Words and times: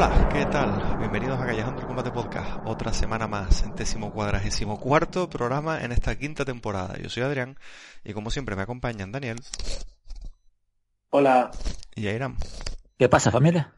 Hola, 0.00 0.28
¿qué 0.32 0.46
tal? 0.46 0.96
Bienvenidos 1.00 1.40
a 1.40 1.46
Callejando 1.46 1.80
el 1.80 1.88
Combate 1.88 2.12
Podcast. 2.12 2.60
Otra 2.64 2.92
semana 2.92 3.26
más, 3.26 3.62
centésimo 3.62 4.12
cuadragésimo 4.12 4.78
cuarto 4.78 5.28
programa 5.28 5.82
en 5.82 5.90
esta 5.90 6.16
quinta 6.16 6.44
temporada. 6.44 6.96
Yo 6.98 7.08
soy 7.08 7.24
Adrián 7.24 7.58
y 8.04 8.12
como 8.12 8.30
siempre 8.30 8.54
me 8.54 8.62
acompañan 8.62 9.10
Daniel 9.10 9.40
Hola. 11.10 11.50
y 11.96 12.06
Airam. 12.06 12.36
¿Qué 12.96 13.08
pasa, 13.08 13.32
familia? 13.32 13.72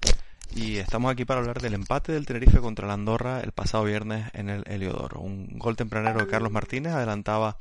Y 0.55 0.77
estamos 0.77 1.11
aquí 1.11 1.25
para 1.25 1.41
hablar 1.41 1.63
del 1.63 1.73
empate 1.73 2.13
del 2.13 2.27
Tenerife 2.27 2.59
contra 2.59 2.87
la 2.87 2.93
Andorra 2.93 3.41
el 3.41 3.53
pasado 3.53 3.85
viernes 3.85 4.27
en 4.35 4.51
el 4.51 4.65
Heliodoro. 4.67 5.21
Un 5.21 5.59
gol 5.59 5.75
tempranero 5.75 6.21
de 6.21 6.27
Carlos 6.27 6.53
Martínez 6.53 6.93
adelantaba 6.93 7.57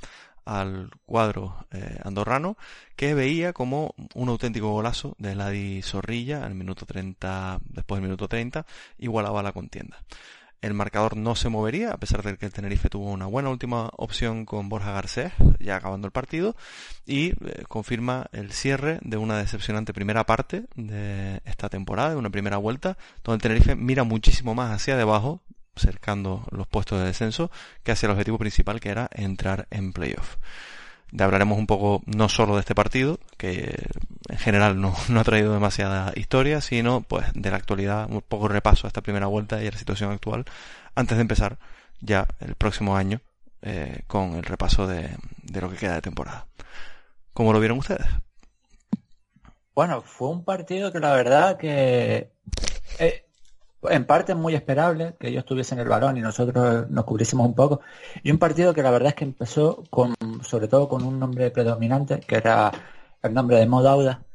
al 0.50 0.90
cuadro 1.06 1.56
eh, 1.72 2.00
andorrano 2.04 2.58
que 2.96 3.14
veía 3.14 3.54
como 3.54 3.94
un 4.16 4.30
auténtico 4.30 4.72
golazo 4.72 5.16
de 5.20 5.36
Ladi 5.36 5.84
Zorrilla 5.84 6.44
al 6.44 6.56
minuto 6.56 6.88
30, 6.88 7.60
después 7.66 7.98
del 7.98 8.10
minuto 8.10 8.28
30, 8.28 8.66
igualaba 8.98 9.44
la 9.44 9.52
contienda. 9.52 10.04
El 10.62 10.74
marcador 10.74 11.16
no 11.16 11.36
se 11.36 11.50
movería, 11.50 11.92
a 11.92 11.98
pesar 11.98 12.24
de 12.24 12.36
que 12.36 12.48
el 12.48 12.52
Tenerife 12.52 12.90
tuvo 12.90 13.12
una 13.12 13.28
buena 13.28 13.50
última 13.50 13.92
opción 13.96 14.46
con 14.46 14.70
Borja 14.70 14.92
Garcés, 14.92 15.32
ya 15.60 15.76
acabando 15.76 16.08
el 16.08 16.12
partido, 16.12 16.56
y 17.06 17.30
eh, 17.30 17.64
confirma 17.68 18.26
el 18.32 18.52
cierre 18.52 18.98
de 19.04 19.18
una 19.18 19.38
decepcionante 19.38 19.94
primera 19.94 20.26
parte 20.26 20.66
de 20.76 21.42
esta 21.46 21.70
temporada, 21.70 22.10
de 22.10 22.16
una 22.18 22.32
primera 22.32 22.58
vuelta, 22.58 22.98
donde 23.24 23.36
el 23.36 23.42
Tenerife 23.44 23.76
mira 23.76 24.04
muchísimo 24.04 24.56
más 24.56 24.72
hacia 24.72 24.98
debajo, 24.98 25.42
cercando 25.80 26.46
los 26.52 26.68
puestos 26.68 27.00
de 27.00 27.06
descenso, 27.06 27.52
que 27.84 27.92
hacia 27.92 28.08
el 28.08 28.12
objetivo 28.12 28.38
principal 28.38 28.80
que 28.80 28.90
era 28.90 29.10
entrar 29.14 29.68
en 29.72 29.94
playoff. 29.94 30.38
Ya 31.12 31.26
hablaremos 31.26 31.58
un 31.58 31.66
poco 31.66 32.04
no 32.06 32.30
solo 32.30 32.56
de 32.56 32.62
este 32.62 32.76
partido, 32.76 33.20
que 33.38 33.88
en 34.30 34.38
general 34.38 34.80
no, 34.80 34.96
no, 35.10 35.20
ha 35.20 35.24
traído 35.24 35.54
demasiada 35.54 36.14
historia, 36.16 36.62
sino 36.62 37.02
pues 37.02 37.26
de 37.34 37.50
la 37.50 37.58
actualidad, 37.58 38.10
un 38.10 38.22
poco 38.22 38.48
repaso 38.48 38.86
a 38.86 38.90
esta 38.90 39.02
primera 39.02 39.28
vuelta 39.28 39.62
y 39.64 39.68
a 39.68 39.72
la 39.72 39.78
situación 39.78 40.12
actual, 40.12 40.46
antes 40.96 41.18
de 41.18 41.22
empezar 41.22 41.58
ya 42.02 42.28
el 42.40 42.56
próximo 42.56 42.96
año 42.96 43.22
eh, 43.62 44.04
con 44.08 44.36
el 44.36 44.44
repaso 44.44 44.88
de, 44.88 45.10
de, 45.44 45.62
lo 45.62 45.70
que 45.70 45.78
queda 45.78 45.96
de 45.96 46.02
temporada. 46.02 46.48
¿Cómo 47.34 47.54
lo 47.54 47.60
vieron 47.60 47.80
ustedes? 47.80 48.08
Bueno, 49.74 50.02
fue 50.02 50.30
un 50.30 50.44
partido 50.44 50.92
que 50.92 51.00
la 51.00 51.14
verdad 51.14 51.58
que 51.58 52.32
eh, 53.00 53.29
en 53.84 54.06
parte 54.06 54.36
muy 54.36 54.56
esperable 54.56 55.16
que 55.20 55.30
ellos 55.30 55.46
tuviesen 55.46 55.80
el 55.80 55.88
balón 55.88 56.18
y 56.18 56.22
nosotros 56.22 56.90
nos 56.90 57.06
cubriésemos 57.06 57.48
un 57.48 57.56
poco. 57.56 57.82
Y 58.24 58.32
un 58.32 58.38
partido 58.38 58.74
que 58.74 58.84
la 58.84 58.92
verdad 58.92 59.10
es 59.10 59.16
que 59.16 59.24
empezó 59.26 59.84
con, 59.90 60.16
sobre 60.44 60.68
todo 60.68 60.90
con 60.90 61.04
un 61.06 61.20
nombre 61.20 61.52
predominante, 61.52 62.20
que 62.20 62.36
era 62.36 62.72
el 63.24 63.34
nombre 63.34 63.58
de 63.58 63.68
Modauda, 63.68 64.26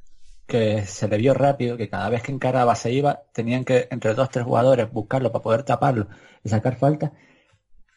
que 0.47 0.85
se 0.87 1.09
le 1.09 1.17
vio 1.19 1.35
rápido, 1.35 1.77
que 1.77 1.89
cada 1.89 2.09
vez 2.09 2.23
que 2.23 2.33
encaraba 2.33 2.75
se 2.75 2.93
iba, 2.93 3.23
tenían 3.33 3.65
que 3.65 3.89
entre 3.91 4.15
dos 4.15 4.31
tres 4.31 4.45
jugadores 4.45 4.91
buscarlo 4.93 5.33
para 5.33 5.43
poder 5.43 5.63
taparlo 5.65 6.09
y 6.43 6.49
sacar 6.49 6.77
falta. 6.77 7.13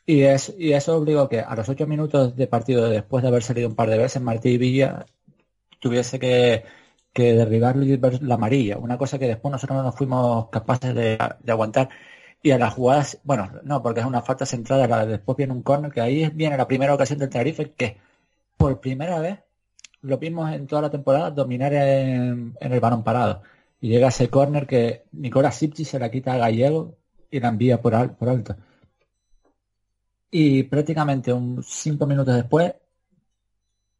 Y, 0.05 0.23
es, 0.23 0.53
y 0.57 0.73
eso 0.73 0.95
obligó 0.97 1.27
que 1.29 1.41
a 1.41 1.55
los 1.55 1.67
ocho 1.69 1.85
minutos 1.87 2.35
de 2.35 2.47
partido, 2.47 2.89
después 2.89 3.21
de 3.23 3.27
haber 3.29 3.43
salido 3.43 3.67
un 3.69 3.75
par 3.75 3.89
de 3.89 3.97
veces, 3.97 4.21
Martí 4.21 4.57
Villa 4.57 5.05
tuviese 5.79 6.19
que 6.19 6.63
que 7.17 7.33
derribarlo 7.33 7.83
y 7.83 7.97
la 8.21 8.35
amarilla, 8.35 8.77
una 8.77 8.95
cosa 8.95 9.17
que 9.17 9.25
después 9.27 9.51
nosotros 9.51 9.77
no 9.77 9.83
nos 9.83 9.95
fuimos 9.95 10.49
capaces 10.49 10.93
de, 10.93 11.17
aguantar. 11.47 11.89
Y 12.43 12.51
a 12.51 12.59
las 12.59 12.75
jugadas, 12.75 13.19
bueno, 13.23 13.49
no, 13.63 13.81
porque 13.81 14.01
es 14.01 14.05
una 14.05 14.21
falta 14.21 14.45
centrada, 14.45 14.87
la, 14.87 15.05
después 15.07 15.35
viene 15.35 15.53
un 15.53 15.63
corner, 15.63 15.91
que 15.91 16.01
ahí 16.01 16.29
viene 16.29 16.57
la 16.57 16.67
primera 16.67 16.93
ocasión 16.93 17.17
del 17.17 17.29
Tenerife, 17.29 17.71
que 17.73 17.97
por 18.57 18.79
primera 18.79 19.19
vez 19.19 19.39
lo 20.01 20.19
vimos 20.19 20.53
en 20.53 20.67
toda 20.67 20.83
la 20.83 20.91
temporada 20.91 21.31
dominar 21.31 21.73
en, 21.73 22.55
el 22.59 22.79
balón 22.79 23.03
parado. 23.03 23.41
Y 23.81 23.89
llega 23.89 24.09
ese 24.09 24.29
corner 24.29 24.67
que 24.67 25.05
Nicolás 25.13 25.55
Sipchi 25.55 25.85
se 25.85 25.99
la 25.99 26.11
quita 26.11 26.33
a 26.33 26.37
Gallego 26.37 26.97
y 27.31 27.39
la 27.39 27.49
envía 27.49 27.81
por, 27.81 27.95
al, 27.95 28.15
por 28.15 28.29
alto. 28.29 28.55
Y 30.31 30.63
prácticamente 30.63 31.33
cinco 31.63 32.05
minutos 32.05 32.35
después, 32.35 32.75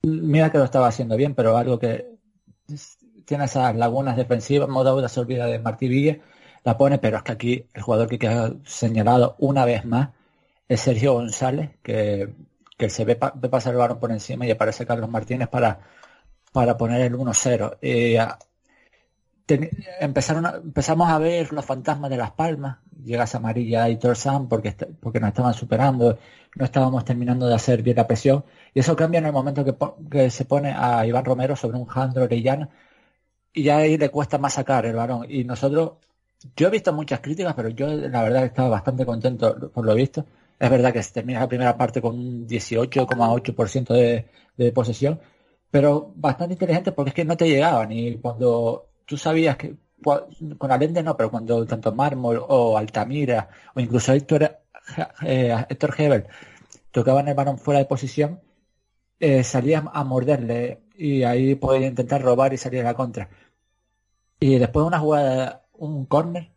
mira 0.03 0.51
que 0.51 0.59
lo 0.59 0.65
estaba 0.65 0.87
haciendo 0.87 1.17
bien, 1.17 1.33
pero 1.35 1.57
algo 1.57 1.79
que 1.79 2.17
tiene 3.27 3.45
esas 3.45 3.75
lagunas 3.75 4.15
defensivas, 4.15 4.69
Modauda 4.69 5.09
se 5.09 5.19
olvida 5.19 5.47
de 5.47 5.59
Martí 5.59 5.89
Villa, 5.89 6.19
la 6.63 6.77
pone, 6.77 6.97
pero 6.97 7.18
es 7.18 7.24
que 7.24 7.31
aquí 7.33 7.65
el 7.74 7.81
jugador 7.81 8.07
que 8.07 8.19
queda 8.19 8.53
señalado 8.65 9.35
una 9.39 9.65
vez 9.65 9.85
más 9.85 10.09
es 10.69 10.81
Sergio 10.81 11.13
González, 11.13 11.71
que, 11.83 12.33
que 12.77 12.89
se 12.89 13.03
ve, 13.06 13.18
pa, 13.18 13.33
ve, 13.35 13.50
pasar 13.50 13.74
el 13.74 13.79
balón 13.79 14.00
por 14.00 14.12
encima 14.12 14.45
y 14.45 14.51
aparece 14.51 14.85
Carlos 14.85 15.09
Martínez 15.09 15.50
para, 15.50 15.79
para 16.53 16.77
poner 16.77 17.01
el 17.01 17.15
1-0. 17.15 17.77
Eh, 17.81 18.18
empezaron 20.00 20.45
empezamos 20.63 21.09
a 21.09 21.18
ver 21.19 21.51
los 21.51 21.65
fantasmas 21.65 22.09
de 22.09 22.18
Las 22.18 22.31
Palmas, 22.31 22.77
llega 23.03 23.25
esa 23.25 23.39
amarilla 23.39 23.89
y 23.89 24.00
Sam 24.15 24.47
porque, 24.47 24.73
porque 25.01 25.19
nos 25.19 25.30
estaban 25.30 25.53
superando, 25.53 26.18
no 26.56 26.65
estábamos 26.65 27.03
terminando 27.03 27.47
de 27.47 27.56
hacer 27.56 27.83
bien 27.83 27.97
la 27.97 28.07
presión, 28.07 28.45
y 28.73 28.80
eso 28.80 28.95
cambia 28.95 29.19
en 29.19 29.25
el 29.25 29.33
momento 29.33 29.65
que, 29.65 29.75
que 30.09 30.30
se 30.30 30.45
pone 30.45 30.73
a 30.73 31.06
Iván 31.06 31.25
Romero 31.25 31.56
sobre 31.57 31.77
un 31.77 31.85
Jandro 31.85 32.23
Orellana, 32.23 32.69
y 33.53 33.63
ya 33.63 33.77
ahí 33.77 33.97
le 33.97 34.09
cuesta 34.09 34.38
más 34.38 34.53
sacar 34.53 34.85
el 34.85 34.95
balón. 34.95 35.25
Y 35.29 35.44
nosotros, 35.44 35.94
yo 36.55 36.67
he 36.67 36.71
visto 36.71 36.94
muchas 36.94 37.19
críticas, 37.21 37.53
pero 37.55 37.69
yo 37.69 37.88
la 37.88 38.23
verdad 38.23 38.45
estaba 38.45 38.69
bastante 38.69 39.05
contento 39.05 39.71
por 39.71 39.85
lo 39.85 39.95
visto. 39.95 40.25
Es 40.59 40.69
verdad 40.69 40.94
que 40.94 41.03
se 41.03 41.13
termina 41.13 41.39
la 41.41 41.47
primera 41.47 41.77
parte 41.77 42.01
con 42.01 42.15
un 42.15 42.47
18,8% 42.47 43.94
de, 43.94 44.25
de 44.57 44.71
posesión, 44.71 45.19
pero 45.71 46.11
bastante 46.15 46.53
inteligente 46.53 46.91
porque 46.91 47.09
es 47.09 47.15
que 47.15 47.25
no 47.25 47.38
te 47.38 47.47
llegaban. 47.47 47.91
Y 47.91 48.17
cuando 48.17 48.89
tú 49.05 49.17
sabías 49.17 49.57
que, 49.57 49.75
con 50.57 50.71
Alende 50.71 51.03
no, 51.03 51.17
pero 51.17 51.31
cuando 51.31 51.65
tanto 51.65 51.94
Mármol 51.94 52.44
o 52.47 52.77
Altamira 52.77 53.49
o 53.75 53.79
incluso 53.79 54.13
Héctor, 54.13 54.59
eh, 55.23 55.65
Héctor 55.69 55.95
Hebel 55.97 56.27
tocaban 56.91 57.27
el 57.27 57.35
balón 57.35 57.57
fuera 57.57 57.79
de 57.79 57.85
posición, 57.85 58.39
eh, 59.19 59.44
a 59.94 60.03
morderle 60.03 60.81
y 60.97 61.23
ahí 61.23 61.55
puede 61.55 61.85
intentar 61.88 62.21
robar 62.21 62.53
y 62.53 62.57
salir 62.57 62.81
a 62.81 62.85
la 62.85 62.94
contra. 62.95 63.29
Y 64.39 64.57
después 64.57 64.83
de 64.83 64.88
una 64.88 64.99
jugada, 64.99 65.65
un 65.73 66.05
córner, 66.05 66.51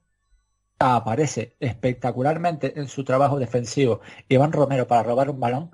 aparece 0.79 1.57
espectacularmente 1.61 2.79
en 2.79 2.89
su 2.89 3.05
trabajo 3.05 3.39
defensivo 3.39 4.01
Iván 4.29 4.53
Romero 4.53 4.87
para 4.87 5.03
robar 5.03 5.31
un 5.31 5.41
balón. 5.41 5.71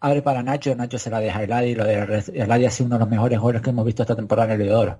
Abre 0.00 0.22
para 0.22 0.42
Nacho, 0.42 0.74
Nacho 0.74 0.98
se 0.98 1.10
la 1.10 1.20
deja 1.20 1.40
a 1.40 1.42
Eladi, 1.44 1.74
lo 1.74 1.84
de 1.84 2.22
Eladi 2.34 2.66
ha 2.66 2.70
sido 2.70 2.86
uno 2.88 2.96
de 2.96 3.00
los 3.00 3.08
mejores 3.08 3.38
goles 3.40 3.62
que 3.62 3.70
hemos 3.70 3.86
visto 3.86 4.02
esta 4.02 4.16
temporada 4.16 4.54
en 4.54 4.60
el 4.60 4.66
Leodoro. 4.66 4.98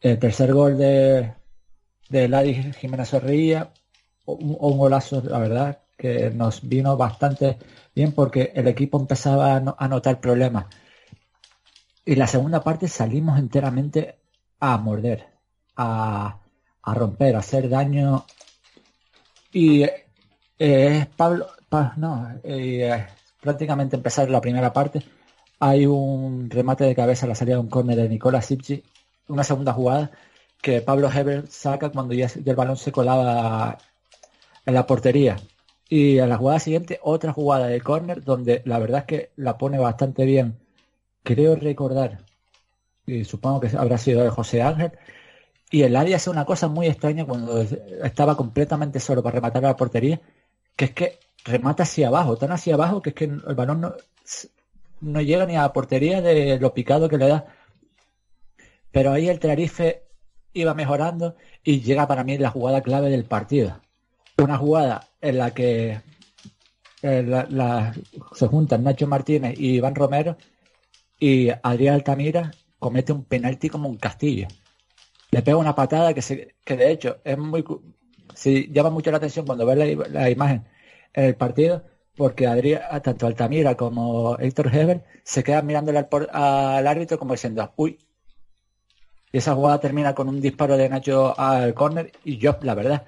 El 0.00 0.18
tercer 0.18 0.52
gol 0.54 0.78
de, 0.78 1.34
de 2.08 2.24
Eladi 2.24 2.72
Jiménez 2.72 3.10
Zorrilla, 3.10 3.70
un, 4.24 4.56
un 4.58 4.78
golazo, 4.78 5.22
la 5.22 5.38
verdad, 5.38 5.78
que 6.00 6.30
nos 6.30 6.66
vino 6.66 6.96
bastante 6.96 7.58
bien 7.94 8.12
porque 8.12 8.52
el 8.54 8.66
equipo 8.68 8.98
empezaba 8.98 9.56
a, 9.56 9.88
notar 9.88 10.20
problemas. 10.20 10.66
Y 12.04 12.14
la 12.16 12.26
segunda 12.26 12.62
parte 12.62 12.88
salimos 12.88 13.38
enteramente 13.38 14.18
a 14.58 14.78
morder, 14.78 15.28
a, 15.76 16.40
romper, 16.84 17.36
a 17.36 17.40
hacer 17.40 17.68
daño. 17.68 18.24
Y 19.52 19.82
eh, 19.82 20.06
es 20.58 21.06
Pablo, 21.06 21.48
no, 21.96 22.28
eh, 22.42 23.06
prácticamente 23.40 23.96
empezar 23.96 24.30
la 24.30 24.40
primera 24.40 24.72
parte. 24.72 25.02
Hay 25.60 25.86
un 25.86 26.48
remate 26.50 26.84
de 26.84 26.94
cabeza 26.94 27.26
a 27.26 27.28
la 27.28 27.34
salida 27.34 27.56
de 27.56 27.60
un 27.60 27.68
córner 27.68 27.96
de 27.96 28.08
Nicola 28.08 28.42
Sipchi, 28.42 28.82
una 29.28 29.44
segunda 29.44 29.72
jugada 29.72 30.10
que 30.62 30.80
Pablo 30.82 31.10
Heber 31.10 31.46
saca 31.48 31.90
cuando 31.90 32.14
ya 32.14 32.28
el 32.44 32.56
balón 32.56 32.76
se 32.76 32.92
colaba 32.92 33.78
en 34.66 34.74
la 34.74 34.86
portería. 34.86 35.36
Y 35.88 36.18
a 36.20 36.26
la 36.26 36.36
jugada 36.36 36.60
siguiente, 36.60 37.00
otra 37.02 37.32
jugada 37.32 37.66
de 37.66 37.80
córner 37.80 38.22
donde 38.24 38.62
la 38.64 38.78
verdad 38.78 39.00
es 39.00 39.06
que 39.06 39.32
la 39.36 39.58
pone 39.58 39.78
bastante 39.78 40.24
bien. 40.24 40.59
Creo 41.22 41.56
recordar, 41.56 42.24
y 43.06 43.24
supongo 43.24 43.60
que 43.60 43.76
habrá 43.76 43.98
sido 43.98 44.22
de 44.22 44.30
José 44.30 44.62
Ángel, 44.62 44.92
y 45.70 45.82
el 45.82 45.96
área 45.96 46.16
hace 46.16 46.30
una 46.30 46.44
cosa 46.44 46.68
muy 46.68 46.86
extraña 46.86 47.24
cuando 47.24 47.60
estaba 47.60 48.36
completamente 48.36 49.00
solo 49.00 49.22
para 49.22 49.36
rematar 49.36 49.64
a 49.64 49.68
la 49.68 49.76
portería, 49.76 50.20
que 50.76 50.86
es 50.86 50.90
que 50.92 51.18
remata 51.44 51.84
hacia 51.84 52.08
abajo, 52.08 52.36
tan 52.36 52.52
hacia 52.52 52.74
abajo 52.74 53.02
que 53.02 53.10
es 53.10 53.14
que 53.14 53.24
el 53.24 53.54
balón 53.54 53.80
no, 53.80 53.94
no 55.00 55.20
llega 55.20 55.46
ni 55.46 55.56
a 55.56 55.62
la 55.62 55.72
portería 55.72 56.20
de 56.22 56.58
lo 56.58 56.74
picado 56.74 57.08
que 57.08 57.18
le 57.18 57.28
da. 57.28 57.46
Pero 58.90 59.12
ahí 59.12 59.28
el 59.28 59.38
Tenerife 59.38 60.02
iba 60.52 60.74
mejorando 60.74 61.36
y 61.62 61.80
llega 61.80 62.08
para 62.08 62.24
mí 62.24 62.38
la 62.38 62.50
jugada 62.50 62.82
clave 62.82 63.10
del 63.10 63.24
partido 63.24 63.80
una 64.42 64.56
jugada 64.56 65.06
en 65.20 65.38
la 65.38 65.52
que 65.52 66.00
eh, 67.02 67.44
se 68.34 68.46
juntan 68.46 68.84
Nacho 68.84 69.06
Martínez 69.06 69.58
y 69.58 69.76
Iván 69.76 69.94
Romero 69.94 70.36
y 71.20 71.50
Adrián 71.62 71.94
Altamira 71.94 72.50
comete 72.78 73.12
un 73.12 73.24
penalti 73.24 73.68
como 73.68 73.88
un 73.88 73.98
castillo. 73.98 74.48
Le 75.30 75.42
pega 75.42 75.58
una 75.58 75.76
patada 75.76 76.14
que, 76.14 76.22
se, 76.22 76.56
que 76.64 76.76
de 76.76 76.90
hecho 76.90 77.18
es 77.22 77.38
muy 77.38 77.62
llama 78.70 78.90
mucho 78.90 79.10
la 79.10 79.18
atención 79.18 79.46
cuando 79.46 79.66
ves 79.66 80.10
la, 80.10 80.30
imagen 80.30 80.64
en 81.12 81.24
el 81.24 81.36
partido 81.36 81.84
porque 82.16 82.46
Adrián, 82.46 82.82
tanto 83.02 83.26
Altamira 83.26 83.76
como 83.76 84.36
Héctor 84.38 84.74
Heber 84.74 85.04
se 85.22 85.44
quedan 85.44 85.66
mirándole 85.66 85.98
al, 85.98 86.08
al 86.32 86.86
árbitro 86.86 87.18
como 87.18 87.34
diciendo, 87.34 87.72
uy, 87.76 87.98
y 89.32 89.38
esa 89.38 89.54
jugada 89.54 89.78
termina 89.80 90.14
con 90.14 90.28
un 90.28 90.40
disparo 90.40 90.76
de 90.76 90.88
Nacho 90.88 91.38
al 91.38 91.74
córner 91.74 92.12
y 92.24 92.38
yo, 92.38 92.56
la 92.62 92.74
verdad, 92.74 93.06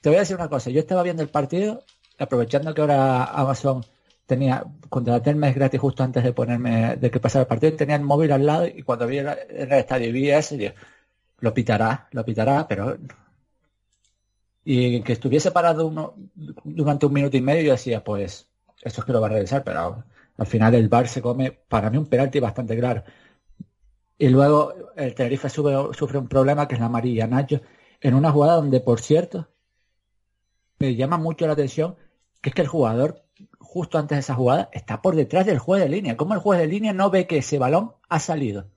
te 0.00 0.08
voy 0.08 0.16
a 0.16 0.20
decir 0.20 0.36
una 0.36 0.48
cosa, 0.48 0.70
yo 0.70 0.80
estaba 0.80 1.02
viendo 1.02 1.22
el 1.22 1.28
partido, 1.28 1.82
aprovechando 2.18 2.72
que 2.72 2.82
ahora 2.82 3.24
Amazon 3.24 3.84
tenía, 4.26 4.64
contraté 4.88 5.30
el 5.30 5.36
mes 5.36 5.54
gratis 5.54 5.80
justo 5.80 6.02
antes 6.02 6.24
de 6.24 6.32
ponerme, 6.32 6.96
de 6.96 7.10
que 7.10 7.20
pasara 7.20 7.42
el 7.42 7.48
partido, 7.48 7.76
tenía 7.76 7.96
el 7.96 8.02
móvil 8.02 8.32
al 8.32 8.46
lado 8.46 8.66
y 8.66 8.82
cuando 8.82 9.06
vi 9.06 9.18
el, 9.18 9.28
el 9.28 9.72
estadio 9.72 10.12
vi 10.12 10.30
eso, 10.30 10.56
lo 11.40 11.54
pitará, 11.54 12.08
lo 12.12 12.24
pitará, 12.24 12.66
pero 12.68 12.98
y 14.68 15.00
que 15.02 15.12
estuviese 15.12 15.52
parado 15.52 15.86
uno, 15.86 16.14
durante 16.64 17.06
un 17.06 17.12
minuto 17.12 17.36
y 17.36 17.40
medio 17.40 17.62
yo 17.62 17.72
decía, 17.72 18.02
pues, 18.02 18.48
eso 18.82 19.00
es 19.00 19.04
que 19.04 19.12
lo 19.12 19.20
va 19.20 19.28
a 19.28 19.30
revisar, 19.30 19.62
pero 19.62 20.04
al 20.36 20.46
final 20.46 20.74
el 20.74 20.88
bar 20.88 21.06
se 21.08 21.22
come, 21.22 21.52
para 21.52 21.88
mí 21.88 21.98
un 21.98 22.06
penalti 22.06 22.40
bastante 22.40 22.76
claro. 22.76 23.04
Y 24.18 24.28
luego 24.28 24.74
el 24.96 25.14
Tenerife 25.14 25.48
sufre 25.50 26.18
un 26.18 26.28
problema 26.28 26.66
que 26.66 26.74
es 26.74 26.80
la 26.80 26.86
amarilla 26.86 27.28
Nacho, 27.28 27.60
en 28.00 28.14
una 28.14 28.32
jugada 28.32 28.56
donde, 28.56 28.80
por 28.80 29.00
cierto, 29.00 29.48
me 30.80 30.96
llama 30.96 31.16
mucho 31.18 31.46
la 31.46 31.52
atención 31.52 31.96
que 32.40 32.50
es 32.50 32.54
que 32.54 32.62
el 32.62 32.68
jugador, 32.68 33.24
justo 33.76 33.98
antes 33.98 34.16
de 34.16 34.20
esa 34.20 34.34
jugada, 34.34 34.70
está 34.72 35.02
por 35.02 35.14
detrás 35.16 35.44
del 35.44 35.58
juez 35.58 35.82
de 35.82 35.90
línea. 35.90 36.16
¿Cómo 36.16 36.32
el 36.32 36.40
juez 36.40 36.58
de 36.58 36.66
línea 36.66 36.94
no 36.94 37.10
ve 37.10 37.26
que 37.26 37.38
ese 37.38 37.58
balón 37.58 37.92
ha 38.08 38.18
salido? 38.20 38.70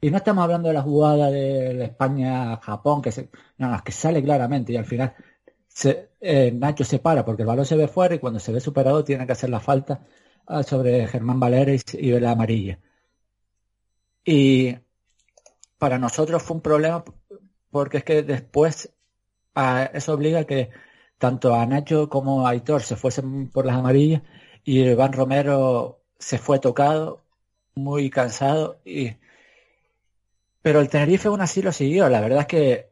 Y 0.00 0.12
no 0.12 0.18
estamos 0.18 0.44
hablando 0.44 0.68
de 0.68 0.74
la 0.74 0.82
jugada 0.82 1.32
de 1.32 1.82
España-Japón, 1.82 3.02
que, 3.02 3.10
se, 3.10 3.28
no, 3.58 3.76
que 3.84 3.90
sale 3.90 4.22
claramente 4.22 4.72
y 4.72 4.76
al 4.76 4.84
final 4.84 5.14
se, 5.66 6.10
eh, 6.20 6.52
Nacho 6.52 6.84
se 6.84 7.00
para 7.00 7.24
porque 7.24 7.42
el 7.42 7.48
balón 7.48 7.66
se 7.66 7.76
ve 7.76 7.88
fuera 7.88 8.14
y 8.14 8.20
cuando 8.20 8.38
se 8.38 8.52
ve 8.52 8.60
superado 8.60 9.02
tiene 9.02 9.26
que 9.26 9.32
hacer 9.32 9.50
la 9.50 9.58
falta 9.58 10.06
ah, 10.46 10.62
sobre 10.62 11.08
Germán 11.08 11.40
Valera 11.40 11.72
y, 11.94 12.20
la 12.20 12.30
amarilla. 12.30 12.78
Y 14.24 14.76
para 15.78 15.98
nosotros 15.98 16.40
fue 16.40 16.56
un 16.56 16.62
problema 16.62 17.02
porque 17.70 17.98
es 17.98 18.04
que 18.04 18.22
después 18.22 18.94
ah, 19.56 19.90
eso 19.92 20.12
obliga 20.14 20.40
a 20.40 20.44
que 20.44 20.70
tanto 21.18 21.52
a 21.52 21.66
Nacho 21.66 22.08
como 22.08 22.46
a 22.46 22.50
Aitor 22.50 22.82
se 22.82 22.94
fuesen 22.94 23.50
por 23.50 23.66
las 23.66 23.76
amarillas 23.76 24.22
y 24.66 24.82
Iván 24.82 25.14
Romero 25.14 26.00
se 26.18 26.38
fue 26.38 26.58
tocado, 26.58 27.22
muy 27.74 28.10
cansado 28.10 28.78
y 28.84 29.16
pero 30.60 30.80
el 30.80 30.88
Tenerife 30.88 31.28
aún 31.28 31.40
así 31.40 31.62
lo 31.62 31.70
siguió. 31.70 32.08
La 32.08 32.20
verdad 32.20 32.40
es 32.40 32.46
que 32.46 32.90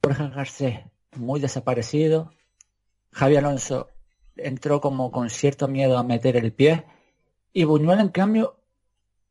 Jorge 0.00 0.28
Garcés 0.28 0.78
muy 1.16 1.40
desaparecido. 1.40 2.30
Javi 3.10 3.34
Alonso 3.34 3.88
entró 4.36 4.80
como 4.80 5.10
con 5.10 5.28
cierto 5.28 5.66
miedo 5.66 5.98
a 5.98 6.04
meter 6.04 6.36
el 6.36 6.52
pie. 6.52 6.84
Y 7.52 7.64
Buñuel, 7.64 7.98
en 7.98 8.10
cambio, 8.10 8.60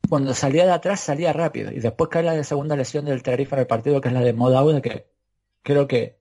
cuando 0.10 0.34
salía 0.34 0.66
de 0.66 0.74
atrás, 0.74 1.00
salía 1.00 1.32
rápido. 1.32 1.72
Y 1.72 1.80
después 1.80 2.10
cae 2.10 2.24
la 2.24 2.44
segunda 2.44 2.76
lesión 2.76 3.06
del 3.06 3.24
Tenerife 3.24 3.56
en 3.56 3.62
el 3.62 3.68
partido, 3.68 4.02
que 4.02 4.10
es 4.10 4.14
la 4.14 4.20
de 4.20 4.34
Moda 4.34 4.82
que 4.82 5.08
creo 5.64 5.88
que 5.88 6.18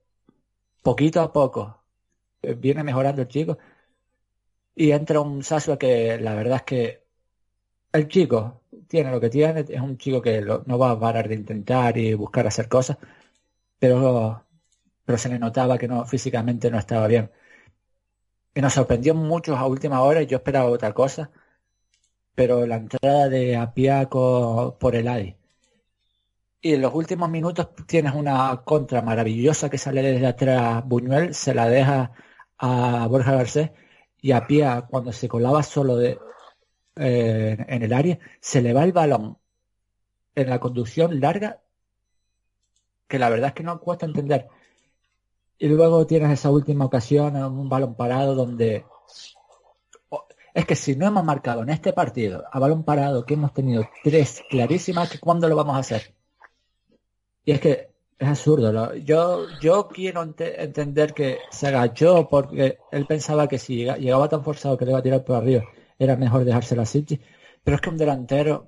poquito 0.81 1.19
a 1.19 1.33
poco 1.33 1.81
viene 2.41 2.85
mejorando 2.85 3.23
el 3.23 3.27
chico. 3.27 3.57
Y 4.75 4.91
entra 4.91 5.21
un 5.21 5.43
Sasua 5.43 5.77
que 5.77 6.19
la 6.19 6.35
verdad 6.35 6.57
es 6.57 6.63
que 6.63 7.03
el 7.93 8.07
chico 8.07 8.61
tiene 8.87 9.11
lo 9.11 9.19
que 9.21 9.29
tiene, 9.29 9.61
es 9.67 9.81
un 9.81 9.97
chico 9.97 10.21
que 10.21 10.41
no 10.41 10.77
va 10.77 10.91
a 10.91 10.99
parar 10.99 11.27
de 11.29 11.35
intentar 11.35 11.97
y 11.97 12.13
buscar 12.13 12.47
hacer 12.47 12.67
cosas, 12.69 12.97
pero, 13.79 14.45
pero 15.05 15.17
se 15.17 15.29
le 15.29 15.39
notaba 15.39 15.77
que 15.77 15.87
no 15.87 16.05
físicamente 16.05 16.71
no 16.71 16.79
estaba 16.79 17.07
bien. 17.07 17.31
Y 18.55 18.61
nos 18.61 18.73
sorprendió 18.73 19.13
mucho 19.15 19.55
a 19.55 19.67
última 19.67 20.01
hora 20.01 20.21
y 20.23 20.27
yo 20.27 20.37
esperaba 20.37 20.69
otra 20.69 20.93
cosa, 20.93 21.29
pero 22.35 22.65
la 22.67 22.77
entrada 22.77 23.29
de 23.29 23.55
Apiaco 23.57 24.77
por 24.79 24.95
el 24.95 25.07
ADI. 25.07 25.35
Y 26.61 26.73
en 26.73 26.81
los 26.81 26.93
últimos 26.93 27.29
minutos 27.29 27.69
tienes 27.85 28.13
una 28.13 28.61
contra 28.65 29.01
maravillosa 29.01 29.69
que 29.69 29.77
sale 29.77 30.01
desde 30.01 30.27
atrás 30.27 30.83
Buñuel, 30.85 31.33
se 31.35 31.53
la 31.53 31.69
deja 31.69 32.11
a 32.57 33.07
Borja 33.07 33.33
Garcés 33.33 33.71
y 34.25 34.31
a 34.31 34.47
pie 34.47 34.65
cuando 34.89 35.11
se 35.11 35.27
colaba 35.27 35.61
solo 35.61 35.97
de, 35.97 36.17
eh, 36.95 37.57
en 37.67 37.83
el 37.83 37.93
área, 37.93 38.17
se 38.39 38.59
le 38.59 38.73
va 38.73 38.83
el 38.83 38.91
balón 38.91 39.37
en 40.33 40.49
la 40.49 40.59
conducción 40.59 41.19
larga, 41.19 41.61
que 43.07 43.19
la 43.19 43.29
verdad 43.29 43.49
es 43.49 43.53
que 43.53 43.61
no 43.61 43.79
cuesta 43.79 44.07
entender. 44.07 44.47
Y 45.59 45.67
luego 45.67 46.07
tienes 46.07 46.31
esa 46.31 46.49
última 46.49 46.85
ocasión, 46.85 47.35
un 47.35 47.69
balón 47.69 47.93
parado 47.93 48.33
donde... 48.33 48.83
Es 50.55 50.65
que 50.65 50.75
si 50.75 50.95
no 50.95 51.05
hemos 51.05 51.23
marcado 51.23 51.61
en 51.61 51.69
este 51.69 51.93
partido 51.93 52.45
a 52.51 52.57
balón 52.57 52.83
parado, 52.83 53.27
que 53.27 53.35
hemos 53.35 53.53
tenido 53.53 53.87
tres 54.03 54.43
clarísimas, 54.49 55.19
¿cuándo 55.19 55.47
lo 55.47 55.55
vamos 55.55 55.75
a 55.75 55.81
hacer? 55.81 56.15
Y 57.43 57.51
es 57.51 57.61
que 57.61 57.94
es 58.17 58.27
absurdo. 58.27 58.95
Yo, 58.95 59.47
yo 59.61 59.87
quiero 59.87 60.23
entender 60.23 61.13
que 61.13 61.39
se 61.51 61.67
agachó 61.67 62.27
porque 62.29 62.77
él 62.91 63.05
pensaba 63.05 63.47
que 63.47 63.59
si 63.59 63.85
llegaba 63.85 64.29
tan 64.29 64.43
forzado 64.43 64.77
que 64.77 64.85
le 64.85 64.91
iba 64.91 64.99
a 64.99 65.03
tirar 65.03 65.25
por 65.25 65.35
arriba, 65.35 65.63
era 65.99 66.15
mejor 66.15 66.45
dejárselo 66.45 66.81
a 66.81 66.85
City. 66.85 67.19
Pero 67.63 67.75
es 67.75 67.81
que 67.81 67.89
un 67.89 67.97
delantero, 67.97 68.67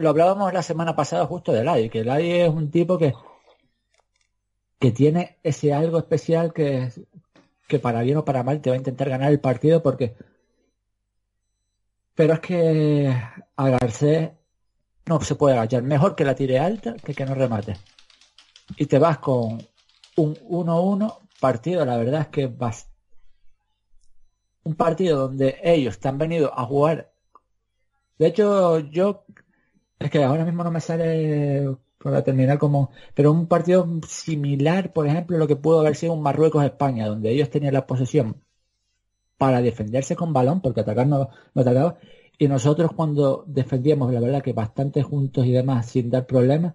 lo 0.00 0.10
hablábamos 0.10 0.52
la 0.52 0.62
semana 0.62 0.96
pasada 0.96 1.26
justo 1.26 1.52
de 1.52 1.64
Lai, 1.64 1.88
que 1.90 2.04
Lai 2.04 2.30
es 2.42 2.48
un 2.50 2.70
tipo 2.70 2.98
que, 2.98 3.14
que 4.78 4.90
tiene 4.92 5.38
ese 5.42 5.72
algo 5.72 5.98
especial 5.98 6.52
que, 6.52 6.90
que 7.68 7.78
para 7.78 8.02
bien 8.02 8.18
o 8.18 8.24
para 8.24 8.42
mal 8.42 8.60
te 8.60 8.70
va 8.70 8.74
a 8.76 8.78
intentar 8.78 9.08
ganar 9.08 9.30
el 9.30 9.40
partido 9.40 9.82
porque... 9.82 10.14
Pero 12.14 12.34
es 12.34 12.40
que 12.40 13.12
a 13.56 13.68
Garcés 13.70 14.30
no 15.06 15.20
se 15.20 15.34
puede 15.34 15.56
agachar. 15.56 15.82
Mejor 15.82 16.14
que 16.14 16.24
la 16.24 16.36
tire 16.36 16.58
alta 16.60 16.94
que 16.94 17.14
que 17.14 17.26
no 17.26 17.34
remate 17.34 17.76
y 18.76 18.86
te 18.86 18.98
vas 18.98 19.18
con 19.18 19.58
un 20.16 20.34
1-1 20.34 21.18
partido, 21.40 21.84
la 21.84 21.96
verdad 21.96 22.22
es 22.22 22.28
que 22.28 22.46
vas 22.46 22.88
un 24.64 24.74
partido 24.74 25.18
donde 25.18 25.58
ellos 25.62 25.98
te 25.98 26.08
han 26.08 26.18
venido 26.18 26.58
a 26.58 26.64
jugar. 26.64 27.12
De 28.18 28.26
hecho, 28.28 28.78
yo 28.80 29.24
Es 29.98 30.10
que 30.10 30.22
ahora 30.24 30.44
mismo 30.44 30.64
no 30.64 30.70
me 30.70 30.80
sale 30.80 31.76
para 31.98 32.22
terminar 32.22 32.58
como... 32.58 32.90
Pero 33.14 33.32
un 33.32 33.46
partido 33.46 33.86
similar, 34.08 34.92
por 34.92 35.06
ejemplo, 35.06 35.38
lo 35.38 35.46
que 35.48 35.56
pudo 35.56 35.80
haber 35.80 35.96
sido 35.96 36.12
un 36.14 36.22
Marruecos-España, 36.22 37.06
donde 37.08 37.30
ellos 37.30 37.50
tenían 37.50 37.74
la 37.74 37.86
posesión 37.86 38.42
para 39.38 39.62
defenderse 39.62 40.16
con 40.16 40.32
balón, 40.32 40.60
porque 40.60 40.80
atacar 40.80 41.06
no, 41.06 41.28
no 41.54 41.62
atacaba, 41.62 41.98
y 42.38 42.48
nosotros 42.48 42.92
cuando 42.94 43.44
defendíamos, 43.46 44.12
la 44.12 44.20
verdad 44.20 44.42
que 44.42 44.52
bastante 44.52 45.02
juntos 45.02 45.46
y 45.46 45.52
demás, 45.52 45.86
sin 45.86 46.10
dar 46.10 46.26
problemas, 46.26 46.74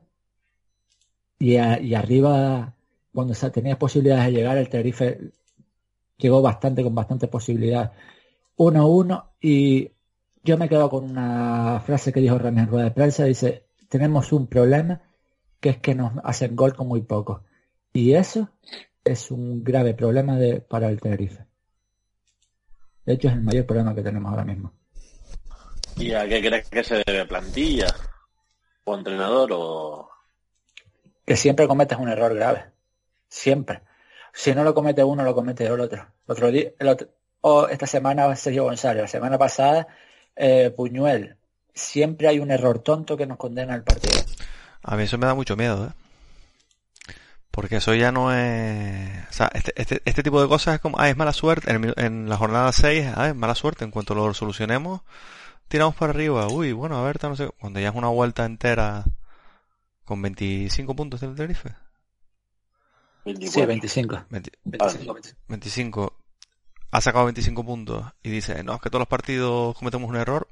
y, 1.39 1.53
y 1.53 1.95
arriba, 1.95 2.75
cuando 3.13 3.33
tenía 3.51 3.79
posibilidades 3.79 4.25
de 4.25 4.31
llegar, 4.33 4.57
el 4.57 4.69
Tenerife 4.69 5.31
llegó 6.17 6.41
bastante, 6.41 6.83
con 6.83 6.93
bastante 6.93 7.27
posibilidad. 7.27 7.93
1-1 8.57 9.23
y 9.41 9.91
yo 10.43 10.57
me 10.57 10.69
quedo 10.69 10.89
con 10.89 11.05
una 11.05 11.81
frase 11.85 12.11
que 12.11 12.19
dijo 12.19 12.37
Ramírez 12.37 12.65
en 12.65 12.71
rueda 12.71 12.83
de 12.85 12.91
prensa, 12.91 13.23
dice, 13.23 13.65
tenemos 13.87 14.31
un 14.33 14.47
problema 14.47 15.01
que 15.59 15.69
es 15.69 15.77
que 15.77 15.95
nos 15.95 16.13
hacen 16.23 16.55
gol 16.55 16.75
con 16.75 16.87
muy 16.87 17.01
poco. 17.01 17.43
Y 17.93 18.13
eso 18.13 18.49
es 19.03 19.31
un 19.31 19.63
grave 19.63 19.93
problema 19.93 20.35
de, 20.37 20.61
para 20.61 20.89
el 20.89 20.99
Tenerife. 21.01 21.45
De 23.05 23.13
hecho, 23.13 23.29
es 23.29 23.33
el 23.33 23.41
mayor 23.41 23.65
problema 23.65 23.95
que 23.95 24.03
tenemos 24.03 24.29
ahora 24.29 24.45
mismo. 24.45 24.73
¿Y 25.95 26.13
a 26.13 26.27
qué 26.27 26.41
crees 26.41 26.69
que 26.69 26.83
se 26.83 27.03
debe 27.05 27.25
plantilla? 27.25 27.87
¿O 28.83 28.95
entrenador 28.95 29.49
o...? 29.53 30.09
Que 31.29 31.35
siempre 31.35 31.67
cometes 31.67 31.95
un 31.99 32.09
error 32.09 32.33
grave. 32.33 32.71
Siempre. 33.27 33.83
Si 34.33 34.55
no 34.55 34.63
lo 34.63 34.73
comete 34.73 35.03
uno, 35.03 35.23
lo 35.23 35.35
comete 35.35 35.63
el 35.63 35.79
otro. 35.79 36.07
otro 36.25 36.49
día, 36.49 36.71
el 36.79 36.87
otro, 36.87 37.09
o 37.41 37.67
esta 37.67 37.85
semana 37.85 38.35
Sergio 38.35 38.63
González, 38.63 39.03
la 39.03 39.07
semana 39.07 39.37
pasada 39.37 39.87
eh, 40.35 40.73
Puñuel. 40.75 41.37
Siempre 41.71 42.29
hay 42.29 42.39
un 42.39 42.49
error 42.49 42.79
tonto 42.79 43.15
que 43.15 43.27
nos 43.27 43.37
condena 43.37 43.75
al 43.75 43.83
partido. 43.83 44.23
A 44.81 44.97
mí 44.97 45.03
eso 45.03 45.19
me 45.19 45.27
da 45.27 45.35
mucho 45.35 45.55
miedo, 45.55 45.85
¿eh? 45.85 47.13
Porque 47.51 47.75
eso 47.75 47.93
ya 47.93 48.11
no 48.11 48.33
es... 48.33 49.29
O 49.29 49.33
sea, 49.33 49.51
este, 49.53 49.71
este, 49.75 50.01
este 50.05 50.23
tipo 50.23 50.41
de 50.41 50.47
cosas 50.47 50.73
es 50.73 50.81
como, 50.81 50.99
ah, 50.99 51.11
es 51.11 51.15
mala 51.15 51.33
suerte. 51.33 51.69
En, 51.71 51.93
en 51.97 52.27
la 52.27 52.37
jornada 52.37 52.71
6, 52.71 53.05
ah, 53.15 53.27
es 53.27 53.35
mala 53.35 53.53
suerte. 53.53 53.85
En 53.85 53.91
cuanto 53.91 54.15
lo 54.15 54.33
solucionemos, 54.33 55.01
tiramos 55.67 55.93
para 55.93 56.11
arriba. 56.11 56.47
Uy, 56.47 56.71
bueno, 56.71 56.97
a 56.97 57.03
ver, 57.03 57.23
no 57.23 57.35
sé. 57.35 57.51
Cuando 57.59 57.79
ya 57.79 57.89
es 57.89 57.95
una 57.95 58.07
vuelta 58.07 58.45
entera 58.45 59.05
con 60.09 60.23
25 60.23 60.95
puntos 60.95 61.21
del 61.21 61.35
Tenerife. 61.35 61.69
24. 63.25 63.61
Sí, 63.61 63.67
25. 63.67 64.25
20, 64.27 64.51
25. 64.63 65.15
25. 65.47 66.17
Ha 66.89 66.99
sacado 67.01 67.25
25 67.25 67.63
puntos 67.63 68.05
y 68.23 68.31
dice, 68.31 68.63
no, 68.63 68.73
es 68.73 68.81
que 68.81 68.89
todos 68.89 69.01
los 69.01 69.07
partidos 69.07 69.77
cometemos 69.77 70.09
un 70.09 70.15
error. 70.15 70.47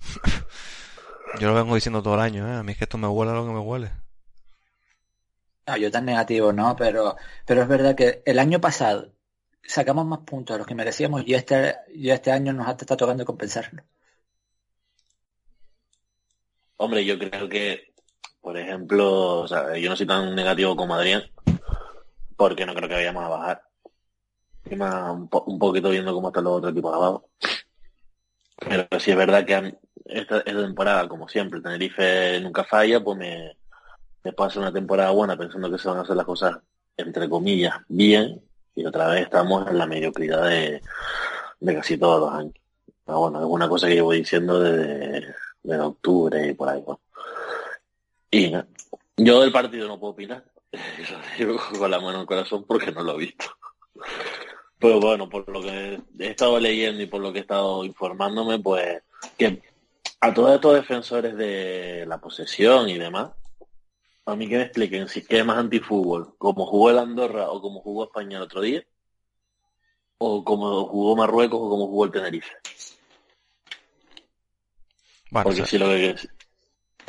Yo 1.40 1.48
lo 1.48 1.54
vengo 1.54 1.74
diciendo 1.74 2.02
todo 2.02 2.16
el 2.16 2.20
año, 2.20 2.46
¿eh? 2.46 2.56
A 2.56 2.62
mí 2.62 2.72
es 2.72 2.78
que 2.78 2.84
esto 2.84 2.98
me 2.98 3.08
huele 3.08 3.32
a 3.32 3.34
lo 3.34 3.46
que 3.46 3.52
me 3.52 3.60
huele. 3.60 3.90
No, 5.66 5.76
yo 5.76 5.90
tan 5.90 6.06
negativo, 6.06 6.52
¿no? 6.52 6.76
Pero, 6.76 7.16
pero 7.46 7.62
es 7.62 7.68
verdad 7.68 7.94
que 7.94 8.22
el 8.24 8.38
año 8.38 8.58
pasado 8.60 9.12
sacamos 9.62 10.06
más 10.06 10.20
puntos 10.20 10.54
de 10.54 10.58
los 10.58 10.66
que 10.66 10.74
merecíamos 10.74 11.22
y 11.26 11.34
este, 11.34 11.76
y 11.94 12.10
este 12.10 12.32
año 12.32 12.52
nos 12.54 12.68
está 12.68 12.96
tocando 12.96 13.24
compensarlo. 13.24 13.82
Hombre, 16.76 17.04
yo 17.04 17.18
creo 17.18 17.48
que, 17.48 17.87
por 18.48 18.56
ejemplo, 18.56 19.40
o 19.40 19.46
sea, 19.46 19.76
yo 19.76 19.90
no 19.90 19.96
soy 19.96 20.06
tan 20.06 20.34
negativo 20.34 20.74
como 20.74 20.94
Adrián, 20.94 21.22
porque 22.34 22.64
no 22.64 22.74
creo 22.74 22.88
que 22.88 22.94
vayamos 22.94 23.22
a 23.22 23.28
bajar. 23.28 23.62
Un, 24.70 25.28
po 25.28 25.44
un 25.46 25.58
poquito 25.58 25.90
viendo 25.90 26.14
cómo 26.14 26.28
están 26.28 26.44
los 26.44 26.54
otros 26.54 26.72
equipos 26.72 26.94
abajo. 26.94 27.28
Pero 28.56 28.86
sí 28.98 29.10
es 29.10 29.16
verdad 29.18 29.44
que 29.44 29.76
esta, 30.06 30.38
esta 30.38 30.62
temporada, 30.62 31.06
como 31.08 31.28
siempre, 31.28 31.60
Tenerife 31.60 32.40
nunca 32.40 32.64
falla, 32.64 33.04
pues 33.04 33.18
me, 33.18 33.54
me 34.24 34.32
pasa 34.32 34.60
una 34.60 34.72
temporada 34.72 35.10
buena 35.10 35.36
pensando 35.36 35.70
que 35.70 35.76
se 35.76 35.88
van 35.88 35.98
a 35.98 36.00
hacer 36.00 36.16
las 36.16 36.24
cosas, 36.24 36.56
entre 36.96 37.28
comillas, 37.28 37.74
bien, 37.86 38.42
y 38.74 38.86
otra 38.86 39.08
vez 39.08 39.24
estamos 39.24 39.68
en 39.68 39.76
la 39.76 39.86
mediocridad 39.86 40.48
de, 40.48 40.80
de 41.60 41.74
casi 41.74 41.98
todos 41.98 42.20
los 42.20 42.32
años. 42.32 42.54
Pero 43.04 43.18
bueno, 43.18 43.40
es 43.40 43.46
una 43.46 43.68
cosa 43.68 43.88
que 43.88 43.96
llevo 43.96 44.12
diciendo 44.12 44.58
desde, 44.58 45.34
desde 45.62 45.82
octubre 45.82 46.48
y 46.48 46.54
por 46.54 46.70
ahí. 46.70 46.80
Bueno. 46.80 47.02
Y 48.30 48.52
yo 49.16 49.40
del 49.40 49.52
partido 49.52 49.88
no 49.88 49.98
puedo 49.98 50.12
opinar, 50.12 50.44
con 51.78 51.90
la 51.90 51.98
mano 51.98 52.14
en 52.14 52.20
el 52.20 52.26
corazón 52.26 52.64
porque 52.64 52.92
no 52.92 53.02
lo 53.02 53.14
he 53.14 53.18
visto. 53.18 53.46
Pero 54.78 55.00
bueno, 55.00 55.28
por 55.28 55.48
lo 55.48 55.60
que 55.60 56.00
he 56.18 56.30
estado 56.30 56.60
leyendo 56.60 57.02
y 57.02 57.06
por 57.06 57.20
lo 57.20 57.32
que 57.32 57.38
he 57.38 57.42
estado 57.42 57.84
informándome, 57.84 58.58
pues 58.60 59.02
que 59.36 59.62
a 60.20 60.32
todos 60.32 60.54
estos 60.54 60.74
defensores 60.74 61.36
de 61.36 62.04
la 62.06 62.20
posesión 62.20 62.88
y 62.88 62.98
demás, 62.98 63.30
a 64.26 64.36
mí 64.36 64.48
que 64.48 64.56
me 64.56 64.64
expliquen 64.64 65.08
si 65.08 65.24
es 65.28 65.44
más 65.44 65.58
antifútbol, 65.58 66.36
como 66.38 66.66
jugó 66.66 66.90
el 66.90 66.98
Andorra 66.98 67.50
o 67.50 67.60
como 67.60 67.80
jugó 67.80 68.04
España 68.04 68.36
el 68.36 68.44
otro 68.44 68.60
día, 68.60 68.84
o 70.18 70.44
como 70.44 70.86
jugó 70.86 71.16
Marruecos 71.16 71.60
o 71.60 71.70
como 71.70 71.86
jugó 71.86 72.04
el 72.04 72.10
Tenerife. 72.10 72.52
Bueno, 75.30 75.44
Porque 75.44 75.66
si 75.66 75.78
lo 75.78 75.88
que 75.88 76.16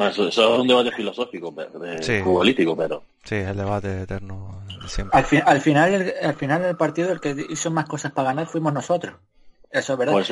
eso, 0.08 0.27
es 0.27 0.38
un 0.38 0.68
debate 0.68 0.91
filosófico, 0.91 1.51
de, 1.51 2.22
futbolístico, 2.24 2.75
pero... 2.75 3.03
Sí, 3.24 3.36
el 3.36 3.58
debate 3.58 4.01
eterno 4.01 4.63
siempre. 4.88 5.18
Al, 5.18 5.25
al, 5.46 5.62
final, 5.62 6.13
al 6.22 6.34
final 6.36 6.62
del 6.62 6.77
partido 6.77 7.12
el 7.12 7.20
que 7.20 7.36
hizo 7.50 7.72
más 7.72 7.86
cosas 7.86 8.12
para 8.12 8.29
ganar 8.29 8.48
fuimos 8.48 8.74
nosotros. 8.74 9.15
Eso 9.72 9.94
es 9.94 10.00
verdad. 10.00 10.20
Es, 10.20 10.29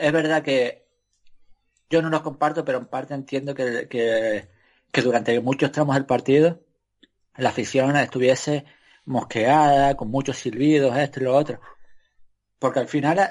es, 0.00 0.12
verdad 0.12 0.42
que 0.42 0.86
yo 1.90 2.00
no 2.00 2.08
lo 2.08 2.22
comparto, 2.22 2.64
pero 2.64 2.78
en 2.78 2.86
parte 2.86 3.14
entiendo 3.14 3.54
que, 3.54 3.86
que, 3.88 4.48
que 4.90 5.02
durante 5.02 5.38
muchos 5.40 5.72
tramos 5.72 5.94
del 5.94 6.06
partido 6.06 6.60
la 7.38 7.50
afición 7.50 7.96
estuviese 7.96 8.64
mosqueada, 9.04 9.96
con 9.96 10.10
muchos 10.10 10.36
silbidos, 10.36 10.96
esto 10.96 11.20
y 11.20 11.24
lo 11.24 11.36
otro. 11.36 11.60
Porque 12.58 12.80
al 12.80 12.88
final 12.88 13.30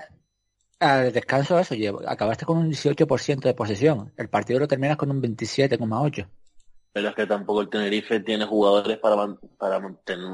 al 0.80 1.12
descanso 1.12 1.58
eso, 1.60 1.76
acabaste 2.08 2.46
con 2.46 2.58
un 2.58 2.72
18% 2.72 3.40
de 3.40 3.54
posesión. 3.54 4.14
El 4.18 4.30
partido 4.30 4.60
lo 4.60 4.68
terminas 4.68 4.98
con 4.98 5.12
un 5.12 5.22
27,8%. 5.22 6.28
Pero 6.94 7.10
es 7.10 7.16
que 7.16 7.28
tampoco 7.28 7.62
el 7.62 7.70
Tenerife 7.70 8.22
tiene 8.22 8.46
jugadores 8.46 8.98
para, 8.98 9.16
para, 9.60 9.80
mantener, 9.80 10.26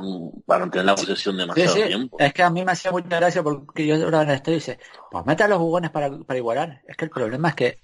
para 0.45 0.62
mantener 0.62 0.85
la 0.85 0.95
posesión 0.95 1.35
demasiado 1.35 1.75
tiempo. 1.75 2.17
Es 2.17 2.33
que 2.33 2.41
a 2.41 2.50
mí 2.50 2.63
me 2.63 2.71
hacía 2.71 2.89
mucha 2.91 3.17
gracia 3.17 3.43
porque 3.43 3.85
yo 3.85 3.95
ahora 3.95 4.21
en 4.21 4.29
esto 4.29 4.51
dice, 4.51 4.79
pues 5.12 5.25
mete 5.25 5.43
a 5.43 5.50
los 5.50 5.57
jugones 5.57 5.91
para, 5.91 6.09
para 6.19 6.38
igualar. 6.38 6.81
Es 6.88 6.95
que 6.95 7.03
el 7.03 7.12
problema 7.12 7.50
es 7.50 7.55
que 7.55 7.79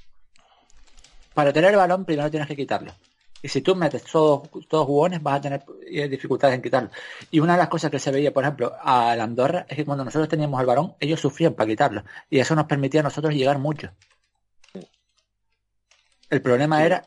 para 1.34 1.51
tener 1.51 1.72
el 1.72 1.78
balón 1.78 2.06
primero 2.06 2.32
tienes 2.32 2.48
que 2.48 2.56
quitarlo. 2.56 2.94
Y 3.41 3.48
si 3.48 3.62
tú 3.62 3.75
metes 3.75 4.03
todos, 4.03 4.50
todos 4.67 4.86
jugones, 4.86 5.24
vas 5.24 5.38
a 5.38 5.41
tener 5.41 5.63
dificultades 6.10 6.55
en 6.55 6.62
quitarlo. 6.62 6.89
Y 7.31 7.39
una 7.39 7.53
de 7.53 7.60
las 7.60 7.69
cosas 7.69 7.89
que 7.89 8.00
se 8.00 8.12
veía, 8.12 8.34
por 8.34 8.43
ejemplo, 8.43 8.74
a 8.81 9.15
la 9.15 9.24
Andorra, 9.24 9.65
es 9.69 9.77
que 9.77 9.86
cuando 9.86 10.03
nosotros 10.03 10.27
teníamos 10.27 10.60
el 10.60 10.65
balón, 10.65 10.96
ellos 11.00 11.19
sufrían 11.19 11.53
para 11.53 11.69
quitarlo. 11.69 12.03
Y 12.29 12.39
eso 12.39 12.55
nos 12.55 12.65
permitía 12.65 13.00
a 13.00 13.03
nosotros 13.03 13.34
llegar 13.34 13.58
mucho. 13.58 13.91
El 16.29 16.41
problema 16.41 16.84
era 16.86 17.05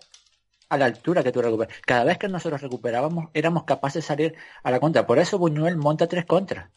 a 0.68 0.78
la 0.78 0.86
altura 0.86 1.22
que 1.22 1.32
tú 1.32 1.42
recuperas. 1.42 1.76
Cada 1.84 2.04
vez 2.04 2.18
que 2.18 2.28
nosotros 2.28 2.62
recuperábamos, 2.62 3.28
éramos 3.34 3.64
capaces 3.64 4.02
de 4.02 4.06
salir 4.06 4.34
a 4.62 4.70
la 4.70 4.80
contra. 4.80 5.06
Por 5.06 5.18
eso 5.18 5.38
Buñuel 5.38 5.76
monta 5.76 6.06
tres 6.08 6.24
contras. 6.24 6.70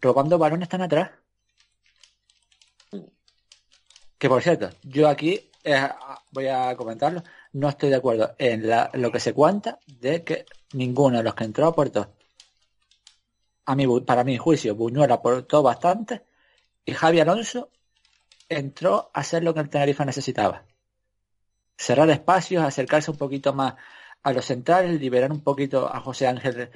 Robando 0.00 0.36
balones 0.36 0.66
están 0.66 0.82
atrás. 0.82 1.10
Que 4.18 4.28
por 4.28 4.42
cierto, 4.42 4.70
yo 4.82 5.08
aquí 5.08 5.50
eh, 5.62 5.88
voy 6.32 6.48
a 6.48 6.74
comentarlo 6.76 7.22
no 7.56 7.70
estoy 7.70 7.88
de 7.88 7.96
acuerdo 7.96 8.34
en 8.38 8.70
lo 9.00 9.10
que 9.10 9.18
se 9.18 9.32
cuenta 9.32 9.78
de 9.86 10.22
que 10.22 10.44
ninguno 10.74 11.16
de 11.16 11.22
los 11.22 11.34
que 11.34 11.44
entró 11.44 11.66
aportó. 11.66 12.12
A 13.64 13.74
mí, 13.74 13.86
para 14.00 14.24
mi 14.24 14.36
juicio, 14.36 14.74
Buñuel 14.74 15.10
aportó 15.10 15.62
bastante 15.62 16.22
y 16.84 16.92
Javi 16.92 17.20
Alonso 17.20 17.70
entró 18.50 19.10
a 19.14 19.20
hacer 19.20 19.42
lo 19.42 19.54
que 19.54 19.60
el 19.60 19.70
Tenerife 19.70 20.04
necesitaba. 20.04 20.64
Cerrar 21.78 22.10
espacios, 22.10 22.62
acercarse 22.62 23.10
un 23.10 23.16
poquito 23.16 23.54
más 23.54 23.74
a 24.22 24.32
los 24.34 24.44
centrales, 24.44 25.00
liberar 25.00 25.32
un 25.32 25.40
poquito 25.40 25.88
a 25.90 26.00
José 26.00 26.26
Ángel. 26.26 26.70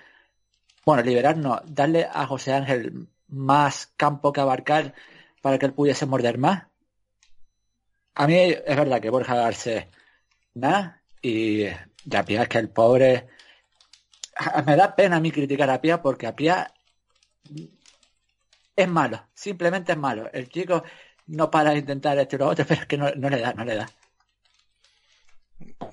Bueno, 0.87 1.03
liberar 1.03 1.37
no, 1.37 1.61
darle 1.67 2.09
a 2.11 2.27
José 2.27 2.55
Ángel 2.55 3.07
más 3.29 3.93
campo 3.99 4.33
que 4.33 4.41
abarcar 4.41 4.95
para 5.43 5.59
que 5.59 5.67
él 5.67 5.75
pudiese 5.75 6.07
morder 6.07 6.39
más. 6.39 6.69
A 8.15 8.27
mí 8.27 8.35
es 8.35 8.77
verdad 8.77 9.01
que 9.01 9.11
Borja 9.11 9.35
Garcés 9.35 9.87
nada. 10.61 11.03
Y 11.23 11.65
ya 12.05 12.25
Pía 12.25 12.43
es 12.43 12.49
que 12.49 12.59
el 12.59 12.71
pobre... 12.71 13.29
Me 14.65 14.77
da 14.77 14.95
pena 14.95 15.17
a 15.17 15.21
mí 15.21 15.31
criticar 15.31 15.69
a 15.69 15.81
Pía 15.81 16.01
porque 16.01 16.27
a 16.27 16.35
Pía 16.35 16.73
es 18.77 18.89
malo, 18.89 19.23
simplemente 19.35 19.93
es 19.93 19.99
malo. 19.99 20.31
El 20.33 20.49
chico 20.49 20.83
no 21.27 21.51
para 21.51 21.71
de 21.71 21.79
intentar 21.79 22.19
esto 22.19 22.37
y 22.37 22.39
lo 22.39 22.49
otro, 22.49 22.65
pero 22.69 22.81
es 22.81 22.87
que 22.87 22.97
no, 22.97 23.11
le 23.11 23.41
da, 23.41 23.53
no 23.53 23.65
le 23.65 23.77
da. 23.77 23.91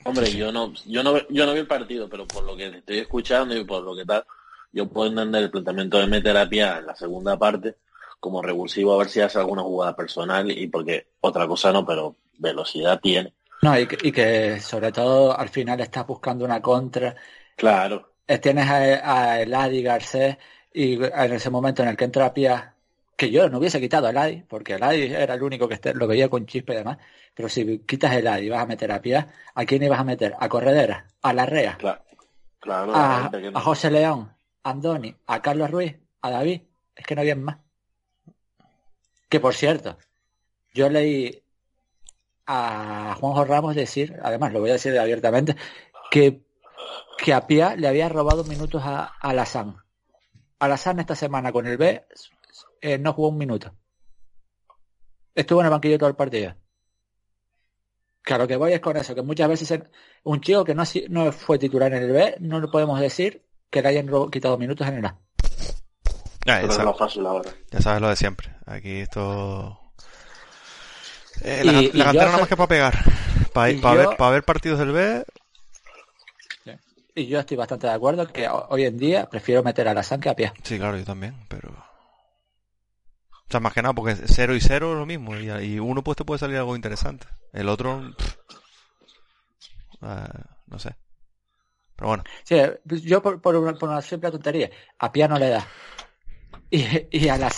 Hombre, 0.05 0.31
yo 0.31 0.51
no, 0.51 0.73
yo 0.85 1.03
no, 1.03 1.27
yo 1.27 1.45
no 1.45 1.53
vi 1.53 1.59
el 1.59 1.67
partido, 1.67 2.07
pero 2.09 2.25
por 2.25 2.43
lo 2.43 2.55
que 2.55 2.67
estoy 2.67 2.99
escuchando 2.99 3.55
y 3.55 3.65
por 3.65 3.83
lo 3.83 3.95
que 3.95 4.05
tal, 4.05 4.25
yo 4.71 4.87
puedo 4.87 5.09
entender 5.09 5.43
el 5.43 5.51
planteamiento 5.51 5.97
de 5.97 6.07
meter 6.07 6.37
a 6.37 6.47
Pia 6.47 6.77
en 6.77 6.87
la 6.87 6.95
segunda 6.95 7.37
parte 7.37 7.75
como 8.19 8.41
revulsivo 8.41 8.93
a 8.93 8.97
ver 8.97 9.09
si 9.09 9.21
hace 9.21 9.37
alguna 9.37 9.61
jugada 9.61 9.95
personal 9.95 10.49
y 10.49 10.67
porque 10.67 11.07
otra 11.21 11.47
cosa 11.47 11.71
no, 11.71 11.85
pero 11.85 12.15
velocidad 12.37 12.99
tiene 12.99 13.33
No, 13.61 13.77
y 13.79 13.87
que, 13.87 13.97
y 14.07 14.11
que 14.11 14.59
sobre 14.59 14.91
todo 14.91 15.37
al 15.37 15.49
final 15.49 15.79
estás 15.81 16.05
buscando 16.05 16.45
una 16.45 16.61
contra. 16.61 17.15
Claro. 17.55 18.13
Eh, 18.27 18.37
Tienes 18.39 18.67
a, 18.69 18.77
a 19.31 19.41
Eladi 19.41 19.81
Garcés 19.81 20.37
y 20.73 21.03
en 21.03 21.33
ese 21.33 21.49
momento 21.49 21.81
en 21.81 21.89
el 21.89 21.97
que 21.97 22.05
entra 22.05 22.33
Pia, 22.33 22.75
que 23.15 23.31
yo 23.31 23.49
no 23.49 23.57
hubiese 23.57 23.79
quitado 23.79 24.05
a 24.07 24.11
Eladi, 24.11 24.43
porque 24.47 24.73
Eladi 24.73 25.13
era 25.13 25.33
el 25.33 25.41
único 25.43 25.67
que 25.67 25.73
este- 25.75 25.93
lo 25.95 26.05
veía 26.07 26.29
con 26.29 26.45
chispa 26.45 26.73
y 26.73 26.77
demás, 26.77 26.97
pero 27.33 27.49
si 27.49 27.79
quitas 27.79 28.11
a 28.11 28.17
Eladi 28.19 28.45
y 28.45 28.49
vas 28.49 28.61
a 28.61 28.67
meter 28.67 28.91
a 28.91 29.01
Pia, 29.01 29.33
¿a 29.55 29.65
quién 29.65 29.81
ibas 29.83 29.99
a 29.99 30.03
meter? 30.03 30.35
¿A 30.39 30.47
Corredera? 30.49 31.07
¿A 31.21 31.33
Larrea? 31.33 31.77
Claro. 31.77 32.03
Claro. 32.59 32.91
a, 32.95 33.29
la 33.31 33.39
no- 33.39 33.57
a 33.57 33.61
José 33.61 33.89
León, 33.91 34.31
a 34.63 34.69
Andoni, 34.71 35.15
a 35.27 35.41
Carlos 35.41 35.71
Ruiz, 35.71 35.95
a 36.21 36.29
David. 36.31 36.61
Es 36.95 37.05
que 37.05 37.15
no 37.15 37.21
había 37.21 37.35
más. 37.35 37.57
Que 39.29 39.39
por 39.39 39.53
cierto, 39.53 39.97
yo 40.73 40.89
leí 40.89 41.43
a 42.47 43.15
Juanjo 43.19 43.45
Ramos 43.45 43.75
decir, 43.75 44.17
además 44.23 44.53
lo 44.53 44.59
voy 44.61 44.69
a 44.69 44.73
decir 44.73 44.97
abiertamente, 44.97 45.55
que, 46.09 46.41
que 47.17 47.33
a 47.33 47.45
Pia 47.45 47.75
le 47.75 47.87
había 47.87 48.09
robado 48.09 48.43
minutos 48.45 48.81
a, 48.85 49.03
a 49.05 49.33
Lazán. 49.33 49.77
A 50.59 50.67
Lazán 50.67 50.99
esta 50.99 51.15
semana 51.15 51.51
con 51.51 51.67
el 51.67 51.77
B 51.77 52.05
eh, 52.81 52.97
no 52.97 53.13
jugó 53.13 53.29
un 53.29 53.37
minuto. 53.37 53.75
Estuvo 55.35 55.59
en 55.59 55.65
el 55.67 55.71
banquillo 55.71 55.97
todo 55.99 56.09
el 56.09 56.15
partido. 56.15 56.55
Claro 58.23 58.47
que 58.47 58.55
voy 58.57 58.73
es 58.73 58.79
con 58.81 58.97
eso, 58.97 59.13
que 59.15 59.21
muchas 59.21 59.47
veces 59.47 59.71
en- 59.71 59.89
un 60.23 60.41
chico 60.41 60.65
que 60.65 60.75
no, 60.75 60.83
no 61.09 61.31
fue 61.31 61.59
titular 61.59 61.93
en 61.93 62.03
el 62.03 62.11
B, 62.11 62.35
no 62.39 62.59
le 62.59 62.67
podemos 62.67 62.99
decir 62.99 63.45
que 63.69 63.81
le 63.81 63.89
hayan 63.89 64.09
quitado 64.31 64.57
minutos 64.57 64.87
en 64.87 64.95
el 64.95 65.05
A. 65.05 65.17
Ya, 66.45 66.55
Pero 66.61 66.67
ya 66.67 66.71
sabes, 66.71 66.85
lo 66.85 66.93
fácil 66.93 67.25
ahora. 67.25 67.51
ya 67.71 67.81
sabes 67.81 68.01
lo 68.01 68.09
de 68.09 68.15
siempre. 68.15 68.55
Aquí 68.65 68.99
esto... 68.99 69.79
Eh, 71.43 71.61
Y- 71.63 71.67
la, 71.67 71.81
y 71.81 71.91
cantera 71.91 72.11
yo 72.13 72.19
nada 72.25 72.37
más 72.39 72.49
que 72.49 72.57
para 72.57 72.67
pegar. 72.67 73.03
Para 73.53 73.71
y 73.71 73.81
ver, 73.81 74.05
yo- 74.05 74.17
pa 74.17 74.29
ver 74.29 74.43
partidos 74.43 74.79
del 74.79 74.91
B, 74.91 75.23
Y 77.15 77.25
yo 77.25 77.39
estoy 77.39 77.57
bastante 77.57 77.87
de 77.87 77.93
acuerdo 77.93 78.27
que 78.27 78.47
ho- 78.47 78.67
hoy 78.69 78.85
en 78.85 78.95
día 78.95 79.27
prefiero 79.27 79.63
meter 79.63 79.87
a 79.87 79.93
la 79.95 80.03
que 80.03 80.29
a 80.29 80.35
pie. 80.35 80.51
sí, 80.63 80.77
claro, 80.77 80.97
yo 80.97 81.03
también, 81.03 81.33
pero... 81.49 81.69
O 81.69 83.49
sea, 83.49 83.59
más 83.59 83.73
que 83.73 83.81
nada, 83.81 83.93
porque 83.93 84.15
cero 84.27 84.55
y 84.55 84.61
cero 84.61 84.91
es 84.91 84.99
lo 84.99 85.05
mismo, 85.05 85.35
y, 85.35 85.49
y 85.49 85.79
uno 85.79 86.03
pues 86.03 86.15
te 86.17 86.25
puede 86.25 86.37
salir 86.37 86.57
algo 86.57 86.75
interesante. 86.75 87.25
El 87.53 87.69
otro... 87.69 88.01
pff, 88.17 88.35
eh, 90.03 90.27
no 90.67 90.77
sé. 90.77 90.95
Pero 91.95 92.09
bueno, 92.09 92.23
Sí, 92.43 92.55
yo 93.03 93.21
por, 93.23 93.41
por 93.41 93.55
una, 93.55 93.73
por 93.73 93.89
una 93.89 94.01
simple 94.03 94.29
tontería, 94.29 94.69
a 94.99 95.11
pie 95.11 95.27
no 95.27 95.39
le 95.39 95.49
da. 95.49 95.67
Y, 96.69 96.85
y 97.11 97.29
a 97.29 97.37
la 97.37 97.49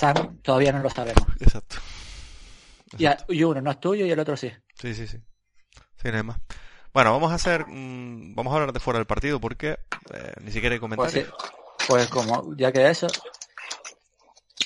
todavía 0.42 0.72
no 0.72 0.80
lo 0.80 0.90
sabemos. 0.90 1.26
exacto. 1.42 1.78
Y, 2.98 3.06
a- 3.06 3.18
y 3.30 3.44
uno 3.44 3.62
no 3.62 3.72
es 3.72 3.80
tuyo 3.80 4.06
y 4.06 4.12
el 4.12 4.20
otro 4.20 4.36
sí. 4.36 4.52
Sí, 4.80 4.94
sí, 4.94 5.08
sí. 5.08 5.18
Sí, 6.02 6.10
no 6.12 6.18
hay 6.18 6.24
más. 6.24 6.40
Bueno, 6.94 7.12
vamos 7.12 7.32
a 7.32 7.36
hacer... 7.36 7.66
mm, 7.68 8.34
vamos 8.36 8.52
a 8.52 8.56
hablar 8.56 8.74
de 8.74 8.80
fuera 8.80 8.98
del 9.00 9.06
partido, 9.08 9.40
porque 9.40 9.78
eh, 10.14 10.34
ni 10.42 10.52
siquiera 10.52 10.74
hay 10.74 10.80
Pues, 10.80 10.90
comentarios. 11.12 11.28
sí, 11.28 11.86
pues 11.88 12.08
como 12.08 12.56
ya 12.56 12.72
que 12.72 12.90
eso, 12.90 13.08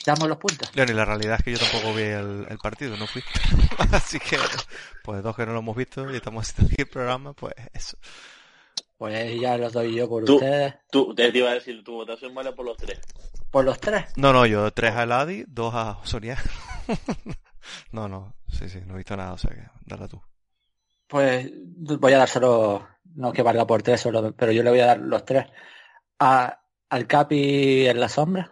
damos 0.06 0.28
los 0.30 0.38
puntos. 0.38 0.74
León, 0.76 0.90
y 0.90 0.94
la 0.94 1.06
realidad 1.06 1.36
es 1.40 1.44
que 1.44 1.52
yo 1.52 1.60
tampoco 1.60 1.94
vi 1.94 2.04
el, 2.04 2.46
el 2.50 2.58
partido, 2.60 2.96
no 2.98 3.08
fui. 3.08 3.24
Así 3.92 4.20
que, 4.20 4.38
pues 5.04 5.22
dos 5.24 5.36
que 5.36 5.46
no 5.46 5.54
lo 5.54 5.60
hemos 5.60 5.76
visto 5.76 6.10
y 6.12 6.16
estamos 6.16 6.48
haciendo 6.50 6.72
aquí 6.72 6.82
el 6.84 6.90
programa, 6.90 7.34
pues 7.34 7.54
eso. 7.74 7.98
Pues 8.98 9.40
ya 9.42 9.58
los 9.58 9.74
doy 9.74 9.96
yo 9.96 10.08
por 10.08 10.24
Tú- 10.24 10.36
ustedes. 10.36 10.76
Tú, 10.90 11.14
te 11.14 11.28
iba 11.38 11.50
a 11.50 11.56
decir, 11.56 11.84
tu 11.84 11.94
votación 11.94 12.34
vale 12.34 12.54
por 12.54 12.66
los 12.66 12.78
tres. 12.78 13.00
Por 13.52 13.66
los 13.66 13.80
tres. 13.80 14.06
No, 14.16 14.32
no, 14.32 14.46
yo 14.46 14.72
tres 14.72 14.94
a 14.96 15.04
Eladi, 15.04 15.44
dos 15.48 15.74
a 15.76 15.98
Soria. 16.04 16.38
no, 17.92 18.08
no, 18.08 18.34
sí, 18.50 18.70
sí, 18.70 18.80
no 18.86 18.94
he 18.94 18.98
visto 18.98 19.16
nada, 19.18 19.34
o 19.34 19.38
sea 19.38 19.52
que 19.52 19.64
dale 19.86 20.08
tú. 20.08 20.22
Pues 21.08 21.52
voy 22.00 22.14
a 22.14 22.18
dar 22.20 22.30
solo, 22.30 22.88
no 23.16 23.32
que 23.32 23.44
valga 23.44 23.68
por 23.68 23.84
tres 23.84 24.02
solo, 24.02 24.34
pero 24.36 24.52
yo 24.52 24.64
le 24.64 24.70
voy 24.72 24.80
a 24.80 24.88
dar 24.88 25.00
los 25.00 25.24
tres 25.26 25.46
a, 26.20 26.60
al 26.90 27.08
Capi 27.08 27.88
en 27.88 28.00
la 28.00 28.10
sombra. 28.10 28.52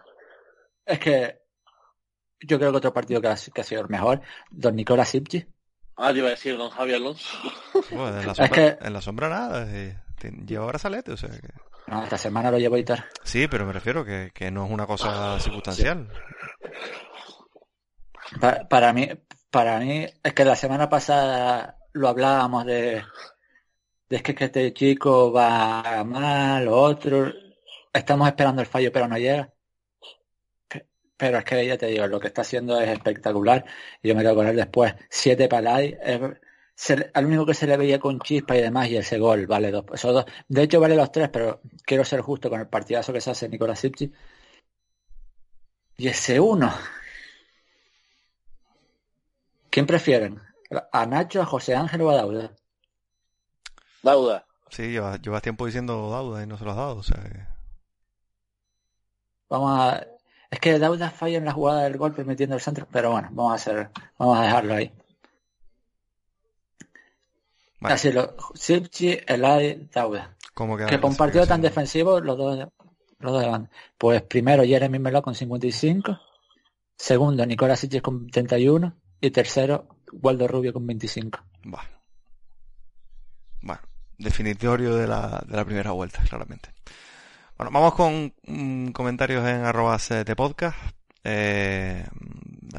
Es 0.86 1.00
que 1.00 1.42
yo 2.42 2.58
creo 2.58 2.72
que 2.72 2.78
otro 2.78 2.94
partido 2.94 3.22
que 3.22 3.28
ha, 3.28 3.36
que 3.54 3.62
ha 3.62 3.64
sido 3.64 3.82
el 3.82 3.90
mejor, 3.90 4.22
Don 4.52 4.76
Nicolás 4.76 5.10
Sipchi. 5.10 5.46
Ah, 5.98 6.12
te 6.12 6.20
iba 6.20 6.28
a 6.28 6.32
decir 6.32 6.58
don 6.58 6.70
Javi 6.70 6.94
Alonso. 6.94 7.38
Bueno, 7.92 8.20
en, 8.20 8.26
la 8.26 8.32
Es 8.32 8.38
sombra, 8.38 8.56
que- 8.78 8.86
en 8.86 8.94
la 8.94 9.02
sombra 9.02 9.30
nada, 9.30 9.68
lleva 10.46 10.66
brazalete, 10.66 11.12
o 11.12 11.18
sea 11.18 11.30
que... 11.30 11.50
No, 11.88 12.04
esta 12.04 12.18
semana 12.18 12.52
lo 12.52 12.58
llevo 12.58 12.78
y 12.78 12.84
tal. 12.86 13.04
Sí, 13.24 13.48
pero 13.48 13.66
me 13.66 13.74
refiero 13.74 14.06
que, 14.06 14.32
que 14.34 14.50
no 14.52 14.66
es 14.66 14.72
una 14.72 14.86
cosa 14.88 15.40
circunstancial. 15.40 16.08
Pa- 16.08 17.11
para 18.70 18.94
mí, 18.94 19.08
para 19.50 19.80
mí, 19.80 20.06
es 20.24 20.34
que 20.34 20.46
la 20.46 20.56
semana 20.56 20.90
pasada 20.90 21.78
lo 21.94 22.08
hablábamos 22.08 22.66
de, 22.66 23.04
es 24.10 24.22
que, 24.22 24.36
este 24.46 24.74
chico 24.74 25.32
va 25.32 26.04
mal, 26.04 26.66
lo 26.66 26.78
otro. 26.80 27.34
Estamos 27.92 28.28
esperando 28.28 28.62
el 28.62 28.68
fallo, 28.68 28.92
pero 28.92 29.08
no 29.08 29.18
llega. 29.18 29.52
Pe- 30.68 30.88
Pero 31.18 31.38
es 31.38 31.46
que 31.46 31.66
ya 31.66 31.78
te 31.78 31.86
digo, 31.88 32.08
lo 32.08 32.20
que 32.20 32.28
está 32.28 32.42
haciendo 32.42 32.80
es 32.82 32.90
espectacular. 32.90 33.64
Y 34.02 34.10
yo 34.10 34.16
me 34.16 34.22
quedo 34.24 34.36
con 34.36 34.48
él 34.48 34.56
después. 34.56 34.94
Siete 35.10 35.48
palais. 35.48 35.96
al 37.14 37.26
único 37.26 37.46
que 37.46 37.54
se 37.54 37.68
le 37.68 37.78
veía 37.78 38.00
con 38.00 38.20
chispa 38.20 38.58
y 38.58 38.62
demás, 38.62 38.90
y 38.90 38.98
ese 38.98 39.18
gol, 39.20 39.46
vale 39.48 39.72
dos. 39.72 39.86
Dos. 40.02 40.26
De 40.48 40.64
hecho, 40.64 40.80
vale 40.80 40.96
los 40.96 41.12
tres, 41.12 41.30
pero 41.30 41.62
quiero 41.86 42.04
ser 42.06 42.22
justo 42.22 42.50
con 42.50 42.60
el 42.60 42.68
partidazo 42.68 43.14
que 43.14 43.22
se 43.22 43.32
hace 43.32 43.50
Nicolás 43.50 43.80
Sipchi. 43.80 44.12
Y 45.98 46.10
ese 46.10 46.38
uno. 46.38 46.70
¿Quién 49.72 49.88
prefieren? 49.88 50.40
¿A 50.92 51.06
Nacho, 51.06 51.42
a 51.42 51.46
José 51.46 51.76
Ángel 51.76 52.02
o 52.02 52.12
a 52.12 52.18
Dauda? 52.18 52.52
Dauda. 54.04 54.46
Sí, 54.70 54.92
llevas, 54.92 55.22
llevas 55.22 55.42
tiempo 55.42 55.66
diciendo 55.66 56.10
Dauda 56.10 56.44
y 56.44 56.46
no 56.46 56.58
se 56.58 56.66
lo 56.66 56.72
has 56.72 56.78
dado, 56.78 56.98
o 56.98 57.04
sea 57.04 57.24
que... 57.24 57.40
Vamos 59.50 59.80
a... 59.80 60.06
Es 60.50 60.60
que 60.60 60.78
Dauda 60.78 61.10
falla 61.10 61.38
en 61.38 61.46
la 61.46 61.54
jugada 61.54 61.84
del 61.84 61.98
gol 61.98 62.14
permitiendo 62.14 62.56
el 62.56 62.62
centro, 62.62 62.86
pero 62.92 63.12
bueno, 63.12 63.30
vamos 63.32 63.54
a 63.54 63.56
hacer, 63.56 63.90
vamos 64.18 64.38
a 64.38 64.44
dejarlo 64.44 64.74
ahí. 64.76 64.92
Vale, 67.80 67.96
Así 67.96 68.12
lo, 68.12 68.36
Sipchi, 68.54 69.20
Elay, 69.26 69.90
Dauda. 69.94 70.36
¿cómo 70.54 70.76
Que 70.76 71.00
por 71.00 71.10
un 71.10 71.16
partido 71.16 71.48
tan 71.48 71.62
defensivo, 71.62 72.20
los 72.20 72.38
dos, 72.38 72.68
los 73.20 73.32
dos 73.32 73.46
banda. 73.48 73.70
Pues 73.98 74.22
primero 74.24 74.64
Jeremy 74.64 75.00
Melo 75.00 75.22
con 75.22 75.34
55, 75.34 76.20
segundo 76.98 77.46
Nicolás 77.46 77.80
Sitches 77.80 78.02
con 78.02 78.30
71 78.32 79.02
y 79.22 79.32
tercero 79.32 79.88
Waldo 80.12 80.48
Rubio 80.48 80.74
con 80.74 80.86
25. 80.86 81.40
Bueno. 81.64 81.90
Bueno, 83.62 83.82
definitorio 84.18 84.96
de 84.96 85.08
la, 85.08 85.44
de 85.48 85.56
la 85.56 85.64
primera 85.64 85.92
vuelta, 85.92 86.24
claramente. 86.28 86.74
Bueno, 87.58 87.72
vamos 87.72 87.94
con 87.94 88.34
mm, 88.48 88.88
comentarios 88.90 89.48
en 89.48 89.64
arrobas 89.64 90.10
eh, 90.12 90.24
de 90.24 90.36
podcast. 90.36 90.76
Eh, 91.24 92.04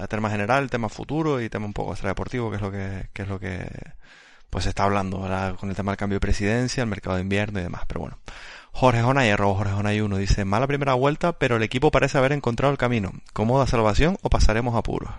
tema 0.09 0.31
general, 0.31 0.69
tema 0.69 0.89
futuro 0.89 1.41
y 1.41 1.49
tema 1.49 1.67
un 1.67 1.73
poco 1.73 1.93
extradeportivo, 1.93 2.51
que 2.51 2.57
es 2.57 2.63
lo 2.63 2.73
que, 2.73 3.09
que 3.13 3.23
es 3.23 3.29
lo 3.29 3.39
que 3.39 3.65
pues 4.51 4.67
está 4.67 4.85
hablando 4.85 5.19
ahora 5.19 5.55
con 5.59 5.71
el 5.71 5.77
tema 5.77 5.93
del 5.93 5.97
cambio 5.97 6.17
de 6.17 6.21
presidencia, 6.21 6.83
el 6.83 6.89
mercado 6.89 7.17
de 7.17 7.23
invierno 7.23 7.61
y 7.61 7.63
demás. 7.63 7.83
Pero 7.87 8.01
bueno. 8.01 8.19
Jorge 8.73 9.03
Jonay, 9.03 9.31
arroba 9.31 9.55
Jorge 9.55 9.75
Jonay 9.75 10.01
1, 10.01 10.17
dice, 10.17 10.45
mala 10.45 10.67
primera 10.67 10.95
vuelta, 10.95 11.39
pero 11.39 11.57
el 11.57 11.63
equipo 11.63 11.91
parece 11.91 12.19
haber 12.19 12.33
encontrado 12.33 12.73
el 12.73 12.79
camino. 12.79 13.13
¿Cómoda 13.33 13.67
salvación 13.67 14.19
o 14.23 14.31
pasaremos 14.31 14.75
apuros? 14.75 15.11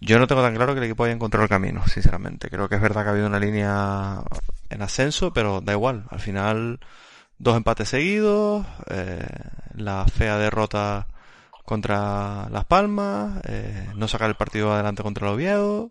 Yo 0.00 0.18
no 0.18 0.26
tengo 0.26 0.42
tan 0.42 0.54
claro 0.54 0.74
que 0.74 0.78
el 0.78 0.84
equipo 0.84 1.04
haya 1.04 1.14
encontrado 1.14 1.44
el 1.44 1.48
camino, 1.48 1.86
sinceramente. 1.88 2.50
Creo 2.50 2.68
que 2.68 2.74
es 2.74 2.80
verdad 2.80 3.02
que 3.02 3.08
ha 3.08 3.12
habido 3.12 3.26
una 3.26 3.40
línea 3.40 4.22
en 4.68 4.82
ascenso, 4.82 5.32
pero 5.32 5.60
da 5.60 5.72
igual. 5.72 6.04
Al 6.10 6.20
final, 6.20 6.80
dos 7.38 7.56
empates 7.56 7.88
seguidos, 7.88 8.66
eh, 8.90 9.26
la 9.74 10.06
fea 10.06 10.36
derrota 10.38 11.06
contra 11.64 12.48
Las 12.50 12.64
Palmas, 12.66 13.40
eh, 13.48 13.88
no 13.96 14.06
sacar 14.06 14.28
el 14.28 14.36
partido 14.36 14.72
adelante 14.72 15.02
contra 15.02 15.26
el 15.28 15.34
Oviedo. 15.34 15.90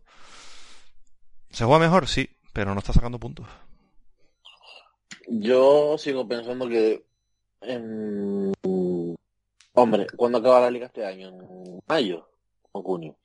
¿Se 1.49 1.65
juega 1.65 1.79
mejor? 1.79 2.07
Sí, 2.07 2.29
pero 2.53 2.73
no 2.73 2.79
está 2.79 2.93
sacando 2.93 3.19
puntos. 3.19 3.47
Yo 5.27 5.97
sigo 5.97 6.27
pensando 6.27 6.69
que... 6.69 7.03
en- 7.61 8.53
Hombre, 9.73 10.07
¿cuándo 10.15 10.37
acaba 10.37 10.61
la 10.61 10.71
liga 10.71 10.85
este 10.85 11.05
año? 11.05 11.27
¿En 11.29 11.79
mayo 11.87 12.29
o 12.71 12.81
junio? 12.81 13.15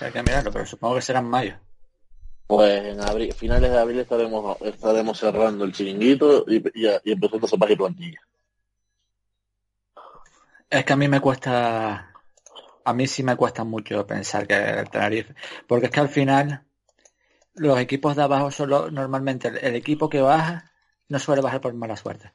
Hay 0.00 0.12
que 0.12 0.22
mirarlo, 0.22 0.52
pero 0.52 0.66
supongo 0.66 0.96
que 0.96 1.02
será 1.02 1.20
en 1.20 1.26
mayo. 1.26 1.54
Pues 2.46 2.84
en 2.84 3.00
abril, 3.00 3.32
finales 3.32 3.70
de 3.70 3.78
abril 3.78 4.00
estaremos 4.00 4.60
estaremos 4.62 5.18
cerrando 5.18 5.64
el 5.64 5.72
chiringuito 5.72 6.44
y, 6.46 6.56
y, 6.74 6.86
y 7.04 7.12
empezando 7.12 7.46
a 7.46 7.50
separar 7.50 7.76
plantilla. 7.76 8.20
Es 10.70 10.84
que 10.84 10.92
a 10.92 10.96
mí 10.96 11.08
me 11.08 11.20
cuesta, 11.20 12.12
a 12.84 12.92
mí 12.92 13.06
sí 13.06 13.22
me 13.22 13.36
cuesta 13.36 13.64
mucho 13.64 14.06
pensar 14.06 14.46
que 14.46 14.54
el 14.54 14.90
Tenerife, 14.90 15.34
porque 15.66 15.86
es 15.86 15.92
que 15.92 16.00
al 16.00 16.08
final 16.08 16.64
los 17.54 17.78
equipos 17.78 18.14
de 18.14 18.22
abajo 18.22 18.50
solo, 18.50 18.90
normalmente 18.90 19.48
el, 19.48 19.58
el 19.58 19.74
equipo 19.74 20.08
que 20.08 20.20
baja 20.20 20.70
no 21.08 21.18
suele 21.18 21.42
bajar 21.42 21.60
por 21.60 21.74
mala 21.74 21.96
suerte. 21.96 22.32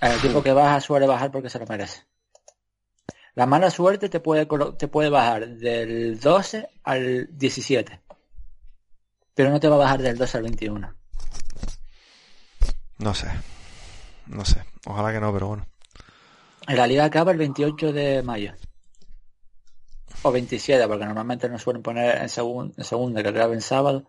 El 0.00 0.12
equipo 0.12 0.42
que 0.42 0.52
baja 0.52 0.80
suele 0.80 1.06
bajar 1.06 1.30
porque 1.30 1.50
se 1.50 1.58
lo 1.58 1.66
merece. 1.66 2.04
La 3.36 3.44
mala 3.44 3.70
suerte 3.70 4.08
te 4.08 4.18
puede, 4.18 4.48
te 4.78 4.88
puede 4.88 5.10
bajar 5.10 5.46
del 5.46 6.18
12 6.18 6.70
al 6.84 7.28
17. 7.36 8.00
pero 9.34 9.50
no 9.50 9.60
te 9.60 9.68
va 9.68 9.74
a 9.74 9.80
bajar 9.80 10.00
del 10.00 10.16
2 10.16 10.34
al 10.36 10.42
21. 10.42 10.94
No 12.98 13.14
sé. 13.14 13.28
No 14.26 14.42
sé. 14.46 14.64
Ojalá 14.86 15.12
que 15.12 15.20
no, 15.20 15.34
pero 15.34 15.48
bueno. 15.48 15.66
La 16.66 16.86
liga 16.86 17.04
acaba 17.04 17.30
el 17.30 17.36
28 17.36 17.92
de 17.92 18.22
mayo. 18.22 18.54
O 20.22 20.32
27, 20.32 20.88
porque 20.88 21.04
normalmente 21.04 21.46
nos 21.50 21.60
suelen 21.60 21.82
poner 21.82 22.16
en, 22.22 22.30
segun, 22.30 22.72
en 22.74 22.84
segunda, 22.84 23.22
que 23.22 23.28
acaba 23.28 23.52
en 23.52 23.60
sábado. 23.60 24.04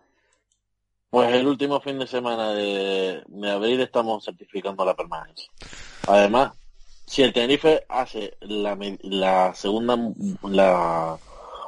Pues 1.10 1.30
el 1.34 1.46
último 1.46 1.82
fin 1.82 1.98
de 1.98 2.06
semana 2.06 2.54
de, 2.54 3.22
de 3.26 3.50
abril 3.50 3.82
estamos 3.82 4.24
certificando 4.24 4.86
la 4.86 4.96
permanencia. 4.96 5.50
Además, 6.06 6.52
si 7.08 7.22
el 7.22 7.32
Tenerife 7.32 7.86
hace 7.88 8.36
la, 8.40 8.76
la 9.00 9.54
segunda, 9.54 9.96
la, 10.42 11.18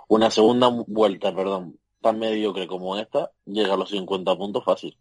una 0.09 0.31
segunda 0.31 0.69
vuelta, 0.87 1.35
perdón, 1.35 1.79
tan 2.03 2.19
mediocre 2.19 2.67
como 2.67 2.99
esta, 2.99 3.33
llega 3.47 3.73
a 3.73 3.77
los 3.79 3.89
50 3.89 4.37
puntos 4.37 4.63
fácil. 4.65 4.99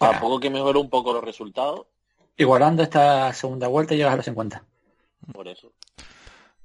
A 0.00 0.20
poco 0.20 0.38
que 0.38 0.50
mejore 0.50 0.78
un 0.78 0.90
poco 0.90 1.14
los 1.14 1.24
resultados. 1.24 1.86
Igualando 2.36 2.82
esta 2.82 3.32
segunda 3.32 3.68
vuelta 3.68 3.94
llegas 3.94 4.12
a 4.12 4.16
los 4.16 4.24
50. 4.26 4.62
Por 5.32 5.48
eso. 5.48 5.72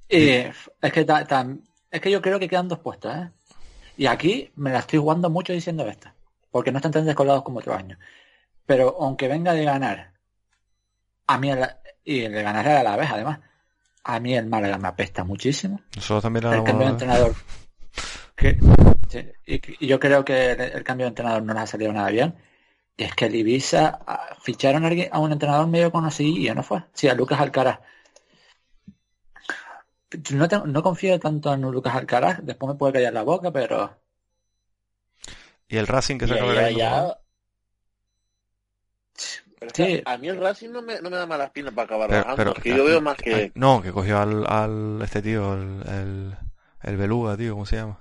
Y 0.06 0.28
es 0.28 0.92
que 0.92 1.06
es 1.90 2.00
que 2.02 2.10
yo 2.10 2.20
creo 2.20 2.38
que 2.38 2.48
quedan 2.48 2.68
dos 2.68 2.80
puestos, 2.80 3.14
¿eh? 3.14 3.30
Y 3.96 4.06
aquí 4.06 4.50
me 4.56 4.72
la 4.72 4.80
estoy 4.80 4.98
jugando 4.98 5.30
mucho 5.30 5.54
diciendo 5.54 5.86
esto, 5.86 6.10
porque 6.50 6.70
no 6.70 6.78
están 6.78 6.92
tan 6.92 7.06
descolados 7.06 7.42
como 7.44 7.60
otros 7.60 7.76
años. 7.76 7.98
Pero 8.66 8.96
aunque 9.00 9.26
venga 9.26 9.54
de 9.54 9.64
ganar, 9.64 10.12
a 11.30 11.38
mí, 11.38 11.48
el, 11.48 11.64
y 12.04 12.20
de 12.20 12.42
ganar 12.42 12.66
a 12.68 12.82
la 12.82 12.96
vez 12.96 13.10
además, 13.10 13.40
a 14.04 14.20
mí 14.20 14.34
el 14.34 14.46
Málaga 14.46 14.78
me 14.78 14.88
apesta 14.88 15.24
muchísimo. 15.24 15.80
Nosotros 15.96 16.22
también 16.22 16.46
el 16.46 16.64
cambio 16.64 16.86
de 16.86 16.92
entrenador. 16.92 17.34
Que, 18.36 18.58
y, 19.44 19.86
yo 19.86 20.00
creo 20.00 20.24
que 20.24 20.52
el, 20.52 20.82
cambio 20.82 21.04
de 21.04 21.08
entrenador 21.08 21.42
no 21.42 21.52
les 21.52 21.62
ha 21.64 21.66
salido 21.66 21.92
nada 21.92 22.08
bien. 22.08 22.36
Y 22.96 23.04
es 23.04 23.14
que 23.14 23.26
el 23.26 23.34
Ibiza 23.34 24.00
ah, 24.06 24.34
ficharon 24.40 24.86
a, 24.86 25.18
un 25.18 25.32
entrenador 25.32 25.66
medio 25.66 25.92
conocido 25.92 26.38
y 26.38 26.54
no 26.54 26.62
fue. 26.62 26.84
Sí, 26.94 27.06
a 27.06 27.14
Lucas 27.14 27.38
Alcaraz. 27.38 27.80
No, 30.32 30.46
no 30.64 30.82
confío 30.82 31.20
tanto 31.20 31.52
en 31.52 31.60
Lucas 31.60 31.94
Alcaraz, 31.94 32.38
después 32.42 32.72
me 32.72 32.78
puede 32.78 32.94
callar 32.94 33.12
la 33.12 33.24
boca, 33.24 33.50
pero... 33.50 33.94
Y 35.68 35.76
el 35.76 35.86
Racing 35.86 36.16
que 36.16 36.26
se 36.26 36.34
acaba 36.34 37.19
ya, 39.60 39.68
Sí. 39.74 40.02
A 40.06 40.16
mí 40.16 40.28
el 40.28 40.40
Racing 40.40 40.70
no 40.70 40.82
me, 40.82 41.00
no 41.00 41.10
me 41.10 41.16
da 41.16 41.26
malas 41.26 41.50
pinas 41.50 41.74
para 41.74 41.84
acabar 41.84 42.08
pero, 42.08 42.34
pero 42.36 42.54
que 42.54 42.74
yo 42.74 42.84
veo 42.84 43.00
más 43.00 43.16
que... 43.16 43.52
No, 43.54 43.82
que 43.82 43.92
cogió 43.92 44.18
al, 44.18 44.46
al 44.46 45.00
este 45.02 45.22
tío, 45.22 45.54
el, 45.54 45.82
el, 45.86 46.36
el 46.82 46.96
Beluga, 46.96 47.36
tío, 47.36 47.52
¿cómo 47.52 47.66
se 47.66 47.76
llama? 47.76 48.00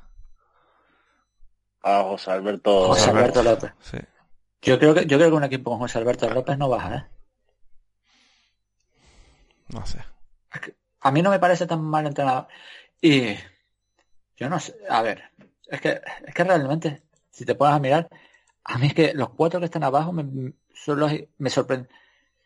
A 1.82 2.04
José 2.04 2.32
Alberto, 2.32 2.88
José 2.88 3.10
Alberto 3.10 3.44
López. 3.44 3.72
Sí. 3.80 3.98
Yo 4.62 4.78
creo 4.78 4.94
que 4.94 5.06
yo 5.06 5.18
creo 5.18 5.30
que 5.30 5.36
un 5.36 5.44
equipo 5.44 5.72
con 5.72 5.80
José 5.80 5.98
Alberto 5.98 6.30
López 6.30 6.58
no 6.58 6.68
baja, 6.68 6.96
¿eh? 6.96 7.06
No 9.70 9.86
sé. 9.86 10.00
A 11.02 11.12
mí 11.12 11.22
no 11.22 11.30
me 11.30 11.40
parece 11.40 11.66
tan 11.66 11.82
mal 11.82 12.06
entrenado. 12.06 12.48
Y 13.02 13.36
yo 14.36 14.50
no 14.50 14.60
sé, 14.60 14.76
a 14.90 15.02
ver, 15.02 15.24
es 15.68 15.80
que, 15.80 16.02
es 16.26 16.34
que 16.34 16.44
realmente, 16.44 17.04
si 17.30 17.46
te 17.46 17.56
pones 17.56 17.76
a 17.76 17.80
mirar, 17.80 18.10
a 18.70 18.78
mí 18.78 18.88
es 18.88 18.94
que 18.94 19.14
los 19.14 19.30
cuatro 19.30 19.60
que 19.60 19.66
están 19.66 19.84
abajo 19.84 20.12
me, 20.12 20.54
son 20.74 21.00
los, 21.00 21.12
me 21.38 21.50
sorprenden. 21.50 21.90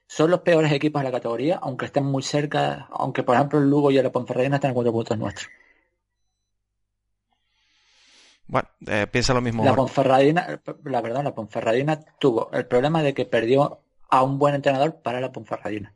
Son 0.08 0.30
los 0.30 0.42
peores 0.42 0.72
equipos 0.72 1.02
de 1.02 1.10
la 1.10 1.12
categoría, 1.12 1.60
aunque 1.62 1.86
estén 1.86 2.06
muy 2.06 2.24
cerca, 2.24 2.88
aunque 2.92 3.24
por 3.24 3.36
ejemplo 3.36 3.60
el 3.60 3.70
Lugo 3.70 3.90
y 3.92 3.98
el 3.98 4.12
Ponferradina 4.12 4.58
están 4.58 4.70
en 4.70 4.76
cuatro 4.76 4.92
puntos 4.92 5.18
nuestros. 5.18 5.50
Bueno, 8.48 8.68
eh, 8.88 9.08
piensa 9.10 9.34
lo 9.34 9.42
mismo. 9.42 9.64
La 9.64 9.74
Ponferradina, 9.74 10.62
la 10.84 11.02
verdad, 11.02 11.24
la 11.24 11.34
Ponferradina 11.34 12.00
tuvo 12.20 12.52
el 12.52 12.68
problema 12.68 13.02
de 13.02 13.14
que 13.14 13.26
perdió 13.26 13.80
a 14.10 14.24
un 14.24 14.38
buen 14.38 14.56
entrenador 14.56 15.02
para 15.02 15.20
la 15.20 15.32
Ponferradina 15.32 15.94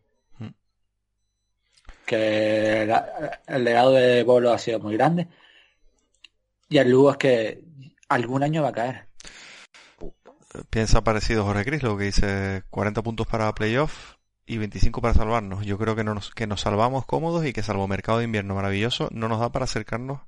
que 2.07 2.83
el 3.47 3.63
legado 3.63 3.91
de 3.91 4.23
Bolo 4.23 4.51
ha 4.51 4.57
sido 4.57 4.79
muy 4.79 4.95
grande. 4.95 5.27
Y 6.69 6.77
el 6.77 6.89
Lugo 6.89 7.11
es 7.11 7.17
que 7.17 7.61
algún 8.07 8.43
año 8.43 8.63
va 8.63 8.69
a 8.69 8.73
caer. 8.73 9.06
Piensa 10.69 11.03
parecido 11.03 11.43
Jorge 11.43 11.65
Cris, 11.65 11.83
lo 11.83 11.97
que 11.97 12.05
dice 12.05 12.63
40 12.69 13.01
puntos 13.01 13.27
para 13.27 13.53
playoff 13.53 14.15
y 14.45 14.57
25 14.57 15.01
para 15.01 15.13
salvarnos. 15.13 15.65
Yo 15.65 15.77
creo 15.77 15.95
que, 15.95 16.03
no 16.03 16.13
nos, 16.13 16.31
que 16.31 16.47
nos 16.47 16.61
salvamos 16.61 17.05
cómodos 17.05 17.45
y 17.45 17.53
que 17.53 17.63
salvo 17.63 17.87
mercado 17.87 18.19
de 18.19 18.25
invierno 18.25 18.55
maravilloso, 18.55 19.09
no 19.11 19.27
nos 19.27 19.39
da 19.39 19.51
para 19.51 19.65
acercarnos 19.65 20.21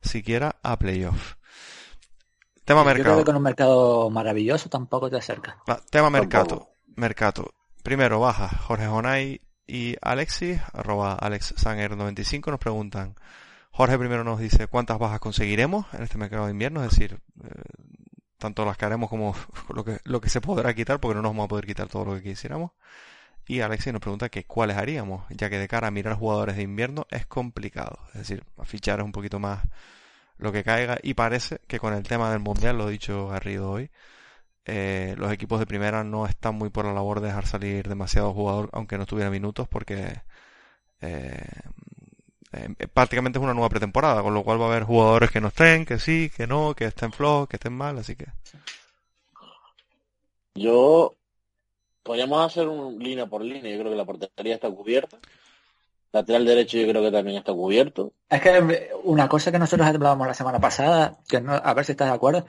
siquiera 0.00 0.56
a 0.62 0.78
playoff. 0.78 1.34
Tema 2.64 2.84
mercado. 2.84 2.98
Yo 2.98 3.04
creo 3.04 3.18
que 3.18 3.24
con 3.24 3.36
un 3.36 3.42
mercado 3.42 4.10
maravilloso 4.10 4.68
tampoco 4.68 5.10
te 5.10 5.16
acerca. 5.16 5.58
Ah, 5.66 5.80
tema 5.90 6.10
mercado. 6.10 6.70
Mercado. 6.94 7.54
Primero 7.82 8.20
baja 8.20 8.48
Jorge 8.48 8.86
Jonay 8.86 9.40
y 9.66 9.96
Alexis, 10.00 10.60
arroba 10.72 11.18
AlexSanger95 11.18 12.50
nos 12.50 12.60
preguntan, 12.60 13.16
Jorge 13.70 13.98
primero 13.98 14.22
nos 14.22 14.38
dice 14.38 14.66
cuántas 14.66 14.98
bajas 14.98 15.18
conseguiremos 15.18 15.86
en 15.94 16.02
este 16.02 16.18
mercado 16.18 16.44
de 16.44 16.52
invierno, 16.52 16.84
es 16.84 16.90
decir, 16.90 17.18
eh, 17.42 17.48
tanto 18.42 18.64
las 18.64 18.76
que 18.76 18.84
haremos 18.84 19.08
como 19.08 19.34
lo 19.74 19.84
que, 19.84 20.00
lo 20.04 20.20
que 20.20 20.28
se 20.28 20.40
podrá 20.40 20.74
quitar, 20.74 21.00
porque 21.00 21.14
no 21.14 21.22
nos 21.22 21.30
vamos 21.30 21.44
a 21.44 21.48
poder 21.48 21.66
quitar 21.66 21.88
todo 21.88 22.04
lo 22.04 22.14
que 22.16 22.22
quisiéramos. 22.22 22.72
Y 23.46 23.60
Alexis 23.60 23.92
nos 23.92 24.00
pregunta 24.02 24.28
que 24.28 24.44
cuáles 24.44 24.76
haríamos, 24.76 25.24
ya 25.30 25.48
que 25.50 25.58
de 25.58 25.68
cara 25.68 25.88
a 25.88 25.90
mirar 25.90 26.14
jugadores 26.14 26.56
de 26.56 26.62
invierno 26.62 27.06
es 27.10 27.26
complicado. 27.26 27.98
Es 28.14 28.20
decir, 28.20 28.44
fichar 28.64 29.00
es 29.00 29.04
un 29.04 29.12
poquito 29.12 29.38
más 29.38 29.64
lo 30.38 30.52
que 30.52 30.64
caiga. 30.64 30.98
Y 31.02 31.14
parece 31.14 31.60
que 31.68 31.78
con 31.78 31.94
el 31.94 32.02
tema 32.04 32.30
del 32.30 32.40
mundial, 32.40 32.78
lo 32.78 32.88
he 32.88 32.92
dicho 32.92 33.28
Garrido 33.28 33.70
hoy, 33.70 33.90
eh, 34.64 35.14
los 35.18 35.32
equipos 35.32 35.58
de 35.60 35.66
primera 35.66 36.04
no 36.04 36.26
están 36.26 36.54
muy 36.56 36.70
por 36.70 36.84
la 36.84 36.92
labor 36.92 37.20
de 37.20 37.28
dejar 37.28 37.46
salir 37.46 37.88
demasiado 37.88 38.32
jugador, 38.32 38.70
aunque 38.72 38.98
no 38.98 39.06
tuviera 39.06 39.30
minutos, 39.30 39.68
porque 39.68 40.22
eh, 41.00 41.44
eh, 42.52 42.86
prácticamente 42.92 43.38
es 43.38 43.42
una 43.42 43.54
nueva 43.54 43.70
pretemporada, 43.70 44.22
con 44.22 44.34
lo 44.34 44.44
cual 44.44 44.60
va 44.60 44.66
a 44.66 44.68
haber 44.68 44.84
jugadores 44.84 45.30
que 45.30 45.40
no 45.40 45.48
estén, 45.48 45.86
que 45.86 45.98
sí, 45.98 46.30
que 46.36 46.46
no, 46.46 46.74
que 46.74 46.84
estén 46.84 47.12
flojos, 47.12 47.48
que 47.48 47.56
estén 47.56 47.72
mal, 47.72 47.98
así 47.98 48.16
que. 48.16 48.26
Yo 50.54 51.14
podríamos 52.02 52.44
hacer 52.44 52.68
un 52.68 52.98
línea 52.98 53.26
por 53.26 53.42
línea, 53.42 53.72
yo 53.72 53.78
creo 53.78 53.90
que 53.90 53.96
la 53.96 54.04
portería 54.04 54.54
está 54.54 54.70
cubierta. 54.70 55.18
Lateral 56.12 56.44
derecho 56.44 56.76
yo 56.76 56.86
creo 56.88 57.02
que 57.02 57.10
también 57.10 57.38
está 57.38 57.54
cubierto. 57.54 58.12
Es 58.28 58.42
que 58.42 58.90
una 59.04 59.28
cosa 59.28 59.50
que 59.50 59.58
nosotros 59.58 59.88
hablábamos 59.88 60.26
la 60.26 60.34
semana 60.34 60.60
pasada, 60.60 61.18
que 61.26 61.40
no, 61.40 61.52
a 61.54 61.72
ver 61.72 61.86
si 61.86 61.92
estás 61.92 62.08
de 62.08 62.14
acuerdo, 62.14 62.44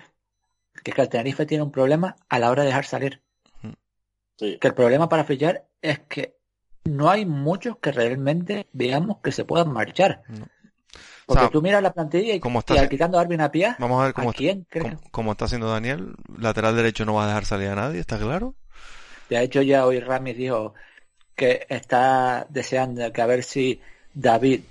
que 0.83 0.91
es 0.91 0.95
que 0.95 1.01
el 1.01 1.09
Tenerife 1.09 1.45
tiene 1.45 1.63
un 1.63 1.71
problema 1.71 2.17
a 2.27 2.39
la 2.39 2.51
hora 2.51 2.63
de 2.63 2.67
dejar 2.67 2.85
salir. 2.85 3.21
Que 4.37 4.59
el 4.61 4.73
problema 4.73 5.07
para 5.07 5.23
fichar 5.23 5.65
es 5.81 5.99
que 5.99 6.35
no 6.85 7.09
hay 7.09 7.25
muchos 7.25 7.77
que 7.77 7.91
realmente 7.91 8.67
veamos 8.73 9.17
que 9.23 9.31
se 9.31 9.45
puedan 9.45 9.71
marchar. 9.71 10.23
Porque 11.25 11.47
tú 11.49 11.61
miras 11.61 11.81
la 11.81 11.93
plantilla 11.93 12.33
y, 12.33 12.39
como 12.39 12.59
está, 12.59 12.87
quitando 12.89 13.17
a 13.17 13.21
Arvin 13.21 13.41
Apia, 13.41 13.77
vamos 13.79 14.01
a 14.01 14.05
ver 14.05 14.13
cómo, 14.13 14.33
quién, 14.33 14.67
cómo, 15.11 15.31
está 15.31 15.45
haciendo 15.45 15.69
Daniel. 15.69 16.15
Lateral 16.37 16.75
derecho 16.75 17.05
no 17.05 17.13
va 17.13 17.23
a 17.23 17.27
dejar 17.27 17.45
salir 17.45 17.69
a 17.69 17.75
nadie, 17.75 17.99
¿está 17.99 18.19
claro? 18.19 18.55
De 19.29 19.41
hecho, 19.41 19.61
ya 19.61 19.85
hoy 19.85 19.99
Ramis 19.99 20.35
dijo 20.35 20.73
que 21.35 21.65
está 21.69 22.45
deseando 22.49 23.11
que 23.13 23.21
a 23.21 23.25
ver 23.25 23.43
si 23.43 23.81
David 24.13 24.61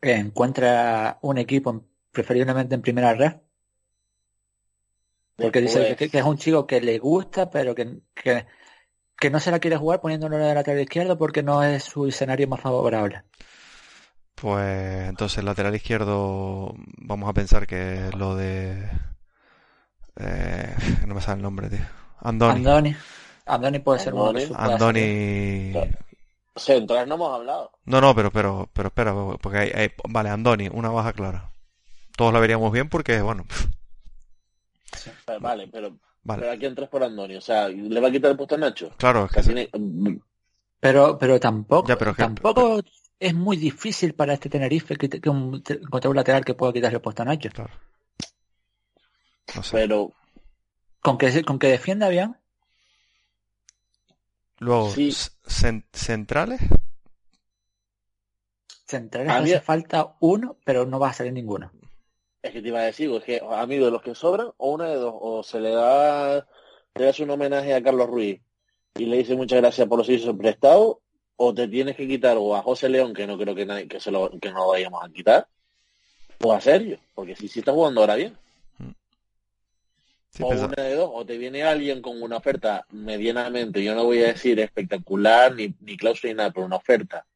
encuentra 0.00 1.18
un 1.22 1.38
equipo 1.38 1.84
preferiblemente 2.12 2.74
en 2.74 2.82
primera 2.82 3.14
red 3.14 3.32
porque 5.38 5.60
dice 5.60 5.94
que, 5.94 6.10
es 6.12 6.24
un 6.24 6.36
chico 6.36 6.66
que 6.66 6.80
le 6.80 6.98
gusta, 6.98 7.48
pero 7.48 7.72
que, 7.72 8.00
que, 8.12 8.44
no 9.30 9.40
se 9.40 9.50
la 9.50 9.58
quiere 9.58 9.76
jugar 9.76 10.00
poniéndolo 10.00 10.38
de 10.38 10.54
lateral 10.54 10.80
izquierdo 10.80 11.18
porque 11.18 11.42
no 11.42 11.62
es 11.62 11.84
su 11.84 12.06
escenario 12.06 12.48
más 12.48 12.60
favorable. 12.60 13.22
Pues 14.34 15.08
entonces 15.08 15.42
lateral 15.42 15.74
izquierdo 15.74 16.74
vamos 16.98 17.28
a 17.28 17.32
pensar 17.32 17.66
que 17.66 18.10
lo 18.16 18.36
de... 18.36 18.88
Eh, 20.16 20.74
no 21.06 21.14
me 21.14 21.20
sale 21.20 21.36
el 21.36 21.42
nombre, 21.42 21.68
tío. 21.68 21.84
Andoni. 22.20 22.58
Andoni. 22.58 22.96
Andoni 23.46 23.78
puede 23.80 24.00
ser 24.00 24.14
uno 24.14 24.32
Andoni... 24.54 25.72
Central 26.54 27.08
no 27.08 27.14
hemos 27.14 27.34
hablado. 27.34 27.70
No, 27.84 28.00
no, 28.00 28.14
pero, 28.16 28.32
pero, 28.32 28.68
pero 28.72 28.88
espera, 28.88 29.14
porque 29.40 29.58
hay, 29.58 29.92
vale, 30.08 30.28
Andoni, 30.28 30.68
una 30.68 30.88
baja 30.90 31.12
clara. 31.12 31.52
Todos 32.16 32.32
la 32.32 32.40
veríamos 32.40 32.72
bien 32.72 32.88
porque, 32.88 33.20
bueno, 33.22 33.44
Vale, 35.40 35.68
pero, 35.68 35.92
pero 36.24 36.50
aquí 36.50 36.66
entras 36.66 36.88
por 36.88 37.02
Andoni, 37.02 37.36
o 37.36 37.40
sea, 37.40 37.68
¿le 37.68 38.00
va 38.00 38.08
a 38.08 38.10
quitar 38.10 38.30
el 38.30 38.36
puesto 38.36 38.54
a 38.54 38.58
Nacho? 38.58 38.90
Claro, 38.96 39.28
Pero, 40.80 41.18
pero 41.18 41.40
tampoco, 41.40 41.96
tampoco 42.14 42.80
es 43.18 43.34
muy 43.34 43.56
difícil 43.56 44.14
para 44.14 44.34
este 44.34 44.48
Tenerife 44.48 44.96
que, 44.96 45.08
que 45.08 45.30
un, 45.30 45.62
encontrar 45.68 46.10
un 46.10 46.16
lateral 46.16 46.44
que 46.44 46.54
pueda 46.54 46.72
quitarle 46.72 46.96
el 46.96 47.02
puesto 47.02 47.22
a 47.22 47.26
Nacho. 47.26 47.50
Claro. 47.50 47.72
Pero 49.72 50.12
con 51.00 51.16
que 51.18 51.42
con 51.42 51.58
que 51.58 51.68
defienda 51.68 52.08
bien. 52.08 52.36
Luego, 54.58 54.92
centrales. 55.44 56.60
Centrales 58.84 59.32
hace 59.32 59.60
falta 59.60 60.16
uno, 60.20 60.56
pero 60.64 60.84
no 60.86 60.98
va 60.98 61.10
a 61.10 61.12
salir 61.12 61.32
ninguno. 61.32 61.70
Es 62.48 62.54
que 62.54 62.62
te 62.62 62.68
iba 62.68 62.80
a 62.80 62.84
decir, 62.84 63.10
es 63.12 63.24
que 63.24 63.42
a 63.46 63.66
mí 63.66 63.76
de 63.76 63.90
los 63.90 64.00
que 64.02 64.14
sobran, 64.14 64.50
o 64.56 64.72
una 64.72 64.88
de 64.88 64.96
dos, 64.96 65.14
o 65.20 65.42
se 65.42 65.60
le 65.60 65.70
da, 65.70 66.46
le 66.94 67.04
das 67.04 67.20
un 67.20 67.28
homenaje 67.30 67.74
a 67.74 67.82
Carlos 67.82 68.06
Ruiz 68.08 68.40
y 68.96 69.04
le 69.04 69.18
dice 69.18 69.36
muchas 69.36 69.60
gracias 69.60 69.86
por 69.86 69.98
los 69.98 70.06
servicios 70.06 70.34
prestados, 70.36 70.96
o 71.36 71.52
te 71.54 71.68
tienes 71.68 71.94
que 71.94 72.08
quitar 72.08 72.36
o 72.38 72.56
a 72.56 72.62
José 72.62 72.88
León, 72.88 73.12
que 73.12 73.26
no 73.26 73.36
creo 73.38 73.54
que 73.54 73.66
nadie, 73.66 73.86
que 73.86 74.00
se 74.00 74.10
lo, 74.10 74.30
que 74.40 74.50
no 74.50 74.60
lo 74.60 74.68
vayamos 74.68 75.04
a 75.04 75.10
quitar, 75.10 75.46
o 76.42 76.52
a 76.52 76.60
Sergio, 76.60 76.98
porque 77.14 77.36
si 77.36 77.48
sí 77.48 77.58
está 77.58 77.72
jugando 77.72 78.00
ahora 78.00 78.14
bien. 78.16 78.36
Sí, 80.30 80.42
o 80.42 80.48
pesa- 80.48 80.66
una 80.66 80.82
de 80.84 80.94
dos, 80.94 81.10
o 81.12 81.26
te 81.26 81.36
viene 81.36 81.64
alguien 81.64 82.00
con 82.00 82.20
una 82.22 82.38
oferta 82.38 82.86
medianamente, 82.90 83.84
yo 83.84 83.94
no 83.94 84.04
voy 84.04 84.22
a 84.22 84.28
decir 84.28 84.58
espectacular 84.58 85.54
ni, 85.54 85.74
ni 85.80 85.96
cláusula 85.96 86.32
ni 86.32 86.36
nada, 86.38 86.50
pero 86.50 86.64
una 86.66 86.76
oferta 86.76 87.26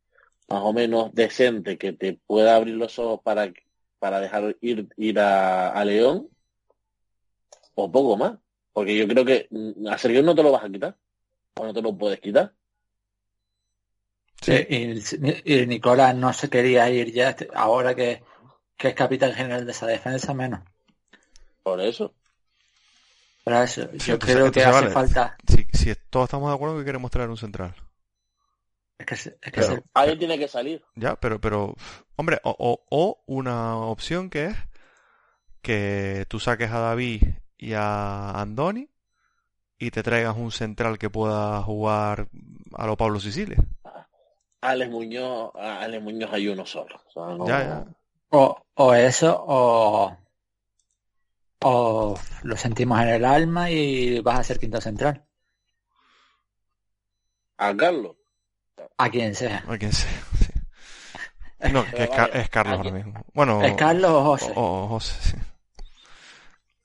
más 0.49 0.63
o 0.63 0.73
menos 0.73 1.15
decente 1.15 1.77
que 1.79 1.93
te 1.93 2.15
pueda 2.27 2.57
abrir 2.57 2.75
los 2.77 2.99
ojos 2.99 3.21
para, 3.23 3.53
para 4.03 4.19
dejar 4.19 4.57
ir, 4.61 4.89
ir 4.97 5.21
a, 5.21 5.69
a 5.71 5.85
León, 5.85 6.29
o 7.77 7.93
poco 7.93 8.17
más. 8.17 8.37
Porque 8.73 8.97
yo 8.97 9.07
creo 9.07 9.25
que 9.25 9.47
mm, 9.49 9.87
a 9.87 9.97
Sergio 9.97 10.25
no 10.25 10.35
te 10.35 10.43
lo 10.43 10.51
vas 10.51 10.65
a 10.65 10.69
quitar, 10.69 10.97
o 11.55 11.65
no 11.65 11.73
te 11.73 11.81
lo 11.81 11.97
puedes 11.97 12.19
quitar. 12.19 12.53
Sí. 14.41 14.55
Y, 14.69 15.53
y- 15.55 15.67
Nicolás 15.69 16.17
no 16.17 16.33
se 16.33 16.51
quería 16.51 16.91
ir 16.91 17.13
ya, 17.13 17.37
ahora 17.55 17.95
que, 17.95 18.25
que 18.77 18.89
es 18.89 18.95
capitán 18.95 19.35
general 19.35 19.65
de 19.67 19.71
esa 19.71 19.87
defensa, 19.87 20.35
menos. 20.35 20.63
Por 21.63 21.81
eso. 21.81 22.13
Pero 23.45 23.63
eso, 23.63 23.89
Sí, 24.01 24.11
yo 24.11 24.19
creo 24.19 24.51
que 24.51 24.65
hace 24.65 24.81
vale. 24.81 24.91
falta. 24.91 25.37
Si, 25.47 25.65
si 25.73 25.95
todos 26.11 26.25
estamos 26.25 26.49
de 26.51 26.57
acuerdo 26.57 26.77
que 26.77 26.85
queremos 26.85 27.13
traer 27.13 27.31
un 27.31 27.37
central. 27.37 27.77
Es 29.03 29.07
que, 29.07 29.15
es 29.15 29.27
es 29.27 29.35
que 29.41 29.51
Pero 29.51 29.67
es 29.67 29.71
el- 29.79 29.85
alguien 29.95 30.19
tiene 30.19 30.39
que 30.39 30.49
salir. 30.49 30.85
Ya, 30.95 31.17
pero, 31.17 31.41
pero, 31.41 31.75
hombre, 32.17 32.41
o, 32.45 32.55
o, 32.59 32.85
o 32.91 33.23
una 33.27 33.77
opción 33.77 34.31
que 34.31 34.47
es 34.47 34.57
que 35.61 36.25
tú 36.29 36.39
saques 36.41 36.71
a 36.71 36.79
David 36.79 37.23
y 37.59 37.73
a 37.75 38.31
Andoni 38.31 38.89
y 39.79 39.91
te 39.91 40.03
traigas 40.03 40.37
un 40.37 40.53
central 40.53 40.99
que 40.99 41.11
pueda 41.11 41.63
jugar 41.63 42.29
a 42.75 42.87
lo 42.87 42.97
Pablo 42.97 43.19
Sicilia. 43.21 43.59
Alex 44.61 44.91
Muñoz, 44.91 45.53
Alex 45.57 46.03
Muñoz 46.03 46.31
hay 46.33 46.49
uno 46.49 46.65
solo. 46.67 47.01
O 47.07 47.11
sea, 47.11 47.37
no- 47.37 47.47
Ya, 47.47 47.63
ya. 47.65 47.85
o, 48.31 48.63
o 48.75 48.95
eso, 48.95 49.45
o, 49.47 50.17
o 51.65 52.21
lo 52.43 52.57
sentimos 52.57 53.01
en 53.01 53.09
el 53.09 53.25
alma 53.25 53.71
y 53.71 54.21
vas 54.21 54.39
a 54.39 54.45
ser 54.45 54.59
quinto 54.61 54.81
central. 54.81 55.25
A 57.59 57.77
Carlos. 57.77 58.17
A 58.99 59.11
quien 59.11 59.35
sea. 59.35 59.65
A 59.69 59.77
quien 59.79 59.93
sea, 59.93 60.11
sí. 60.39 60.47
No, 61.73 61.85
que 61.89 62.03
es, 62.05 62.11
Ca- 62.11 62.27
vale, 62.27 62.41
es 62.41 62.49
Carlos 62.51 62.79
ahora 62.79 62.91
mismo. 62.91 63.25
Bueno, 63.35 63.63
¿Es 63.63 63.75
Carlos 63.75 64.11
o 64.11 64.25
José? 64.25 64.53
o- 64.57 64.83
o 64.85 64.89
José, 64.89 65.15
sí. 65.31 65.37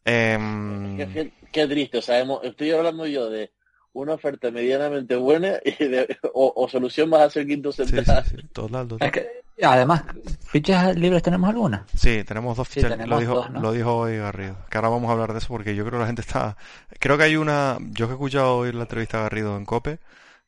Em, 0.06 0.98
Qué, 0.98 1.08
qué- 1.08 1.32
qué 1.52 1.68
triste, 1.68 1.98
o 1.98 2.02
sea, 2.02 2.20
hemos- 2.20 2.44
estoy 2.44 2.72
hablando 2.72 3.06
yo 3.08 3.30
de 3.30 3.52
una 3.94 4.14
oferta 4.14 4.52
medianamente 4.52 5.16
buena 5.16 5.56
y 5.66 5.72
de, 5.86 6.18
o, 6.34 6.54
o 6.56 6.70
solución 6.70 7.10
vas 7.10 7.22
a 7.22 7.30
ser 7.30 7.48
quinto 7.48 7.72
sí, 7.72 7.86
central. 7.86 8.24
sí, 8.26 8.38
sí, 8.38 8.48
total, 8.54 8.88
total. 8.88 9.08
Es 9.08 9.12
que, 9.12 9.66
además, 9.66 10.04
¿fichas 10.46 10.96
libres 10.96 11.24
tenemos 11.24 11.50
alguna? 11.50 11.86
Sí, 11.96 12.24
tenemos 12.24 12.56
dos 12.56 12.68
Sí, 12.68 12.76
fichas. 12.76 12.92
tenemos 12.92 13.10
lo 13.10 13.20
dijo, 13.20 13.34
dos, 13.36 13.50
¿no? 13.52 13.60
lo 13.62 13.72
dijo 13.72 13.96
hoy 13.98 14.18
Garrido. 14.18 14.56
Que 14.70 14.78
ahora 14.78 14.90
vamos 14.90 15.10
a 15.10 15.14
hablar 15.14 15.34
de 15.34 15.40
eso 15.40 15.48
porque 15.50 15.76
yo 15.76 15.84
creo 15.84 15.94
que 15.98 16.02
la 16.04 16.08
gente 16.08 16.22
está. 16.22 16.56
Creo 17.00 17.18
que 17.18 17.24
hay 17.24 17.36
una. 17.36 17.78
Yo 17.90 18.06
que 18.06 18.12
he 18.12 18.16
escuchado 18.16 18.58
hoy 18.58 18.72
la 18.72 18.84
entrevista 18.84 19.18
a 19.20 19.24
Garrido 19.24 19.58
en 19.58 19.66
Cope 19.66 19.98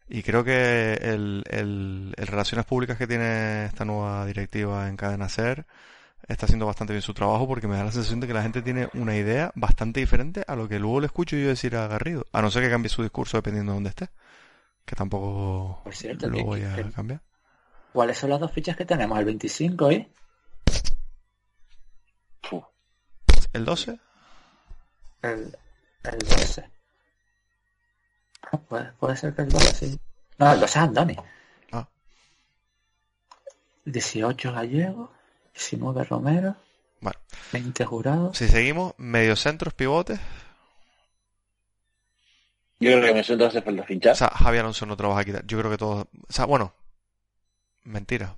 y 0.09 0.23
creo 0.23 0.43
que 0.43 0.93
el, 0.93 1.43
el, 1.49 2.13
el 2.17 2.27
relaciones 2.27 2.65
públicas 2.65 2.97
que 2.97 3.07
tiene 3.07 3.65
esta 3.65 3.85
nueva 3.85 4.25
directiva 4.25 4.87
en 4.89 4.97
Cadena 4.97 5.29
Ser 5.29 5.65
está 6.27 6.45
haciendo 6.45 6.65
bastante 6.65 6.93
bien 6.93 7.01
su 7.01 7.13
trabajo 7.13 7.47
porque 7.47 7.67
me 7.67 7.75
da 7.77 7.83
la 7.85 7.91
sensación 7.91 8.19
de 8.19 8.27
que 8.27 8.33
la 8.33 8.41
gente 8.43 8.61
tiene 8.61 8.89
una 8.93 9.15
idea 9.15 9.51
bastante 9.55 9.99
diferente 9.99 10.43
a 10.47 10.55
lo 10.55 10.67
que 10.67 10.79
luego 10.79 10.99
le 10.99 11.07
escucho 11.07 11.35
yo 11.37 11.47
decir 11.47 11.75
a 11.75 11.87
Garrido. 11.87 12.25
A 12.33 12.41
no 12.41 12.51
ser 12.51 12.63
que 12.63 12.69
cambie 12.69 12.89
su 12.89 13.01
discurso 13.03 13.37
dependiendo 13.37 13.71
de 13.71 13.75
dónde 13.77 13.89
esté. 13.89 14.09
Que 14.85 14.95
tampoco 14.95 15.81
Por 15.83 15.95
cierto, 15.95 16.27
lo 16.29 16.43
voy 16.43 16.63
a 16.63 16.75
que- 16.75 16.91
cambiar. 16.91 17.21
¿Cuáles 17.93 18.17
son 18.17 18.29
las 18.31 18.39
dos 18.39 18.51
fichas 18.51 18.75
que 18.75 18.85
tenemos? 18.85 19.17
El 19.17 19.25
25 19.25 19.91
y 19.91 20.07
Fu. 22.43 22.63
¿El 23.53 23.65
12? 23.65 23.99
el, 25.23 25.57
el 26.03 26.17
12. 26.19 26.69
Ah, 28.43 28.57
Puede, 28.57 28.91
puede 28.99 29.15
ser 29.17 29.33
que 29.35 29.41
el 29.43 29.49
12 29.49 29.73
sí. 29.73 29.99
No, 30.37 30.51
el 30.53 30.59
12 30.59 30.71
es 30.79 30.83
Andoni. 30.83 31.15
Ah. 31.71 31.87
18 33.85 34.51
Gallego, 34.53 35.11
19 35.53 36.03
Romero, 36.05 36.55
Bueno. 37.01 37.19
20 37.51 37.85
Jurado. 37.85 38.33
Si 38.33 38.47
seguimos, 38.47 38.93
mediocentros, 38.97 39.73
pivotes. 39.73 40.19
Yo 42.81 42.91
creo 42.91 43.03
que 43.07 43.13
me 43.13 43.23
siento 43.23 43.45
hace 43.45 43.61
falta 43.61 43.81
O 43.81 43.85
fichar. 43.85 44.15
sea, 44.15 44.29
Javier 44.29 44.61
Alonso 44.61 44.85
no 44.85 44.95
te 44.95 45.03
lo 45.03 45.09
vas 45.09 45.19
a 45.19 45.25
quitar. 45.25 45.45
Yo 45.45 45.57
creo 45.59 45.69
que 45.71 45.77
todos. 45.77 46.03
O 46.05 46.31
sea, 46.33 46.45
bueno. 46.45 46.73
Mentira. 47.83 48.35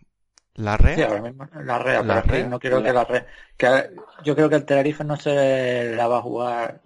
La 0.55 0.77
red. 0.77 0.95
Sí, 0.95 1.03
ahora 1.03 1.21
mismo 1.21 1.47
la 1.63 1.77
rea, 1.79 2.01
La 2.01 2.21
pero 2.23 2.33
Rea. 2.33 2.47
no 2.47 2.59
quiero 2.59 2.81
que 2.81 2.91
la 2.91 3.03
rea. 3.05 3.27
Que, 3.55 3.91
yo 4.23 4.35
creo 4.35 4.49
que 4.49 4.55
el 4.55 4.65
Tenerife 4.65 5.03
no 5.03 5.15
se 5.15 5.93
la 5.95 6.07
va 6.07 6.17
a 6.17 6.21
jugar. 6.21 6.81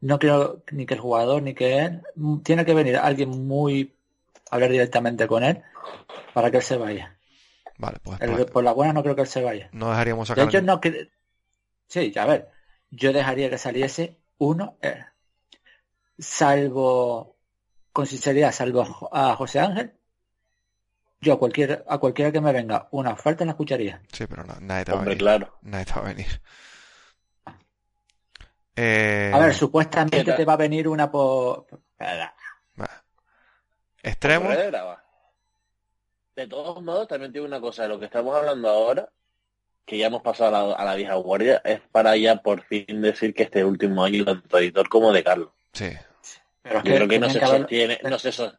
No 0.00 0.18
creo 0.18 0.62
ni 0.72 0.86
que 0.86 0.94
el 0.94 1.00
jugador 1.00 1.42
ni 1.42 1.54
que 1.54 1.78
él. 1.78 2.02
Tiene 2.42 2.64
que 2.64 2.74
venir 2.74 2.96
alguien 2.96 3.30
muy. 3.46 3.94
hablar 4.50 4.70
directamente 4.70 5.26
con 5.28 5.44
él 5.44 5.62
para 6.34 6.50
que 6.50 6.56
él 6.58 6.62
se 6.62 6.76
vaya. 6.76 7.16
Vale, 7.78 7.98
pues, 8.02 8.20
El- 8.20 8.46
por 8.46 8.64
la 8.64 8.72
buena 8.72 8.92
no 8.92 9.02
creo 9.02 9.14
que 9.14 9.22
él 9.22 9.28
se 9.28 9.42
vaya. 9.42 9.68
no 9.72 9.90
dejaríamos 9.90 10.28
De 10.28 10.34
sacar. 10.34 10.48
hecho, 10.48 10.62
no 10.62 10.80
cre- 10.80 11.10
Sí, 11.88 12.12
a 12.16 12.26
ver. 12.26 12.48
Yo 12.90 13.12
dejaría 13.12 13.50
que 13.50 13.58
saliese 13.58 14.16
uno, 14.38 14.76
eh, 14.82 15.04
salvo, 16.18 17.36
con 17.92 18.06
sinceridad, 18.06 18.52
salvo 18.52 18.82
a 18.82 18.86
Jo- 18.86 19.10
a 19.12 19.36
José 19.36 19.60
Ángel. 19.60 19.92
Yo 21.20 21.34
a 21.34 21.38
cualquier, 21.38 21.84
a 21.86 21.98
cualquiera 21.98 22.32
que 22.32 22.40
me 22.40 22.52
venga 22.52 22.88
una 22.92 23.10
oferta 23.12 23.44
la 23.44 23.50
escucharía. 23.52 24.00
Sí, 24.12 24.26
pero 24.26 24.42
no, 24.44 24.54
nadie 24.60 24.86
te 24.86 24.92
va 24.92 24.98
a 24.98 25.00
Hombre, 25.00 25.14
venir. 25.14 25.22
claro. 25.22 25.58
Nadie 25.62 25.84
te 25.84 25.92
va 25.92 26.00
a 26.00 26.04
venir. 26.14 26.40
Eh, 28.76 29.30
A 29.34 29.38
ver, 29.38 29.54
supuestamente 29.54 30.24
te 30.32 30.44
va 30.44 30.54
a 30.54 30.56
venir 30.56 30.88
una 30.88 31.10
por... 31.10 31.66
Extremo. 34.02 34.48
De 36.36 36.46
todos 36.46 36.82
modos, 36.82 37.06
también 37.08 37.32
tiene 37.32 37.46
una 37.46 37.60
cosa, 37.60 37.82
de 37.82 37.88
lo 37.90 37.98
que 37.98 38.06
estamos 38.06 38.34
hablando 38.34 38.68
ahora, 38.70 39.10
que 39.84 39.98
ya 39.98 40.06
hemos 40.06 40.22
pasado 40.22 40.56
a 40.56 40.62
la, 40.68 40.74
a 40.74 40.84
la 40.84 40.94
vieja 40.94 41.14
guardia, 41.16 41.60
es 41.64 41.80
para 41.92 42.16
ya 42.16 42.36
por 42.36 42.62
fin 42.62 43.02
decir 43.02 43.34
que 43.34 43.42
este 43.42 43.64
último 43.64 44.02
año 44.04 44.24
tanto 44.24 44.56
de 44.56 44.62
editor 44.64 44.88
como 44.88 45.12
de 45.12 45.22
Carlos. 45.24 45.50
Sí. 45.72 45.90
Pero 46.62 46.78
es 46.78 46.84
Yo 46.84 46.94
creo 46.94 47.08
que 47.08 47.18
no 47.18 47.28
se 47.28 47.40
que 47.40 47.46
sostiene, 47.46 48.00
no 48.04 48.18
se 48.18 48.32
so- 48.32 48.52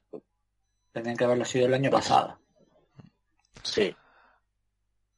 tenían 0.92 1.16
que 1.18 1.24
haberlo 1.24 1.46
sido 1.46 1.66
el 1.68 1.74
año 1.74 1.90
pasado. 1.90 2.38
Sí. 3.64 3.96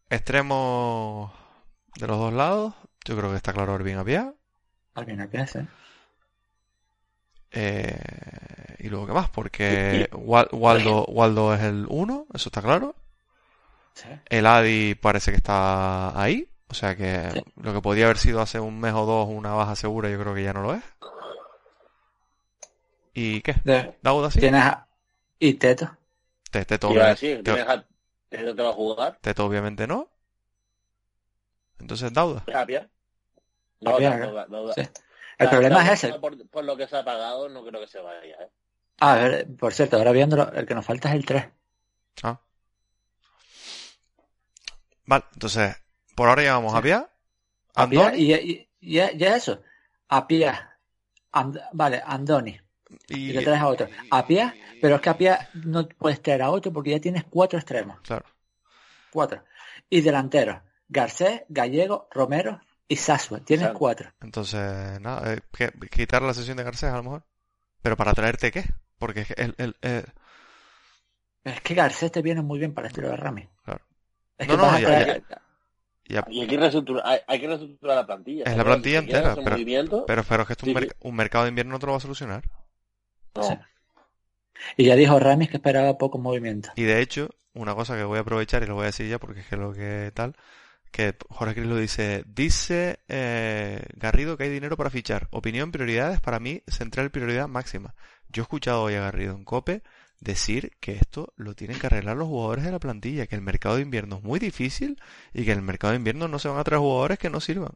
Extremo 0.10 1.34
de 1.96 2.08
los 2.08 2.18
dos 2.18 2.34
lados. 2.34 2.74
Yo 3.06 3.18
creo 3.18 3.32
que 3.32 3.38
está 3.38 3.52
claro 3.52 3.76
Irving 3.76 3.96
Apia. 3.96 4.34
Alguien 4.96 5.22
a 5.22 5.30
hace. 5.42 5.66
Eh, 7.52 8.76
y 8.80 8.90
luego, 8.90 9.08
¿qué 9.08 9.14
más? 9.14 9.30
Porque 9.30 10.10
Wal- 10.12 10.50
Waldo, 10.52 11.06
Waldo 11.06 11.54
es 11.54 11.62
el 11.62 11.86
uno, 11.90 12.26
eso 12.34 12.50
está 12.50 12.62
claro. 12.62 12.96
Sí. 13.94 14.10
El 14.30 14.46
Adi 14.48 14.96
parece 14.96 15.32
que 15.32 15.38
está 15.38 16.20
ahí. 16.20 16.50
O 16.70 16.74
sea 16.74 16.96
que 16.96 17.30
Sí. 17.32 17.44
lo 17.58 17.74
que 17.74 17.82
podía 17.82 18.06
haber 18.06 18.18
sido 18.18 18.42
hace 18.42 18.60
un 18.60 18.80
mes 18.80 18.94
o 18.94 19.06
dos 19.06 19.28
una 19.30 19.54
baja 19.54 19.76
segura, 19.76 20.10
yo 20.10 20.20
creo 20.20 20.34
que 20.34 20.44
ya 20.44 20.54
no 20.54 20.64
lo 20.64 20.74
es. 20.74 20.84
¿Y 23.14 23.42
qué? 23.42 23.56
De- 23.64 23.96
¿Dauda 24.02 24.32
sí? 24.32 24.40
Tienes 24.40 24.64
a... 24.64 24.88
Y 25.38 25.54
Teto. 25.56 25.96
Te- 26.50 26.66
Teto, 26.66 26.88
Te 26.88 26.94
iba 26.96 27.04
a 27.04 27.12
obviamente, 27.14 27.28
decir, 27.28 27.44
te- 27.44 27.54
tienes 27.54 27.68
a- 27.70 27.86
¿Este 28.32 28.54
te 28.56 28.62
va 28.64 28.70
a 28.70 28.74
jugar? 28.74 29.18
Teto 29.22 29.46
obviamente 29.46 29.86
no. 29.86 30.10
Entonces 31.80 32.12
Dauda. 32.12 32.44
Tapia. 32.46 32.90
Sí. 34.76 34.82
El 35.38 35.50
problema 35.50 35.84
es 35.86 36.04
ese. 36.04 36.20
Por, 36.20 36.48
por 36.48 36.64
lo 36.64 36.78
que 36.78 36.88
se 36.88 36.98
ha 36.98 37.04
pagado, 37.04 37.50
no 37.50 37.66
creo 37.66 37.82
que 37.82 37.88
se 37.88 38.00
vaya. 38.00 38.36
¿eh? 38.40 38.50
A 39.00 39.16
ver, 39.16 39.48
por 39.58 39.74
cierto, 39.74 39.98
ahora 39.98 40.12
viéndolo, 40.12 40.52
el 40.54 40.66
que 40.66 40.76
nos 40.76 40.86
falta 40.86 41.10
es 41.10 41.16
el 41.16 41.26
3. 41.26 41.46
Ah. 42.24 42.40
Vale, 45.06 45.26
entonces, 45.34 45.76
por 46.16 46.30
ahora 46.30 46.44
llevamos 46.44 46.74
a 46.74 46.82
Pia, 46.82 47.10
Andoni 47.76 48.18
y, 48.18 48.34
y, 48.34 48.70
y, 48.80 49.00
y 49.00 49.24
eso. 49.26 49.62
Apia. 50.08 50.78
And- 51.32 51.60
vale, 51.74 52.02
Andoni. 52.06 52.60
Y 53.08 53.32
y... 53.32 53.34
le 53.34 53.42
traes 53.42 53.62
a 53.62 53.68
otro. 53.68 53.88
Apia, 54.12 54.54
pero 54.80 54.96
es 54.96 55.02
que 55.02 55.10
Apia 55.10 55.50
no 55.56 55.88
puedes 55.88 56.22
traer 56.22 56.44
a 56.44 56.52
otro 56.52 56.72
porque 56.72 56.92
ya 56.92 57.00
tienes 57.00 57.24
cuatro 57.26 57.58
extremos. 57.58 58.00
Claro. 58.02 58.26
Cuatro. 59.12 59.44
Y 59.90 60.02
delanteros. 60.02 60.62
Garcés, 60.88 61.42
Gallego, 61.50 62.08
Romero 62.12 62.62
y 62.88 62.96
Sasua. 62.96 63.40
Tienes 63.40 63.70
cuatro. 63.70 64.12
Entonces, 64.22 65.00
nada, 65.02 65.34
eh, 65.34 65.40
¿qué? 65.52 65.72
quitar 65.90 66.22
la 66.22 66.34
sesión 66.34 66.58
de 66.58 66.64
Garcés 66.64 66.92
a 66.92 66.98
lo 66.98 67.04
mejor. 67.04 67.24
Pero 67.82 67.98
para 67.98 68.14
traerte 68.14 68.52
qué? 68.52 68.64
Porque 68.98 69.22
es 69.22 69.28
que 69.28 69.34
el, 69.42 69.56
el, 69.58 69.76
el- 69.82 70.06
Es 71.44 71.62
que 71.62 71.74
Garcés 71.76 72.12
te 72.12 72.22
viene 72.22 72.42
muy 72.42 72.60
bien 72.60 72.74
para 72.74 72.88
el 72.88 72.92
estilo 72.92 73.10
de 73.10 73.18
Rami. 73.18 73.50
Claro. 73.66 73.84
Es 74.38 74.48
No, 74.48 74.54
que 74.54 74.58
no, 74.58 74.64
vas 74.64 74.76
a 74.76 74.80
ya- 74.80 74.88
traer- 74.88 75.24
Ya, 76.06 76.26
Y 76.30 76.42
hay 76.42 76.48
que 76.48 76.58
reestructurar, 76.58 77.04
hay, 77.06 77.20
hay 77.28 77.40
que 77.40 77.48
reestructurar 77.48 77.96
la 77.96 78.06
plantilla. 78.06 78.44
Es 78.46 78.58
la 78.58 78.64
plantilla 78.66 79.00
si 79.00 79.06
entera, 79.06 79.36
pero- 79.36 79.52
movimiento, 79.52 80.06
pero, 80.06 80.24
pero 80.24 80.42
es 80.44 80.48
que 80.48 80.54
esto 80.54 80.66
un, 80.66 80.74
Sí, 80.74 80.80
merc- 80.80 80.96
un 81.00 81.16
mercado 81.16 81.46
de 81.46 81.50
invierno 81.50 81.72
no 81.74 81.80
te 81.80 81.86
lo 81.86 81.92
va 81.94 81.98
a 81.98 82.02
solucionar. 82.02 82.44
no. 83.36 83.44
Sí. 83.44 83.54
Y 84.78 84.86
ya 84.86 84.96
dijo 84.96 85.20
Ramis 85.20 85.50
que 85.50 85.58
esperaba 85.58 85.98
poco 85.98 86.18
movimiento. 86.20 86.70
Y 86.76 86.84
de 86.84 87.02
hecho, 87.02 87.30
una 87.54 87.74
cosa 87.76 87.96
que 87.98 88.04
voy 88.04 88.18
a 88.18 88.22
aprovechar 88.22 88.64
y 88.64 88.68
lo 88.68 88.76
voy 88.76 88.84
a 88.84 88.88
decir 88.88 89.10
ya 89.10 89.18
porque 89.20 89.42
es 89.42 89.48
que 89.48 89.58
lo 89.58 89.74
que 89.74 90.12
tal, 90.14 90.36
que 90.94 91.18
Jorge 91.28 91.56
Cris 91.56 91.66
lo 91.66 91.76
dice, 91.76 92.24
dice 92.28 93.00
eh, 93.08 93.84
Garrido 93.96 94.38
que 94.38 94.44
hay 94.44 94.52
dinero 94.52 94.78
para 94.78 94.92
fichar. 94.92 95.28
Opinión, 95.32 95.72
prioridades, 95.72 96.22
para 96.22 96.40
mí, 96.40 96.62
central 96.68 97.10
prioridad 97.10 97.48
máxima. 97.48 97.96
Yo 98.30 98.44
he 98.44 98.46
escuchado 98.46 98.84
hoy 98.84 98.94
a 98.94 99.02
Garrido 99.02 99.36
en 99.36 99.44
Cope 99.44 99.82
decir 100.20 100.78
que 100.80 100.94
esto 100.94 101.34
lo 101.36 101.56
tienen 101.56 101.80
que 101.80 101.88
arreglar 101.88 102.16
los 102.16 102.28
jugadores 102.28 102.64
de 102.64 102.72
la 102.72 102.78
plantilla, 102.78 103.26
que 103.26 103.34
el 103.36 103.42
mercado 103.42 103.78
de 103.78 103.82
invierno 103.82 104.18
es 104.18 104.24
muy 104.24 104.40
difícil 104.40 105.02
y 105.34 105.46
que 105.46 105.52
en 105.52 105.58
el 105.58 105.64
mercado 105.64 105.94
de 105.94 105.98
invierno 105.98 106.28
no 106.28 106.38
se 106.38 106.48
van 106.48 106.60
a 106.60 106.64
traer 106.64 106.80
jugadores 106.80 107.18
que 107.18 107.32
no 107.32 107.40
sirvan. 107.40 107.74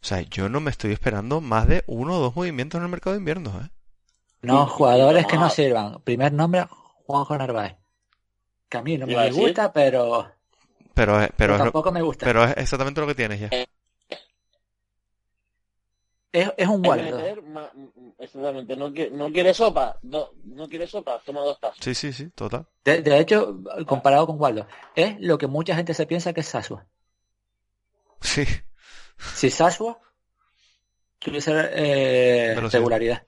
O 0.00 0.04
sea, 0.04 0.22
yo 0.22 0.48
no 0.48 0.60
me 0.60 0.70
estoy 0.70 0.92
esperando 0.92 1.42
más 1.42 1.68
de 1.68 1.84
uno 1.86 2.16
o 2.16 2.20
dos 2.20 2.34
movimientos 2.34 2.78
en 2.78 2.84
el 2.84 2.90
mercado 2.90 3.12
de 3.12 3.18
invierno, 3.18 3.60
¿eh? 3.62 3.68
No, 4.40 4.64
jugadores 4.66 5.26
que 5.26 5.36
no 5.36 5.50
sirvan. 5.50 6.00
Primer 6.02 6.32
nombre, 6.32 6.66
Juanjo 7.04 7.36
Narváez. 7.36 7.76
Que 8.70 8.78
a 8.78 8.82
mí 8.82 8.96
no 8.96 9.06
me 9.06 9.30
gusta, 9.32 9.70
pero, 9.72 10.37
Pero, 10.98 11.20
es- 11.20 11.28
pero, 11.28 11.34
pero 11.36 11.52
es, 11.54 11.58
lo- 11.58 11.64
tampoco 11.66 11.92
me 11.92 12.02
gusta. 12.02 12.26
pero 12.26 12.44
es 12.44 12.56
exactamente 12.56 13.00
lo 13.00 13.06
que 13.06 13.14
tienes 13.14 13.40
ya. 13.40 13.48
es, 16.32 16.52
es 16.56 16.68
un 16.68 16.82
mm, 16.82 18.10
Exactamente, 18.18 18.76
no, 18.76 18.90
no 18.90 19.32
quiere 19.32 19.54
sopa, 19.54 19.98
no, 20.02 20.30
no 20.44 20.68
quiere 20.68 20.86
sopa, 20.86 21.20
toma 21.24 21.40
dos 21.40 21.58
tazas. 21.60 21.78
Sí, 21.82 21.94
sí, 21.94 22.12
sí, 22.12 22.28
total. 22.30 22.66
De, 22.84 23.00
de 23.02 23.18
hecho, 23.18 23.60
comparado 23.86 24.26
con 24.26 24.40
Waldo, 24.40 24.66
es 24.94 25.16
lo 25.20 25.38
que 25.38 25.46
mucha 25.46 25.74
gente 25.76 25.94
se 25.94 26.06
piensa 26.06 26.32
que 26.32 26.40
es 26.40 26.48
Sasua. 26.48 26.84
Sí. 28.20 28.44
Si 29.34 29.50
Sasua 29.50 30.00
tuviese 31.18 31.52
eh, 31.72 32.54
regularidad. 32.72 33.22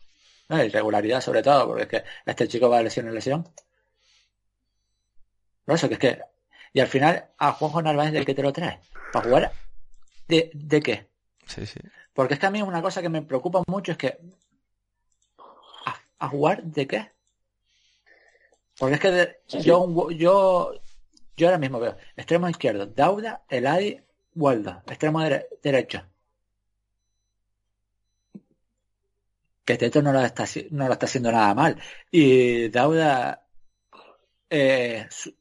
No, 0.48 0.62
irregularidad 0.64 1.20
sobre 1.20 1.42
todo, 1.42 1.66
porque 1.68 1.83
es 1.83 1.88
que 1.88 2.04
este 2.26 2.48
chico 2.48 2.68
va 2.68 2.78
de 2.78 2.85
lesión 2.85 3.06
en 3.06 3.14
lesión. 3.14 3.48
No, 5.66 5.74
eso 5.74 5.87
que 5.88 5.94
es 5.94 6.00
que... 6.00 6.20
Y 6.72 6.80
al 6.80 6.87
final, 6.88 7.28
a 7.38 7.52
Juanjo 7.52 7.83
Narváez, 7.83 8.12
¿de 8.12 8.24
qué 8.24 8.35
te 8.35 8.42
lo 8.42 8.52
traes? 8.52 8.78
¿Para 9.12 9.24
jugar? 9.24 9.52
¿De, 10.28 10.50
de 10.54 10.80
qué? 10.80 11.09
Sí, 11.46 11.66
sí. 11.66 11.80
Porque 12.14 12.35
es 12.35 12.40
que 12.40 12.46
a 12.46 12.50
mí 12.50 12.62
una 12.62 12.80
cosa 12.83 13.02
que 13.02 13.09
me 13.09 13.22
preocupa 13.22 13.62
mucho 13.66 13.92
es 13.92 13.98
que... 13.98 14.18
¿A, 15.87 15.96
a 16.20 16.28
jugar 16.28 16.62
de 16.62 16.87
qué? 16.87 17.11
Porque 18.78 18.94
es 18.94 19.00
que 19.00 19.11
de- 19.11 19.40
Sí, 19.46 19.59
sí. 19.59 19.64
yo, 19.64 20.11
yo 20.11 20.72
yo 21.37 21.46
ahora 21.46 21.59
mismo 21.59 21.80
veo 21.80 21.96
extremo 22.16 22.48
izquierdo, 22.48 22.87
Dauda, 22.87 23.42
Eladi, 23.48 23.98
Waldo, 24.35 24.83
extremo 24.87 25.20
dere- 25.22 25.46
derecho. 25.62 26.02
Que 29.64 29.76
Teto 29.76 30.02
no 30.02 30.12
lo 30.12 30.20
está, 30.20 30.44
no 30.70 30.87
lo 30.87 30.92
está 30.92 31.06
haciendo 31.06 31.30
nada 31.33 31.54
mal. 31.54 31.80
Y 32.11 32.68
Dauda, 32.68 33.46
eh, 34.50 35.06
su- 35.11 35.35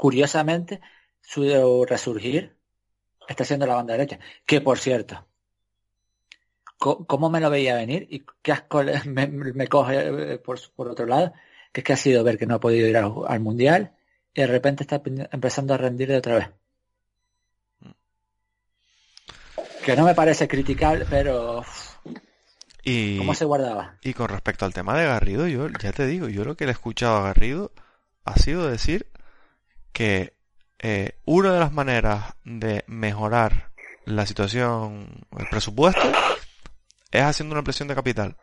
curiosamente, 0.00 0.80
su 1.20 1.84
resurgir 1.86 2.56
está 3.28 3.42
haciendo 3.42 3.66
la 3.66 3.74
banda 3.74 3.92
derecha. 3.92 4.18
Que 4.46 4.62
por 4.62 4.78
cierto, 4.78 5.26
¿cómo 6.78 7.28
me 7.28 7.38
lo 7.40 7.50
veía 7.50 7.74
venir? 7.76 8.06
Y 8.10 8.24
qué 8.40 8.52
asco 8.52 8.82
me, 9.04 9.26
me 9.26 9.66
coge 9.68 10.32
eh, 10.32 10.38
por, 10.38 10.58
por 10.74 10.88
otro 10.88 11.04
lado, 11.04 11.34
que 11.70 11.80
es 11.82 11.84
que 11.84 11.92
ha 11.92 11.96
sido 11.98 12.24
ver 12.24 12.38
que 12.38 12.46
no 12.46 12.54
ha 12.54 12.60
podido 12.60 12.88
ir 12.88 12.96
al, 12.96 13.12
al 13.28 13.40
mundial 13.40 13.92
y 14.32 14.40
de 14.40 14.46
repente 14.46 14.84
está 14.84 15.02
pe- 15.02 15.28
empezando 15.32 15.74
a 15.74 15.76
rendir 15.76 16.08
de 16.08 16.16
otra 16.16 16.34
vez. 16.36 16.48
Que 19.84 19.96
no 19.96 20.04
me 20.06 20.14
parece 20.14 20.48
criticable, 20.48 21.04
pero 21.10 21.62
Y, 22.84 23.18
¿cómo 23.18 23.34
se 23.34 23.44
guardaba? 23.44 23.96
y 24.02 24.14
con 24.14 24.28
respecto 24.30 24.64
al 24.64 24.72
tema 24.72 24.98
de 24.98 25.04
Garrido, 25.04 25.46
yo 25.46 25.68
ya 25.68 25.92
te 25.92 26.06
digo, 26.06 26.28
yo 26.28 26.44
lo 26.46 26.56
que 26.56 26.64
le 26.64 26.70
he 26.70 26.72
escuchado 26.72 27.16
a 27.18 27.22
Garrido 27.24 27.70
ha 28.24 28.36
sido 28.36 28.66
decir 28.66 29.06
que 29.92 30.34
eh, 30.78 31.18
una 31.24 31.52
de 31.52 31.60
las 31.60 31.72
maneras 31.72 32.34
de 32.44 32.84
mejorar 32.86 33.70
la 34.04 34.26
situación, 34.26 35.26
el 35.38 35.48
presupuesto, 35.48 36.10
es 37.10 37.22
haciendo 37.22 37.52
una 37.52 37.58
ampliación 37.60 37.88
de 37.88 37.94
capital. 37.94 38.36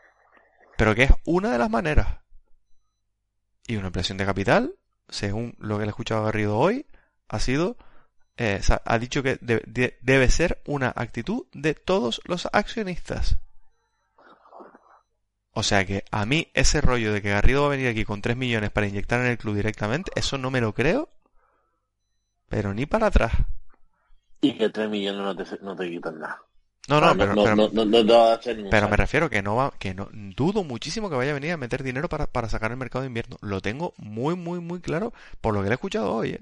Pero 0.77 0.93
que 0.93 1.03
es 1.03 1.11
una 1.25 1.51
de 1.51 1.57
las 1.57 1.69
maneras. 1.69 2.19
Y 3.65 3.75
una 3.75 3.87
ampliación 3.87 4.17
de 4.17 4.25
capital, 4.25 4.75
según 5.09 5.55
lo 5.59 5.75
que 5.77 5.81
le 5.83 5.87
he 5.87 5.89
escuchado 5.89 6.21
a 6.21 6.25
Garrido 6.25 6.57
hoy, 6.57 6.85
ha 7.27 7.39
sido, 7.39 7.77
eh, 8.37 8.61
ha 8.85 8.99
dicho 8.99 9.23
que 9.23 9.37
de- 9.41 9.63
de- 9.65 9.97
debe 10.01 10.29
ser 10.29 10.61
una 10.65 10.93
actitud 10.95 11.47
de 11.53 11.73
todos 11.73 12.21
los 12.25 12.47
accionistas. 12.53 13.37
O 15.51 15.63
sea 15.63 15.85
que 15.85 16.05
a 16.11 16.25
mí 16.27 16.51
ese 16.53 16.81
rollo 16.81 17.11
de 17.11 17.21
que 17.23 17.31
Garrido 17.31 17.61
va 17.61 17.67
a 17.67 17.71
venir 17.71 17.87
aquí 17.87 18.05
con 18.05 18.21
3 18.21 18.37
millones 18.37 18.69
para 18.69 18.85
inyectar 18.87 19.19
en 19.21 19.25
el 19.27 19.37
club 19.39 19.55
directamente, 19.55 20.11
eso 20.15 20.37
no 20.37 20.51
me 20.51 20.61
lo 20.61 20.73
creo, 20.73 21.09
pero 22.49 22.73
ni 22.73 22.85
para 22.85 23.07
atrás. 23.07 23.31
Y 24.41 24.53
que 24.53 24.69
3 24.69 24.89
millones 24.89 25.21
no 25.21 25.35
te, 25.35 25.63
no 25.63 25.75
te 25.75 25.89
quitan 25.89 26.19
nada. 26.19 26.41
No, 26.87 27.01
no, 27.01 27.07
Ah, 27.07 27.15
pero, 27.17 27.35
no, 27.35 27.43
pero- 27.43 27.55
no, 27.55 27.69
pero 28.69 28.87
me 28.89 28.95
refiero 28.97 29.29
que 29.29 29.41
no 29.41 29.55
va, 29.57 29.73
que 29.77 29.93
no, 29.93 30.07
dudo 30.11 30.63
muchísimo 30.63 31.09
que 31.09 31.15
vaya 31.17 31.31
a 31.31 31.33
venir 31.33 31.51
a 31.51 31.57
meter 31.57 31.83
dinero 31.83 32.07
para, 32.07 32.27
para 32.27 32.47
sacar 32.47 32.71
el 32.71 32.77
mercado 32.77 33.01
de 33.01 33.07
invierno. 33.07 33.37
Lo 33.41 33.61
tengo 33.61 33.93
muy, 33.97 34.35
muy, 34.35 34.59
muy 34.61 34.79
claro 34.79 35.11
por 35.41 35.53
lo 35.53 35.61
que 35.61 35.65
le 35.67 35.73
he 35.73 35.75
escuchado 35.75 36.13
hoy, 36.13 36.31
¿eh? 36.31 36.41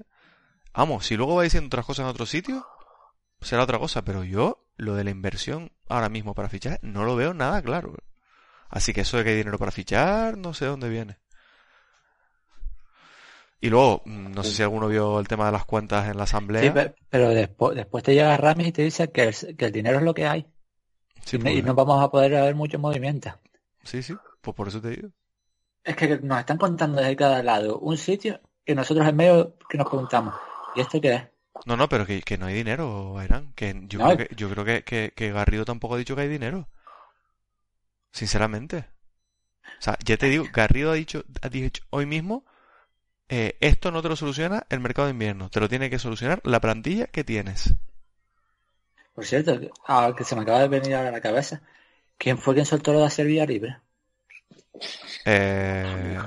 Vamos, 0.72 1.06
si 1.06 1.16
luego 1.16 1.34
va 1.36 1.42
diciendo 1.42 1.66
otras 1.68 1.86
cosas 1.86 2.04
en 2.04 2.10
otro 2.10 2.26
sitio, 2.26 2.66
será 3.40 3.62
otra 3.64 3.78
cosa, 3.78 4.04
pero 4.04 4.22
yo, 4.24 4.62
lo 4.76 4.94
de 4.94 5.04
la 5.04 5.10
inversión 5.10 5.72
ahora 5.88 6.10
mismo 6.10 6.34
para 6.34 6.48
fichar, 6.50 6.78
no 6.82 7.04
lo 7.04 7.16
veo 7.16 7.32
nada 7.34 7.62
claro. 7.62 7.94
Así 8.68 8.92
que 8.92 9.00
eso 9.00 9.16
de 9.16 9.24
que 9.24 9.30
hay 9.30 9.36
dinero 9.36 9.58
para 9.58 9.70
fichar, 9.72 10.36
no 10.36 10.52
sé 10.54 10.66
dónde 10.66 10.88
viene. 10.90 11.18
Y 13.60 13.68
luego, 13.70 14.02
mm, 14.06 14.32
no 14.32 14.42
sé 14.44 14.54
si 14.54 14.62
alguno 14.62 14.88
vio 14.88 15.18
el 15.20 15.28
tema 15.28 15.46
de 15.46 15.52
las 15.52 15.64
cuentas 15.66 16.08
en 16.08 16.16
la 16.16 16.24
asamblea. 16.24 16.62
Sí, 16.62 16.70
pero 17.10 17.28
después, 17.30 17.76
después 17.76 18.02
te 18.04 18.14
llega 18.14 18.36
Ramis 18.36 18.68
y 18.68 18.72
te 18.72 18.82
dice 18.82 19.10
que 19.12 19.22
el, 19.24 19.56
que 19.56 19.64
el 19.66 19.72
dinero 19.72 19.98
es 19.98 20.04
lo 20.04 20.14
que 20.14 20.26
hay. 20.26 20.46
Sí, 21.24 21.36
y, 21.36 21.38
no- 21.38 21.50
pues, 21.50 21.58
y 21.58 21.62
no 21.62 21.74
vamos 21.74 22.02
a 22.02 22.10
poder 22.10 22.32
ver 22.32 22.54
mucho 22.54 22.78
movimiento. 22.78 23.30
sí, 23.84 24.02
sí, 24.02 24.20
pues 24.40 24.54
por 24.54 24.68
eso 24.68 24.80
te 24.80 24.90
digo. 24.90 25.10
Es 25.84 25.96
que 25.96 26.18
nos 26.18 26.40
están 26.40 26.58
contando 26.58 27.00
desde 27.00 27.16
cada 27.16 27.42
lado 27.42 27.78
un 27.78 27.96
sitio 27.96 28.40
y 28.66 28.74
nosotros 28.74 29.08
en 29.08 29.16
medio 29.16 29.56
que 29.70 29.78
nos 29.78 29.88
preguntamos, 29.88 30.34
¿y 30.74 30.82
esto 30.82 31.00
qué 31.00 31.14
es? 31.14 31.22
No, 31.66 31.76
no, 31.76 31.86
pero 31.90 32.06
que, 32.06 32.22
que 32.22 32.38
no 32.38 32.46
hay 32.46 32.54
dinero, 32.54 33.12
Bairán. 33.12 33.52
Que 33.54 33.82
yo 33.88 33.98
No, 33.98 34.06
creo 34.06 34.16
que, 34.16 34.28
yo 34.36 34.48
creo 34.50 34.64
que, 34.64 34.84
que, 34.84 35.12
que 35.14 35.32
Garrido 35.32 35.64
tampoco 35.66 35.94
ha 35.94 35.98
dicho 35.98 36.14
que 36.16 36.22
hay 36.22 36.28
dinero. 36.28 36.68
Sinceramente. 38.12 38.78
O 39.80 39.82
sea, 39.82 39.98
ya 40.04 40.16
te 40.18 40.28
digo, 40.28 40.50
Garrido 40.52 40.90
ha 40.92 40.94
dicho, 40.94 41.24
ha 41.42 41.48
dicho 41.48 41.82
hoy 41.90 42.06
mismo, 42.06 42.44
eh, 43.28 43.56
esto 43.60 43.90
no 43.90 44.02
te 44.02 44.08
lo 44.08 44.16
soluciona 44.16 44.66
el 44.70 44.80
mercado 44.80 45.06
de 45.06 45.12
invierno, 45.12 45.48
te 45.50 45.60
lo 45.60 45.68
tiene 45.68 45.90
que 45.90 45.98
solucionar 45.98 46.40
la 46.44 46.60
plantilla 46.60 47.06
que 47.06 47.24
tienes. 47.24 47.74
Por 49.14 49.24
cierto, 49.24 49.58
que- 49.58 49.70
ah, 49.88 50.12
que 50.16 50.24
se 50.24 50.36
me 50.36 50.42
acaba 50.42 50.60
de 50.60 50.68
venir 50.68 50.94
a 50.94 51.10
la 51.10 51.20
cabeza. 51.20 51.62
¿Quién 52.18 52.38
fue 52.38 52.54
quien 52.54 52.66
soltó 52.66 52.92
lo 52.92 53.00
de 53.00 53.06
hacer 53.06 53.26
vía 53.26 53.46
libre? 53.46 53.78
Eh, 55.24 56.18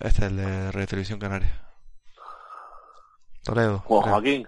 este 0.00 0.24
es 0.26 0.30
el 0.30 0.36
de 0.36 0.72
Radio 0.72 0.86
Televisión 0.86 1.18
Canaria. 1.18 1.68
Toledo. 3.42 3.80
Juan. 3.80 4.10
Joaquín. 4.10 4.46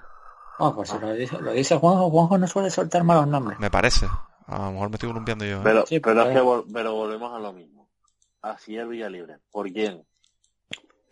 Oh, 0.59 0.75
pues 0.75 0.89
si 0.91 0.99
lo 0.99 1.13
dice, 1.15 1.41
lo 1.41 1.53
dice 1.53 1.77
Juanjo, 1.77 2.11
Juanjo 2.11 2.39
no 2.39 2.47
suele 2.47 2.71
soltar 2.71 3.03
malos 3.03 3.27
nombres. 3.27 3.59
Me 3.59 3.71
parece. 3.71 4.07
A 4.47 4.59
lo 4.59 4.73
mejor 4.73 4.89
me 4.91 4.95
estoy 4.97 5.09
columpiando 5.09 5.45
yo. 5.45 5.59
¿eh? 5.59 5.65
Pero, 5.65 5.87
Sí, 5.87 5.99
pero, 6.01 6.23
es 6.23 6.29
que 6.35 6.43
vol- 6.43 6.67
pero 6.73 6.93
volvemos 6.95 7.35
a 7.35 7.39
lo 7.41 7.53
mismo. 7.53 7.89
Así 8.43 8.77
es 8.77 8.87
Villa 8.87 9.09
Libre. 9.09 9.39
¿Por 9.51 9.71
quién? 9.73 10.05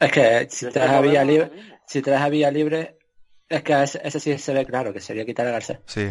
Es 0.03 0.13
que 0.13 0.49
si 0.51 0.67
que 0.67 0.73
traes 0.73 0.91
a 0.91 1.01
Villa 1.01 1.25
Libre, 1.25 1.51
si 1.87 2.03
traes 2.03 2.21
a 2.23 2.29
Villa 2.29 2.51
Libre, 2.51 2.99
es 3.49 3.63
que 3.63 3.83
ese, 3.83 4.01
ese 4.05 4.19
sí 4.21 4.39
se 4.39 4.53
ve 4.55 4.65
claro, 4.67 4.93
que 4.93 5.01
sería 5.01 5.25
quitar 5.25 5.47
a 5.47 5.53
Garcés. 5.53 5.79
Sí, 5.87 6.09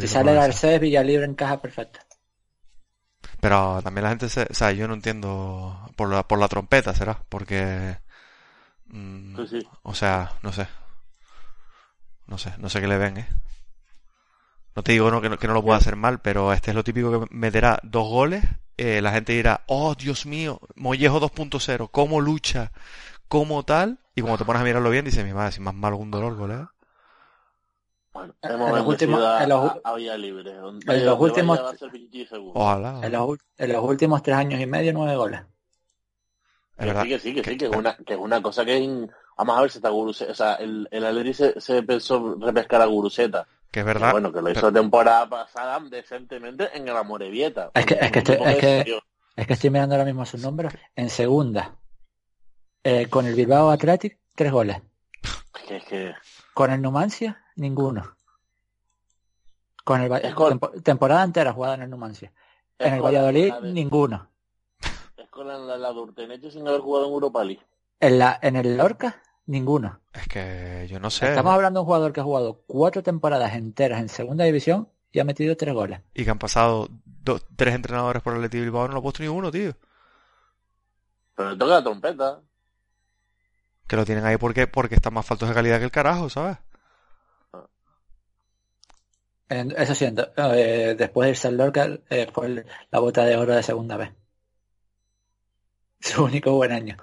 Si 0.00 0.08
sale. 0.08 0.34
Garcés, 0.34 0.80
Villa 0.80 1.02
Libre 1.02 1.26
encaja 1.26 1.60
perfecto. 1.60 2.00
Pero 3.40 3.80
también 3.82 4.04
la 4.04 4.10
gente 4.10 4.28
se, 4.28 4.42
o 4.50 4.54
sea, 4.54 4.72
yo 4.72 4.88
no 4.88 4.94
entiendo 4.94 5.78
por 5.96 6.08
la, 6.10 6.26
por 6.26 6.38
la 6.38 6.48
trompeta, 6.48 6.94
será, 6.94 7.22
porque, 7.28 7.96
mm, 8.86 9.36
Sí, 9.36 9.46
sí. 9.60 9.68
o 9.82 9.94
sea, 9.94 10.32
no 10.42 10.52
sé, 10.52 10.66
no 12.26 12.38
sé, 12.38 12.52
no 12.58 12.68
sé 12.68 12.80
qué 12.80 12.86
le 12.88 12.98
ven, 12.98 13.18
¿eh? 13.18 13.28
No 14.76 14.82
te 14.82 14.92
digo 14.92 15.10
no, 15.10 15.20
que, 15.20 15.28
no, 15.28 15.38
que 15.38 15.46
no 15.46 15.54
lo 15.54 15.62
pueda 15.62 15.78
hacer 15.78 15.94
mal, 15.96 16.20
pero 16.20 16.52
este 16.52 16.70
es 16.70 16.74
lo 16.74 16.82
típico 16.84 17.20
que 17.20 17.26
meterá 17.34 17.78
dos 17.84 18.08
goles, 18.08 18.44
eh, 18.76 19.00
la 19.00 19.12
gente 19.12 19.32
dirá, 19.32 19.62
oh, 19.66 19.94
Dios 19.94 20.26
mío, 20.26 20.60
Mollejo 20.74 21.20
2.0, 21.20 21.88
cómo 21.92 22.20
lucha, 22.20 22.72
cómo 23.28 23.62
tal, 23.64 23.98
y 24.14 24.20
cuando 24.22 24.38
te 24.38 24.44
pones 24.44 24.62
a 24.62 24.64
mirarlo 24.64 24.90
bien, 24.90 25.04
dices, 25.04 25.24
mi 25.24 25.32
madre, 25.32 25.52
si 25.52 25.60
más 25.60 25.74
mal 25.74 25.92
algún 25.92 26.10
dolor, 26.10 26.36
golea. 26.36 26.70
Bueno, 28.12 28.32
En 28.42 28.52
hemos 28.52 28.70
los 28.70 28.86
últimos- 28.86 29.20
a, 29.24 29.42
en 29.42 29.48
los- 29.48 29.72
a 29.82 29.94
Villa 29.94 30.16
Libre. 30.16 30.54
Donde, 30.54 30.94
en 30.96 31.04
los 31.04 31.18
últimos- 31.18 31.58
a 31.58 31.76
seguro. 31.76 32.52
Ojalá. 32.54 33.00
En 33.02 33.12
los, 33.12 33.38
en 33.58 33.72
los 33.72 33.82
últimos 33.84 34.22
tres 34.22 34.36
años 34.36 34.60
y 34.60 34.66
medio, 34.66 34.92
nueve 34.92 35.16
goles. 35.16 35.40
Es 36.76 36.86
Que 36.92 37.02
sí, 37.02 37.08
que 37.08 37.18
sí, 37.18 37.34
que 37.34 37.44
sí, 37.44 37.56
que 37.56 37.64
es 37.66 37.76
una, 37.76 37.96
que 37.96 38.14
es 38.14 38.18
una 38.18 38.40
cosa 38.42 38.64
que 38.64 38.76
es 38.76 38.82
in- 38.82 39.10
Vamos 39.36 39.58
a 39.58 39.60
ver 39.62 39.70
si 39.70 39.78
está 39.78 39.88
Guruseta. 39.88 40.30
O 40.30 40.34
sea, 40.34 40.54
el, 40.54 40.86
el 40.92 41.04
Atleti 41.04 41.34
se, 41.34 41.60
se 41.60 41.82
pensó 41.82 42.36
repescar 42.40 42.80
a 42.82 42.86
Guruseta 42.86 43.46
Que 43.72 43.80
es 43.80 43.86
verdad. 43.86 44.12
Bueno, 44.12 44.32
que 44.32 44.40
lo 44.40 44.48
hizo 44.50 44.72
temporada 44.72 45.28
pasada 45.28 45.80
decentemente 45.80 46.68
en 46.76 46.86
el 46.86 46.96
Amorebieta. 46.96 47.72
Es 47.74 47.84
que, 47.84 47.94
es 48.00 48.12
que, 48.12 48.18
estoy, 48.20 48.36
Un 48.36 48.48
es, 48.48 48.54
de 48.54 48.60
que, 48.84 48.98
es 49.36 49.46
que 49.48 49.52
estoy 49.54 49.70
mirando 49.70 49.96
ahora 49.96 50.04
mismo 50.04 50.24
sus 50.24 50.40
números. 50.40 50.72
En 50.94 51.10
segunda, 51.10 51.74
eh, 52.84 53.08
con 53.08 53.26
el 53.26 53.34
Bilbao 53.34 53.70
Athletic, 53.70 54.18
tres 54.34 54.52
goles. 54.52 54.80
Es 55.68 55.84
que 55.84 56.14
Con 56.52 56.70
el 56.70 56.80
Numancia, 56.82 57.42
ninguno. 57.56 58.14
Con 59.84 60.00
el 60.00 60.10
Va- 60.12 60.18
Es 60.18 60.34
con- 60.34 60.50
tempo- 60.50 60.70
temporada 60.82 61.24
entera 61.24 61.52
jugada 61.52 61.74
en 61.74 61.82
el 61.82 61.90
Numancia. 61.90 62.32
es 62.78 62.86
En 62.86 62.94
el 62.94 63.02
Valladolid, 63.02 63.48
la 63.48 63.60
ninguno. 63.60 64.28
Es 65.16 65.28
con 65.30 65.46
la, 65.48 65.58
la, 65.58 65.76
la 65.78 65.92
sin 66.50 66.66
haber 66.68 66.80
jugado 66.80 67.06
en 67.06 67.12
Europa 67.12 67.44
League. 67.44 67.62
En 68.00 68.18
la, 68.18 68.38
en 68.42 68.56
el 68.56 68.76
Lorca, 68.76 69.22
ninguno. 69.46 70.00
Es 70.12 70.26
que 70.28 70.86
yo 70.88 71.00
no 71.00 71.10
sé. 71.10 71.26
Estamos 71.28 71.52
hablando 71.54 71.80
de 71.80 71.82
un 71.82 71.86
jugador 71.86 72.12
que 72.12 72.20
ha 72.20 72.24
jugado 72.24 72.62
cuatro 72.66 73.02
temporadas 73.02 73.54
enteras 73.54 74.00
en 74.00 74.08
segunda 74.08 74.44
división 74.44 74.88
y 75.12 75.20
ha 75.20 75.24
metido 75.24 75.56
tres 75.56 75.74
goles. 75.74 76.00
Y 76.14 76.24
que 76.24 76.30
han 76.30 76.38
pasado 76.38 76.88
dos, 77.04 77.46
tres 77.56 77.74
entrenadores 77.74 78.22
por 78.22 78.32
el 78.32 78.38
Athletic 78.40 78.60
Bilbao, 78.62 78.86
no 78.88 78.94
lo 78.94 78.98
ha 78.98 79.02
puesto 79.02 79.22
ni 79.22 79.28
uno, 79.28 79.50
tío. 79.50 79.72
Pero 81.34 81.50
le 81.50 81.56
toca 81.56 81.72
la 81.74 81.82
trompeta. 81.82 82.40
Que 83.86 83.96
lo 83.96 84.04
tienen 84.04 84.24
ahí 84.26 84.36
porque, 84.36 84.66
porque 84.66 84.94
están 84.96 85.14
más 85.14 85.26
faltos 85.26 85.48
de 85.48 85.54
calidad 85.54 85.78
que 85.78 85.84
el 85.84 85.90
carajo, 85.90 86.28
¿sabes? 86.28 86.58
Eso 89.48 89.94
sí, 89.94 90.04
ento- 90.06 90.32
eh, 90.36 90.94
después 90.98 91.26
de 91.26 91.30
irse 91.30 91.48
al 91.48 91.56
Lorca 91.56 91.88
eh, 92.10 92.28
fue 92.32 92.64
la 92.90 92.98
bota 92.98 93.24
de 93.24 93.36
oro 93.36 93.54
de 93.54 93.62
segunda 93.62 93.96
vez. 93.96 94.10
Su 96.00 96.24
único 96.24 96.52
buen 96.52 96.72
año. 96.72 96.96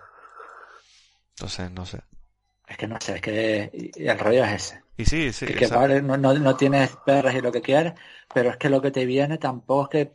Entonces, 1.35 1.71
no 1.71 1.85
sé. 1.85 1.99
Es 2.67 2.77
que 2.77 2.87
no 2.87 2.97
sé, 3.01 3.15
es 3.15 3.21
que 3.21 3.91
el 3.95 4.19
rollo 4.19 4.43
es 4.45 4.51
ese. 4.53 4.81
Y 4.97 5.05
sí, 5.05 5.33
sí. 5.33 5.45
que, 5.47 5.55
que 5.55 5.67
vale, 5.67 6.01
no, 6.01 6.17
no, 6.17 6.33
no 6.33 6.55
tienes 6.55 6.95
perras 7.05 7.35
y 7.35 7.41
lo 7.41 7.51
que 7.51 7.61
quieras, 7.61 7.93
pero 8.33 8.49
es 8.51 8.57
que 8.57 8.69
lo 8.69 8.81
que 8.81 8.91
te 8.91 9.05
viene 9.05 9.37
tampoco 9.37 9.83
es 9.83 9.89
que, 10.07 10.11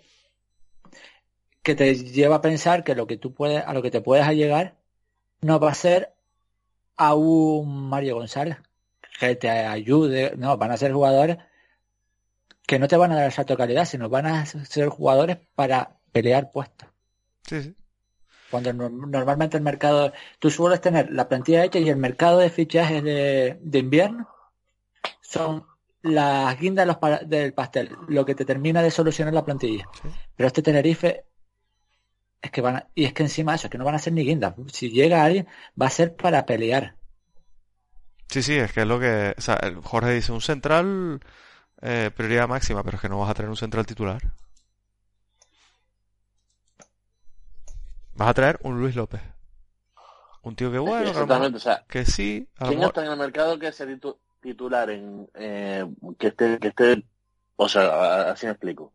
que 1.63 1.75
te 1.75 1.95
lleva 1.95 2.37
a 2.37 2.41
pensar 2.41 2.85
que 2.85 2.95
lo 2.95 3.07
que 3.07 3.17
tú 3.19 3.35
puedes, 3.35 3.63
a 3.65 3.73
lo 3.75 3.83
que 3.83 3.91
te 3.91 4.01
puedes 4.01 4.27
llegar 4.31 4.77
no 5.43 5.61
va 5.61 5.73
a 5.73 5.75
ser 5.75 6.16
a 6.97 7.15
un 7.15 7.89
Mario 7.89 8.17
González 8.17 8.59
que 9.19 9.35
te 9.37 9.49
ayude, 9.51 10.35
no, 10.37 10.57
van 10.57 10.71
a 10.73 10.77
ser 10.77 10.93
jugadores 10.93 11.39
que 12.67 12.79
no 12.79 12.89
te 12.89 12.97
van 12.97 13.13
a 13.13 13.17
dar 13.17 13.27
el 13.27 13.33
salto 13.33 13.53
de 13.55 13.59
calidad, 13.59 13.85
sino 13.85 14.09
van 14.09 14.27
a 14.27 14.45
ser 14.47 14.89
jugadores 14.89 15.39
para 15.55 15.97
pelear 16.13 16.51
puestos. 16.51 16.89
sí, 17.47 17.63
sí. 17.63 17.75
Cuando 18.51 18.73
no- 18.73 18.89
normalmente 18.89 19.57
el 19.57 19.63
mercado, 19.63 20.13
tú 20.39 20.51
sueles 20.51 20.81
tener 20.81 21.11
la 21.13 21.29
plantilla 21.29 21.65
hecha 21.65 21.79
y 21.81 21.89
el 21.89 21.97
mercado 21.97 22.39
de 22.39 22.49
fichajes 22.51 23.03
de, 23.03 23.59
de 23.61 23.79
invierno 23.79 24.29
son 25.21 25.67
las 26.03 26.59
guindas 26.59 26.85
de 26.85 26.87
los 26.87 26.97
pa- 26.99 27.19
del 27.19 27.53
pastel, 27.55 27.91
lo 28.09 28.25
que 28.25 28.35
te 28.37 28.45
termina 28.45 28.83
de 28.83 28.91
solucionar 28.93 29.35
la 29.35 29.45
plantilla. 29.45 29.89
Sí. 30.01 30.09
Pero 30.37 30.47
este 30.47 30.63
Tenerife 30.63 31.25
es 32.47 32.51
que 32.53 32.61
van 32.61 32.77
a- 32.77 32.89
y 32.95 33.05
es 33.05 33.13
que 33.13 33.23
encima 33.23 33.53
de 33.53 33.57
eso, 33.57 33.67
es 33.67 33.71
que 33.71 33.79
no 33.79 33.85
van 33.85 33.95
a 33.95 33.99
ser 33.99 34.13
ni 34.13 34.25
guindas. 34.25 34.55
Si 34.73 34.91
llega 34.91 35.25
alguien, 35.25 35.47
va 35.81 35.87
a 35.87 35.91
ser 35.91 36.17
para 36.17 36.47
pelear. 36.47 36.97
Sí, 38.29 38.43
sí, 38.43 38.57
es 38.57 38.73
que 38.73 38.81
es 38.81 38.87
lo 38.87 38.99
que... 38.99 39.35
O 39.37 39.41
sea, 39.41 39.55
el 39.57 39.77
Jorge 39.77 40.13
dice 40.15 40.33
un 40.33 40.41
central 40.41 41.21
eh, 41.83 42.11
prioridad 42.15 42.49
máxima, 42.49 42.83
pero 42.83 42.97
es 42.97 43.03
que 43.03 43.09
no 43.09 43.19
vas 43.21 43.31
a 43.31 43.35
tener 43.35 43.49
un 43.51 43.57
central 43.57 43.87
titular. 43.87 44.21
Vas 48.15 48.29
a 48.29 48.35
traer 48.35 48.59
un 48.63 48.81
Luis 48.81 48.97
López. 48.97 49.21
Un 50.43 50.57
tío 50.57 50.71
que 50.71 50.79
bueno, 50.79 51.11
o 51.11 51.59
sea, 51.59 51.85
que 51.89 52.05
sí, 52.05 52.49
¿quién 52.57 52.83
está 52.83 53.05
en 53.05 53.11
el 53.11 53.19
mercado 53.19 53.59
que 53.59 53.73
sea 53.73 53.87
titu- 53.87 54.19
titular 54.41 54.91
en 54.91 55.29
eh, 55.35 55.85
que 56.19 56.29
esté 56.29 56.59
que 56.59 56.69
esté 56.69 57.05
o 57.57 57.69
sea, 57.69 58.31
así 58.31 58.47
me 58.47 58.53
explico. 58.53 58.93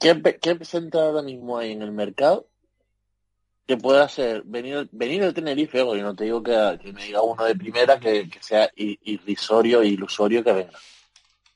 ¿Qué, 0.00 0.20
qué 0.40 0.64
central 0.64 1.04
ahora 1.04 1.22
mismo 1.22 1.58
hay 1.58 1.72
en 1.72 1.82
el 1.82 1.92
mercado 1.92 2.48
que 3.66 3.76
pueda 3.76 4.08
ser 4.08 4.42
venir 4.44 4.88
venir 4.92 5.22
el 5.22 5.34
Tenerife, 5.34 5.78
yo 5.78 5.94
no 5.94 6.14
te 6.14 6.24
digo 6.24 6.42
que, 6.42 6.78
que 6.82 6.92
me 6.92 7.04
diga 7.04 7.22
uno 7.22 7.44
de 7.44 7.54
primera 7.54 7.98
que, 7.98 8.28
que 8.28 8.42
sea 8.42 8.70
irrisorio 8.74 9.82
e 9.82 9.88
ilusorio 9.88 10.42
que 10.42 10.52
venga. 10.52 10.78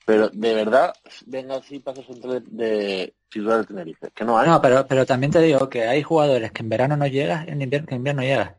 Pero 0.07 0.29
de 0.29 0.55
verdad, 0.55 0.95
venga 1.27 1.57
así 1.57 1.81
para 1.81 1.97
ser 1.97 2.07
central 2.07 2.45
de, 2.45 2.65
de 2.65 3.15
titular 3.29 3.59
del 3.59 3.67
Tenerife, 3.67 4.11
que 4.15 4.25
no 4.25 4.39
hay. 4.39 4.49
No, 4.49 4.63
pero, 4.63 4.87
pero 4.87 5.05
también 5.05 5.33
te 5.33 5.41
digo 5.41 5.69
que 5.69 5.83
hay 5.83 6.03
jugadores 6.03 6.53
que 6.53 6.63
en 6.63 6.69
verano 6.69 6.97
no 6.97 7.09
llegas, 7.09 7.49
en 7.49 7.61
invierno, 7.61 7.89
que 7.89 7.95
en 7.95 8.01
invierno 8.01 8.23
llegas. 8.23 8.55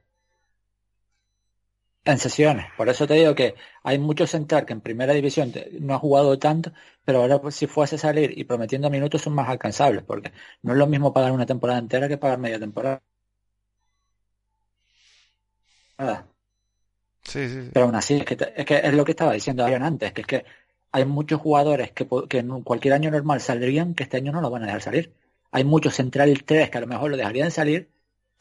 En 2.03 2.17
sesiones. 2.17 2.67
Por 2.77 2.89
eso 2.89 3.07
te 3.07 3.15
digo 3.15 3.35
que 3.35 3.55
hay 3.83 3.97
muchos 3.97 4.29
central 4.29 4.65
que 4.65 4.73
en 4.73 4.81
primera 4.81 5.13
división 5.13 5.53
no 5.79 5.93
ha 5.95 5.99
jugado 5.99 6.37
tanto, 6.39 6.71
pero 7.03 7.21
ahora 7.21 7.41
pues, 7.41 7.55
si 7.55 7.67
fuese 7.67 7.97
salir 7.97 8.37
y 8.37 8.43
prometiendo 8.43 8.89
minutos 8.89 9.21
son 9.21 9.33
más 9.33 9.49
alcanzables, 9.49 10.03
porque 10.03 10.31
no 10.61 10.73
es 10.73 10.77
lo 10.77 10.87
mismo 10.87 11.13
pagar 11.13 11.31
una 11.31 11.45
temporada 11.45 11.79
entera 11.79 12.07
que 12.09 12.17
pagar 12.17 12.39
media 12.39 12.59
temporada. 12.59 13.01
Nada. 15.97 16.27
Sí, 17.23 17.47
sí, 17.49 17.63
sí. 17.65 17.69
Pero 17.73 17.85
aún 17.87 17.95
así, 17.95 18.15
es 18.17 18.25
que, 18.25 18.35
te- 18.35 18.59
es 18.59 18.65
que 18.65 18.77
es 18.77 18.93
lo 18.93 19.03
que 19.03 19.11
estaba 19.11 19.33
diciendo 19.33 19.63
Adrián 19.63 19.83
antes, 19.83 20.13
que 20.13 20.21
es 20.21 20.27
que 20.27 20.45
hay 20.91 21.05
muchos 21.05 21.41
jugadores 21.41 21.91
que, 21.91 22.07
que 22.29 22.37
en 22.39 22.61
cualquier 22.63 22.93
año 22.93 23.11
normal 23.11 23.41
saldrían, 23.41 23.93
que 23.93 24.03
este 24.03 24.17
año 24.17 24.31
no 24.31 24.41
lo 24.41 24.49
van 24.49 24.63
a 24.63 24.67
dejar 24.67 24.81
salir. 24.81 25.13
Hay 25.51 25.63
muchos 25.63 25.95
centrales 25.95 26.45
3 26.45 26.69
que 26.69 26.77
a 26.77 26.81
lo 26.81 26.87
mejor 26.87 27.11
lo 27.11 27.17
dejarían 27.17 27.51
salir, 27.51 27.89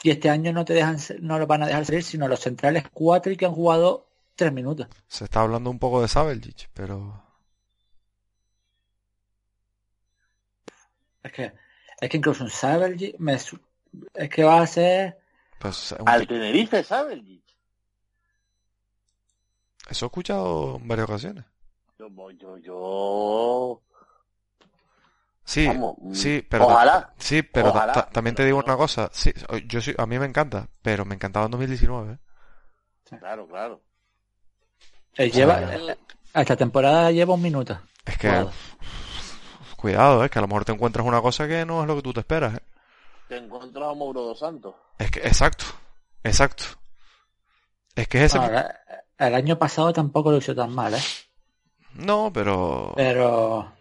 y 0.02 0.10
este 0.10 0.28
año 0.30 0.52
no 0.52 0.64
te 0.64 0.74
dejan, 0.74 0.98
no 1.20 1.38
lo 1.38 1.46
van 1.46 1.62
a 1.62 1.66
dejar 1.66 1.84
salir, 1.86 2.02
sino 2.02 2.28
los 2.28 2.40
centrales 2.40 2.84
4 2.92 3.32
y 3.32 3.36
que 3.36 3.46
han 3.46 3.52
jugado 3.54 4.06
3 4.36 4.52
minutos. 4.52 4.86
Se 5.08 5.24
está 5.24 5.40
hablando 5.40 5.70
un 5.70 5.78
poco 5.78 6.02
de 6.02 6.08
Sabeljic, 6.08 6.68
pero... 6.74 7.22
Es 11.22 11.32
que, 11.32 11.52
es 12.00 12.08
que 12.08 12.16
incluso 12.16 12.44
un 12.44 12.50
Sabelji 12.50 13.16
me 13.18 13.34
es 13.34 13.50
que 14.30 14.44
va 14.44 14.60
a 14.60 14.66
ser, 14.66 15.18
Pues, 15.58 15.92
un 15.98 16.08
Al 16.08 16.26
Tenerife, 16.26 16.84
¿sabes? 16.84 17.20
Eso 19.88 20.06
he 20.06 20.08
escuchado 20.08 20.76
en 20.76 20.88
varias 20.88 21.08
ocasiones. 21.08 21.44
Yo, 21.98 22.08
yo, 22.32 22.56
yo, 22.58 23.82
Sí, 25.44 25.66
vamos, 25.68 25.94
mm, 25.98 26.12
sí, 26.14 26.44
pero... 26.48 26.66
ojalá. 26.66 27.14
Sí, 27.18 27.42
pero 27.42 27.70
ta- 27.72 27.78
Ojalá, 27.78 27.92
ta- 27.92 28.10
también 28.10 28.34
te 28.34 28.44
digo 28.44 28.58
no. 28.58 28.64
una 28.64 28.76
cosa. 28.76 29.08
Sí, 29.12 29.32
yo 29.66 29.80
sí, 29.80 29.94
a 29.96 30.04
mí 30.06 30.18
me 30.18 30.26
encanta, 30.26 30.68
pero 30.82 31.04
me 31.04 31.14
encantaba 31.14 31.46
en 31.46 31.52
2019. 31.52 32.14
¿eh? 32.14 32.18
Claro, 33.20 33.46
claro. 33.46 33.80
eh, 35.14 35.30
lleva, 35.30 35.60
eh, 35.74 35.96
esta 36.34 36.56
temporada 36.56 37.12
lleva 37.12 37.34
un 37.34 37.42
minuto. 37.42 37.78
Es 38.04 38.18
que, 38.18 38.44
cuidado, 39.76 40.24
es 40.24 40.30
que 40.32 40.38
a 40.40 40.42
lo 40.42 40.48
mejor 40.48 40.64
te 40.64 40.72
encuentras 40.72 41.06
una 41.06 41.20
cosa 41.22 41.46
que 41.46 41.64
no 41.64 41.80
es 41.82 41.86
lo 41.86 41.94
que 41.94 42.02
tú 42.02 42.12
te 42.12 42.20
esperas. 42.20 42.54
¿eh? 42.56 42.62
Te 43.28 43.36
encuentras 43.36 43.84
a 43.88 43.94
Mauro 43.94 44.22
dos 44.22 44.38
Santos. 44.40 44.74
Es 44.98 45.12
que, 45.12 45.20
exacto, 45.20 45.64
exacto. 46.24 46.64
Es 47.94 48.08
que 48.08 48.18
es 48.18 48.24
ese... 48.24 48.38
Ahora, 48.38 48.80
el 49.18 49.34
año 49.34 49.58
pasado 49.58 49.92
tampoco 49.92 50.30
lo 50.30 50.38
hizo 50.38 50.54
tan 50.54 50.74
mal, 50.74 50.94
¿eh? 50.94 51.02
No, 51.94 52.30
pero... 52.32 52.92
Pero 52.96 53.72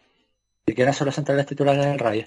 si 0.66 0.74
quieres 0.74 0.96
son 0.96 1.06
los 1.06 1.16
centrales 1.16 1.46
titulares 1.46 1.86
del 1.86 2.00
Rayo. 2.00 2.26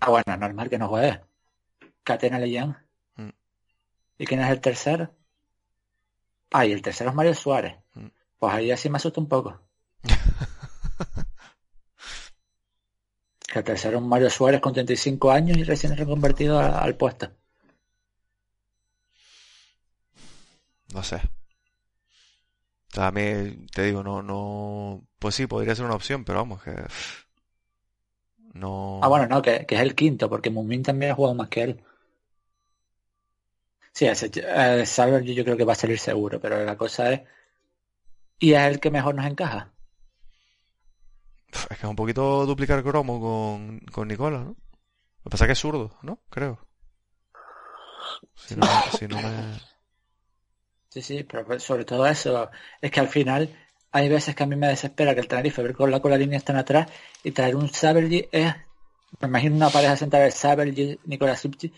Ah, 0.00 0.10
bueno, 0.10 0.36
normal 0.36 0.68
que 0.68 0.78
no 0.78 0.88
juegue. 0.88 1.20
Catena 2.02 2.38
Leyen. 2.38 2.76
Mm. 3.16 3.30
¿Y 4.18 4.26
quién 4.26 4.40
es 4.40 4.50
el 4.50 4.60
tercero? 4.60 5.14
Ah, 6.50 6.66
y 6.66 6.72
el 6.72 6.82
tercero 6.82 7.10
es 7.10 7.16
Mario 7.16 7.34
Suárez. 7.34 7.76
Mm. 7.94 8.08
Pues 8.38 8.54
ahí 8.54 8.70
así 8.70 8.90
me 8.90 8.96
asusta 8.96 9.20
un 9.20 9.28
poco. 9.28 9.60
que 13.52 13.58
el 13.60 13.64
tercero 13.64 13.98
es 13.98 14.04
Mario 14.04 14.28
Suárez 14.28 14.60
con 14.60 14.74
35 14.74 15.30
años 15.30 15.56
y 15.56 15.64
recién 15.64 15.96
reconvertido 15.96 16.58
al 16.58 16.96
puesto. 16.96 17.30
No 20.94 21.02
sé. 21.02 21.16
O 21.16 22.94
sea, 22.94 23.08
a 23.08 23.10
mí, 23.10 23.66
te 23.72 23.82
digo, 23.82 24.04
no, 24.04 24.22
no... 24.22 25.04
Pues 25.18 25.34
sí, 25.34 25.48
podría 25.48 25.74
ser 25.74 25.84
una 25.84 25.96
opción, 25.96 26.24
pero 26.24 26.38
vamos, 26.38 26.62
que... 26.62 26.72
No... 28.52 29.00
Ah, 29.02 29.08
bueno, 29.08 29.26
no, 29.26 29.42
que, 29.42 29.66
que 29.66 29.74
es 29.74 29.80
el 29.80 29.96
quinto, 29.96 30.30
porque 30.30 30.50
Mumin 30.50 30.84
también 30.84 31.10
ha 31.10 31.14
jugado 31.16 31.34
más 31.34 31.48
que 31.48 31.62
él. 31.62 31.84
Sí, 33.92 34.06
ese, 34.06 34.30
eh, 34.36 34.86
Salver 34.86 35.24
yo 35.24 35.42
creo 35.44 35.56
que 35.56 35.64
va 35.64 35.72
a 35.72 35.76
salir 35.76 35.98
seguro, 35.98 36.40
pero 36.40 36.64
la 36.64 36.76
cosa 36.76 37.12
es... 37.12 37.22
Y 38.38 38.52
es 38.52 38.62
el 38.62 38.78
que 38.78 38.92
mejor 38.92 39.16
nos 39.16 39.26
encaja. 39.26 39.72
Es 41.48 41.66
que 41.66 41.74
es 41.74 41.84
un 41.84 41.96
poquito 41.96 42.46
duplicar 42.46 42.84
cromo 42.84 43.20
con, 43.20 43.80
con 43.92 44.06
Nicola, 44.06 44.38
¿no? 44.38 44.44
Lo 44.44 45.24
que 45.24 45.30
pasa 45.30 45.44
es 45.44 45.48
que 45.48 45.52
es 45.54 45.58
zurdo, 45.58 45.98
¿no? 46.02 46.20
Creo. 46.30 46.64
Si 48.36 48.54
no, 48.54 48.66
si 48.96 49.08
no 49.08 49.16
me... 49.20 49.73
Sí, 50.94 51.02
sí, 51.02 51.24
pero 51.24 51.44
pues, 51.44 51.60
sobre 51.64 51.84
todo 51.84 52.06
eso, 52.06 52.50
es 52.80 52.90
que 52.92 53.00
al 53.00 53.08
final 53.08 53.48
hay 53.90 54.08
veces 54.08 54.34
que 54.36 54.44
a 54.44 54.46
mí 54.46 54.54
me 54.54 54.68
desespera 54.68 55.12
que 55.12 55.20
el 55.20 55.26
Tenerife 55.26 55.60
ver 55.60 55.74
con 55.74 55.90
la, 55.90 55.98
con 56.00 56.12
la 56.12 56.16
línea 56.16 56.38
están 56.38 56.54
atrás 56.56 56.86
y 57.24 57.32
traer 57.32 57.56
un 57.56 57.68
Sabergy 57.68 58.28
es... 58.30 58.54
Me 59.20 59.26
imagino 59.28 59.56
una 59.56 59.70
pareja 59.70 59.96
sentada 59.96 60.22
de 60.24 60.30
Sabergy, 60.30 61.00
Nicolás 61.06 61.40
Sipchi, 61.40 61.72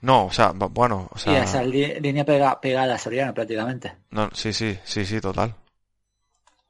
No, 0.00 0.26
o 0.26 0.32
sea, 0.32 0.52
bu- 0.52 0.68
bueno, 0.72 1.08
o 1.10 1.16
y 1.16 1.20
sea... 1.20 1.42
esa 1.44 1.62
li- 1.62 2.00
línea 2.00 2.24
pega- 2.24 2.60
pegada 2.60 2.94
a 2.94 2.98
Soriano 2.98 3.32
prácticamente. 3.34 3.92
No, 4.10 4.30
sí, 4.32 4.52
sí, 4.52 4.76
sí, 4.84 5.04
sí, 5.04 5.20
total. 5.20 5.54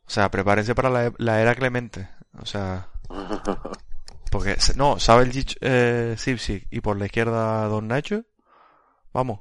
O 0.07 0.11
sea, 0.11 0.31
prepárense 0.31 0.75
para 0.75 0.91
la, 0.91 1.13
la 1.17 1.41
era 1.41 1.55
Clemente. 1.55 2.09
O 2.39 2.45
sea, 2.47 2.89
porque 4.31 4.57
no, 4.77 4.99
sabe 4.99 5.25
el 5.25 5.45
eh, 5.63 6.15
Sipsik 6.19 6.67
y 6.71 6.81
por 6.81 6.99
la 6.99 7.07
izquierda 7.07 7.65
Don 7.69 7.89
Nacho. 7.89 8.25
Vamos. 9.13 9.41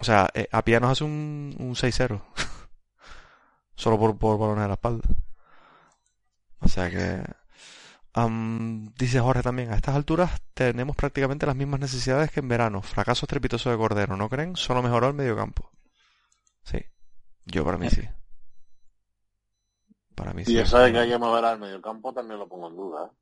O 0.00 0.04
sea, 0.04 0.30
eh, 0.32 0.48
a 0.50 0.62
pie 0.62 0.80
nos 0.80 0.92
hace 0.92 1.04
un, 1.04 1.54
un 1.58 1.74
6-0. 1.74 2.20
Solo 3.74 3.98
por, 3.98 4.16
por 4.18 4.38
balones 4.38 4.64
a 4.64 4.68
la 4.68 4.74
espalda. 4.74 5.04
O 6.60 6.68
sea 6.68 6.90
que... 6.90 7.22
dice 8.98 9.20
Jorge 9.20 9.42
también, 9.42 9.72
a 9.72 9.76
estas 9.76 9.94
alturas 9.94 10.40
tenemos 10.54 10.96
prácticamente 10.96 11.46
las 11.46 11.56
mismas 11.56 11.80
necesidades 11.80 12.30
que 12.30 12.40
en 12.40 12.48
verano. 12.48 12.82
Fracaso 12.82 13.26
estrepitoso 13.26 13.70
de 13.70 13.76
Cordero, 13.76 14.16
¿no 14.16 14.28
creen? 14.28 14.56
Solo 14.56 14.82
mejoró 14.82 15.08
el 15.08 15.14
mediocampo. 15.14 15.70
Sí, 16.62 16.78
yo 17.44 17.64
para 17.64 17.78
mí 17.78 17.90
sí. 17.90 18.02
Para 20.14 20.32
mí 20.32 20.44
sí. 20.44 20.52
Y 20.52 20.58
eso 20.58 20.78
de 20.78 20.92
que 20.92 20.98
hay 20.98 21.08
que 21.08 21.18
mover 21.18 21.44
al 21.44 21.58
mediocampo 21.58 22.12
también 22.12 22.38
lo 22.38 22.48
pongo 22.48 22.68
en 22.68 22.76
duda. 22.76 23.06
¿eh? 23.06 23.16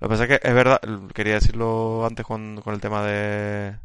Lo 0.00 0.08
que 0.08 0.12
pasa 0.12 0.24
es 0.24 0.28
que 0.28 0.48
es 0.48 0.54
verdad, 0.54 0.80
quería 1.14 1.34
decirlo 1.34 2.04
antes 2.04 2.26
con, 2.26 2.60
con 2.62 2.74
el 2.74 2.80
tema 2.80 3.02
de, 3.02 3.78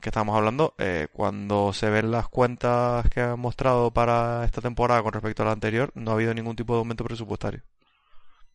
que 0.00 0.08
estábamos 0.08 0.36
hablando, 0.36 0.74
eh, 0.78 1.08
cuando 1.12 1.72
se 1.72 1.90
ven 1.90 2.10
las 2.10 2.28
cuentas 2.28 3.08
que 3.10 3.20
han 3.20 3.40
mostrado 3.40 3.90
para 3.92 4.44
esta 4.44 4.60
temporada 4.60 5.02
con 5.02 5.12
respecto 5.12 5.42
a 5.42 5.46
la 5.46 5.52
anterior, 5.52 5.90
no 5.94 6.10
ha 6.10 6.14
habido 6.14 6.34
ningún 6.34 6.56
tipo 6.56 6.74
de 6.74 6.80
aumento 6.80 7.04
presupuestario. 7.04 7.62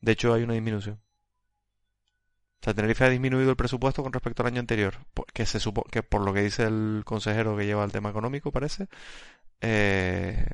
De 0.01 0.11
hecho, 0.11 0.33
hay 0.33 0.43
una 0.43 0.53
disminución. 0.53 0.99
O 2.61 2.63
sea, 2.63 2.73
Tenerife 2.73 3.05
ha 3.05 3.09
disminuido 3.09 3.49
el 3.51 3.55
presupuesto 3.55 4.03
con 4.03 4.11
respecto 4.11 4.43
al 4.43 4.47
año 4.47 4.59
anterior, 4.59 4.95
que 5.33 5.45
se 5.45 5.59
supo 5.59 5.83
que 5.83 6.03
por 6.03 6.21
lo 6.21 6.33
que 6.33 6.41
dice 6.41 6.63
el 6.63 7.03
consejero 7.05 7.55
que 7.55 7.65
lleva 7.65 7.85
el 7.85 7.91
tema 7.91 8.09
económico, 8.09 8.51
parece, 8.51 8.87
eh, 9.61 10.45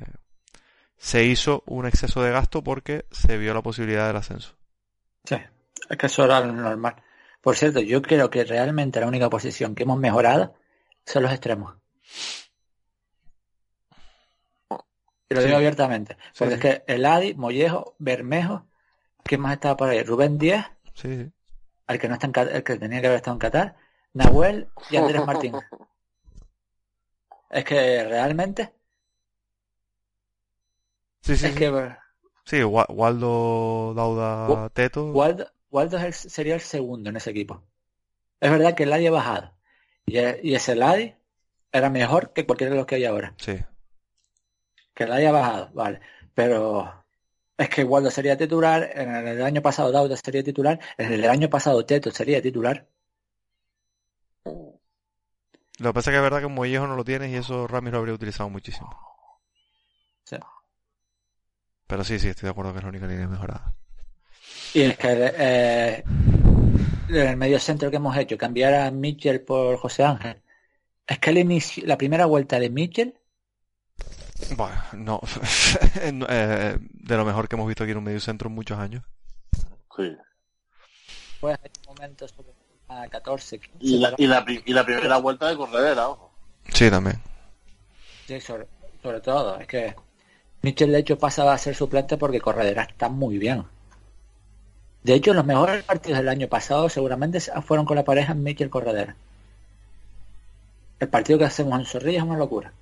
se 0.97 1.23
hizo 1.23 1.63
un 1.65 1.87
exceso 1.87 2.21
de 2.21 2.31
gasto 2.31 2.63
porque 2.63 3.05
se 3.11 3.37
vio 3.37 3.53
la 3.53 3.63
posibilidad 3.63 4.07
del 4.07 4.17
ascenso. 4.17 4.55
Sí, 5.23 5.37
es 5.89 5.97
que 5.97 6.05
eso 6.05 6.25
era 6.25 6.45
normal. 6.45 6.95
Por 7.41 7.55
cierto, 7.55 7.79
yo 7.79 8.01
creo 8.01 8.29
que 8.29 8.43
realmente 8.43 8.99
la 8.99 9.07
única 9.07 9.29
posición 9.29 9.73
que 9.73 9.83
hemos 9.83 9.99
mejorado 9.99 10.55
son 11.05 11.23
los 11.23 11.31
extremos. 11.31 11.75
Y 15.29 15.33
lo 15.33 15.41
digo 15.41 15.55
abiertamente. 15.57 16.17
Porque 16.37 16.53
es 16.55 16.59
que 16.59 16.83
el 16.87 17.05
Adi, 17.05 17.33
Mollejo, 17.33 17.95
Bermejo, 17.97 18.67
¿quién 19.23 19.41
más 19.41 19.53
estaba 19.53 19.75
por 19.77 19.89
ahí? 19.89 20.03
Rubén 20.03 20.37
Díaz, 20.37 20.71
sí. 20.93 21.31
al 21.87 21.99
que 21.99 22.07
no 22.07 22.13
está 22.15 22.27
en 22.27 22.55
el 22.55 22.63
que 22.63 22.77
tenía 22.77 23.01
que 23.01 23.07
haber 23.07 23.17
estado 23.17 23.35
en 23.35 23.39
Qatar, 23.39 23.75
Nahuel 24.13 24.67
y 24.89 24.97
Andrés 24.97 25.25
Martín. 25.25 25.55
es 27.49 27.65
que 27.65 28.03
realmente. 28.03 28.73
Sí, 31.21 31.35
sí. 31.37 31.47
Es 31.47 31.55
que. 31.55 31.95
Sí, 32.45 32.63
Waldo 32.63 33.93
Dauda 33.95 34.69
Teto. 34.69 35.11
Waldo, 35.11 35.51
Waldo 35.71 35.97
sería 36.11 36.53
el 36.53 36.61
segundo 36.61 37.09
en 37.09 37.15
ese 37.15 37.31
equipo. 37.31 37.63
Es 38.39 38.51
verdad 38.51 38.75
que 38.75 38.83
el 38.83 38.93
Adi 38.93 39.07
ha 39.07 39.11
bajado. 39.11 39.54
E, 40.07 40.39
y, 40.43 40.55
ese 40.55 40.75
Ladi 40.75 41.13
era 41.71 41.89
mejor 41.89 42.33
que 42.33 42.45
cualquiera 42.45 42.71
de 42.71 42.77
los 42.77 42.85
que 42.85 42.95
hay 42.95 43.05
ahora. 43.05 43.33
Sí. 43.37 43.57
Que 44.93 45.03
el 45.03 45.09
Ladi 45.09 45.25
ha 45.25 45.31
bajado, 45.31 45.69
vale. 45.73 45.99
Pero 46.33 47.05
es 47.57 47.69
que 47.69 47.83
Waldo 47.83 48.11
sería 48.11 48.37
titular, 48.37 48.89
en 48.93 49.27
el 49.27 49.41
año 49.41 49.61
pasado 49.61 49.91
Dauda 49.91 50.17
sería 50.17 50.43
titular, 50.43 50.79
en 50.97 51.13
el 51.13 51.29
año 51.29 51.49
pasado 51.49 51.85
Teto 51.85 52.11
sería 52.11 52.41
titular. 52.41 52.87
Lo 55.77 55.89
que 55.89 55.93
pasa 55.93 56.09
es 56.09 56.13
que 56.13 56.17
es 56.17 56.23
verdad 56.23 56.39
que 56.39 56.45
un 56.45 56.53
Mollejo 56.53 56.87
no 56.87 56.95
lo 56.95 57.03
tienes 57.03 57.31
y 57.31 57.35
eso 57.35 57.67
Ramis 57.67 57.91
lo 57.91 57.99
habría 57.99 58.13
utilizado 58.13 58.49
muchísimo. 58.49 58.89
Sí. 60.23 60.37
Pero 61.87 62.03
sí, 62.03 62.19
sí, 62.19 62.29
estoy 62.29 62.47
de 62.47 62.51
acuerdo 62.51 62.71
que 62.71 62.79
es 62.79 62.83
la 62.83 62.89
única 62.89 63.07
línea 63.07 63.27
mejorada. 63.27 63.73
Y 64.73 64.81
es 64.81 64.97
que 64.97 65.33
eh, 65.37 66.03
en 67.09 67.27
el 67.27 67.37
medio 67.37 67.59
centro 67.59 67.89
que 67.89 67.97
hemos 67.97 68.15
hecho, 68.17 68.37
cambiar 68.37 68.73
a 68.73 68.91
Mitchell 68.91 69.41
por 69.41 69.77
José 69.77 70.03
Ángel. 70.03 70.41
Es 71.07 71.19
que 71.19 71.29
el 71.29 71.37
inicio, 71.37 71.85
la 71.85 71.97
primera 71.97 72.25
vuelta 72.25 72.59
de 72.59 72.69
Mitchell. 72.69 73.13
Bueno, 74.55 74.75
no. 74.93 75.21
Eh, 76.27 76.77
de 76.79 77.17
lo 77.17 77.25
mejor 77.25 77.47
que 77.47 77.55
hemos 77.55 77.67
visto 77.67 77.83
aquí 77.83 77.91
en 77.91 77.97
un 77.97 78.03
medio 78.03 78.19
centro 78.19 78.49
en 78.49 78.55
muchos 78.55 78.77
años. 78.77 79.03
Sí. 79.95 80.15
Fue 81.39 81.53
en 81.53 81.71
un 81.87 81.95
momento 81.95 82.27
sobre 82.27 82.49
a 82.87 83.07
14, 83.07 83.59
y, 83.79 83.97
la, 83.97 84.13
y, 84.17 84.27
la, 84.27 84.45
y 84.47 84.73
la 84.73 84.85
primera 84.85 85.17
vuelta 85.17 85.49
de 85.49 85.57
Corredera, 85.57 86.09
ojo. 86.09 86.31
Sí, 86.71 86.89
también. 86.89 87.19
Sí, 88.27 88.39
sobre, 88.39 88.67
sobre 89.01 89.21
todo. 89.21 89.59
Es 89.59 89.67
que 89.67 89.95
Mitchell, 90.61 90.91
de 90.91 90.99
hecho, 90.99 91.17
pasaba 91.17 91.53
a 91.53 91.57
ser 91.57 91.75
suplente 91.75 92.17
porque 92.17 92.41
Corredera 92.41 92.83
está 92.83 93.09
muy 93.09 93.37
bien. 93.37 93.65
De 95.05 95.13
hecho, 95.13 95.35
los 95.35 95.45
mejores 95.45 95.83
partidos 95.83 96.17
del 96.17 96.29
año 96.29 96.47
pasado 96.47 96.89
seguramente 96.89 97.39
fueron 97.39 97.85
con 97.85 97.95
la 97.95 98.03
pareja 98.03 98.33
Mikel 98.33 98.71
Corredera. 98.71 99.15
El 100.99 101.09
partido 101.09 101.37
que 101.37 101.45
hacemos 101.45 101.79
en 101.79 101.85
Zorrilla 101.85 102.17
es 102.17 102.23
una 102.23 102.37
locura. 102.37 102.73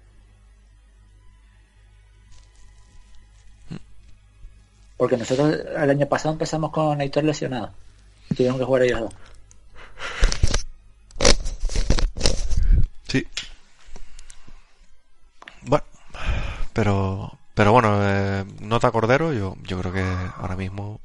Porque 4.95 5.17
nosotros 5.17 5.53
el 5.75 5.89
año 5.89 6.07
pasado 6.07 6.31
empezamos 6.31 6.71
con 6.71 7.01
Aitor 7.01 7.25
lesionado. 7.25 7.73
Tuvieron 8.29 8.57
que 8.57 8.63
jugar 8.63 8.83
ellos 8.83 9.01
dos. 9.01 9.13
Sí. 13.09 13.27
Bueno, 15.63 15.83
pero 16.71 17.37
pero 17.53 17.73
bueno, 17.73 17.99
eh, 18.01 18.45
nota 18.61 18.91
Cordero, 18.91 19.33
yo 19.33 19.57
yo 19.63 19.77
creo 19.81 19.91
que 19.91 20.05
ahora 20.37 20.55
mismo 20.55 21.01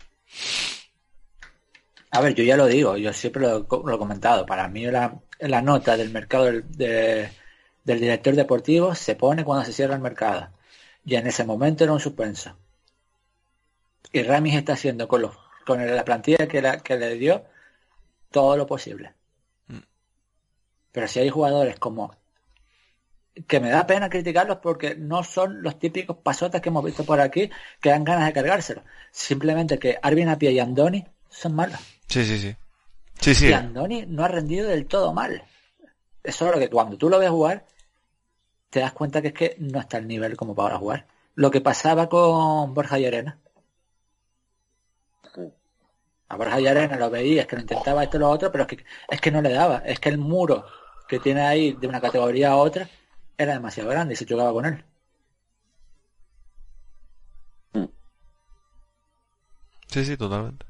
a 2.11 2.21
ver, 2.21 2.35
yo 2.35 2.45
ya 2.45 2.57
lo 2.57 2.67
digo, 2.67 2.97
yo 2.97 3.13
siempre 3.13 3.43
lo, 3.43 3.59
he 3.59 3.99
comentado. 3.99 4.47
Para 4.47 4.69
mí 4.69 4.87
la, 4.87 5.21
la 5.41 5.63
nota 5.63 5.97
del 5.97 6.11
mercado 6.11 6.45
del, 6.47 6.65
del 7.85 8.01
director 8.01 8.35
deportivo 8.35 8.95
se 8.95 9.17
pone 9.17 9.45
cuando 9.45 9.65
se 9.65 9.73
cierra 9.73 9.95
el 9.95 10.01
mercado. 10.01 10.49
Y 11.05 11.17
en 11.17 11.27
ese 11.27 11.45
momento 11.45 11.85
era 11.85 11.93
un 11.93 12.01
suspenso. 12.01 12.57
Y 14.13 14.23
Ramis 14.23 14.57
está 14.57 14.75
haciendo 14.75 15.09
con, 15.09 15.23
los, 15.23 15.37
con 15.67 15.85
la 15.85 16.05
plantilla 16.05 16.47
que, 16.49 16.63
la, 16.63 16.81
que 16.81 16.97
le 16.97 17.15
dio 17.15 17.45
todo 18.31 18.57
lo 18.57 18.67
posible. 18.67 19.15
Mm. 19.69 19.79
Pero 20.93 21.09
si 21.09 21.21
hay 21.21 21.31
jugadores 21.31 21.79
como 21.79 22.15
que 23.47 23.61
me 23.61 23.71
da 23.71 23.87
pena 23.87 24.11
criticarlos 24.11 24.59
porque 24.59 24.97
no 24.97 25.23
son 25.23 25.63
los 25.63 25.79
típicos 25.79 26.17
pasotas 26.17 26.61
que 26.61 26.71
hemos 26.71 26.85
visto 26.85 27.05
por 27.05 27.21
aquí 27.21 27.51
que 27.81 27.91
dan 27.91 28.05
ganas 28.05 28.27
de 28.27 28.33
cargárselos. 28.33 28.85
Simplemente 29.11 29.79
que 29.79 29.99
Arvin 30.03 30.29
Apia 30.29 30.51
y 30.51 30.59
Andoni 30.59 31.07
son 31.29 31.55
malos. 31.55 31.81
Sí, 32.09 32.25
sí, 32.25 32.39
sí. 32.39 32.57
Sí, 33.21 33.35
sí. 33.35 33.49
Y 33.49 33.53
Andoni 33.53 34.07
no 34.07 34.25
ha 34.25 34.29
rendido 34.29 34.69
del 34.69 34.87
todo 34.87 35.13
mal. 35.13 35.43
Eso 36.23 36.47
es 36.47 36.53
lo 36.55 36.59
que 36.59 36.71
cuando 36.71 36.97
tú 36.97 37.09
lo 37.09 37.19
ves 37.19 37.31
jugar, 37.31 37.67
te 38.71 38.81
das 38.81 38.93
cuenta 38.93 39.23
que 39.23 39.29
es 39.29 39.35
que 39.35 39.57
no 39.59 39.81
está 39.81 39.97
al 39.99 40.07
nivel 40.07 40.37
como 40.37 40.55
para 40.55 40.79
jugar. 40.79 41.07
Lo 41.35 41.51
que 41.51 41.61
pasaba 41.61 42.09
con 42.09 42.75
Borja 42.75 42.99
y 42.99 43.07
Arena. 43.07 43.39
A 46.29 46.37
Borja 46.37 46.61
y 46.61 46.67
Arena 46.67 46.97
lo 46.97 47.11
veías 47.11 47.47
que 47.47 47.57
lo 47.57 47.63
intentaba 47.63 48.05
esto 48.05 48.17
y 48.17 48.21
lo 48.21 48.29
otro, 48.29 48.51
pero 48.53 48.65
es 48.65 48.69
que, 48.69 48.85
es 49.09 49.21
que 49.21 49.31
no 49.31 49.41
le 49.41 49.51
daba. 49.51 49.79
Es 49.79 50.01
que 50.01 50.09
el 50.09 50.19
muro 50.19 50.67
que 51.07 51.19
tiene 51.19 51.43
ahí 51.43 51.73
de 51.73 51.87
una 51.87 52.01
categoría 52.01 52.51
a 52.51 52.57
otra 52.57 52.89
era 53.37 53.55
demasiado 53.55 53.91
grande 53.91 54.15
y 54.15 54.17
se 54.17 54.27
chocaba 54.27 54.53
con 54.53 54.67
él. 54.67 54.85
Sí, 59.87 60.05
sí, 60.05 60.17
totalmente. 60.17 60.68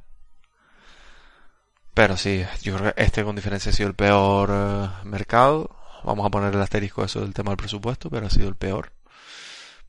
Pero 1.99 2.17
sí, 2.17 2.45
yo 2.63 2.77
creo 2.77 2.95
que 2.95 3.03
este 3.03 3.25
con 3.25 3.35
diferencia 3.35 3.73
ha 3.73 3.75
sido 3.75 3.89
el 3.89 3.97
peor 3.97 4.51
eh, 4.53 4.89
mercado. 5.03 5.69
Vamos 6.05 6.25
a 6.25 6.31
poner 6.31 6.55
el 6.55 6.63
asterisco 6.63 7.03
eso 7.03 7.23
del 7.23 7.35
tema 7.35 7.51
del 7.51 7.57
presupuesto, 7.57 8.09
pero 8.09 8.29
ha 8.29 8.31
sido 8.31 8.49
el 8.49 8.55
peor. 8.55 8.93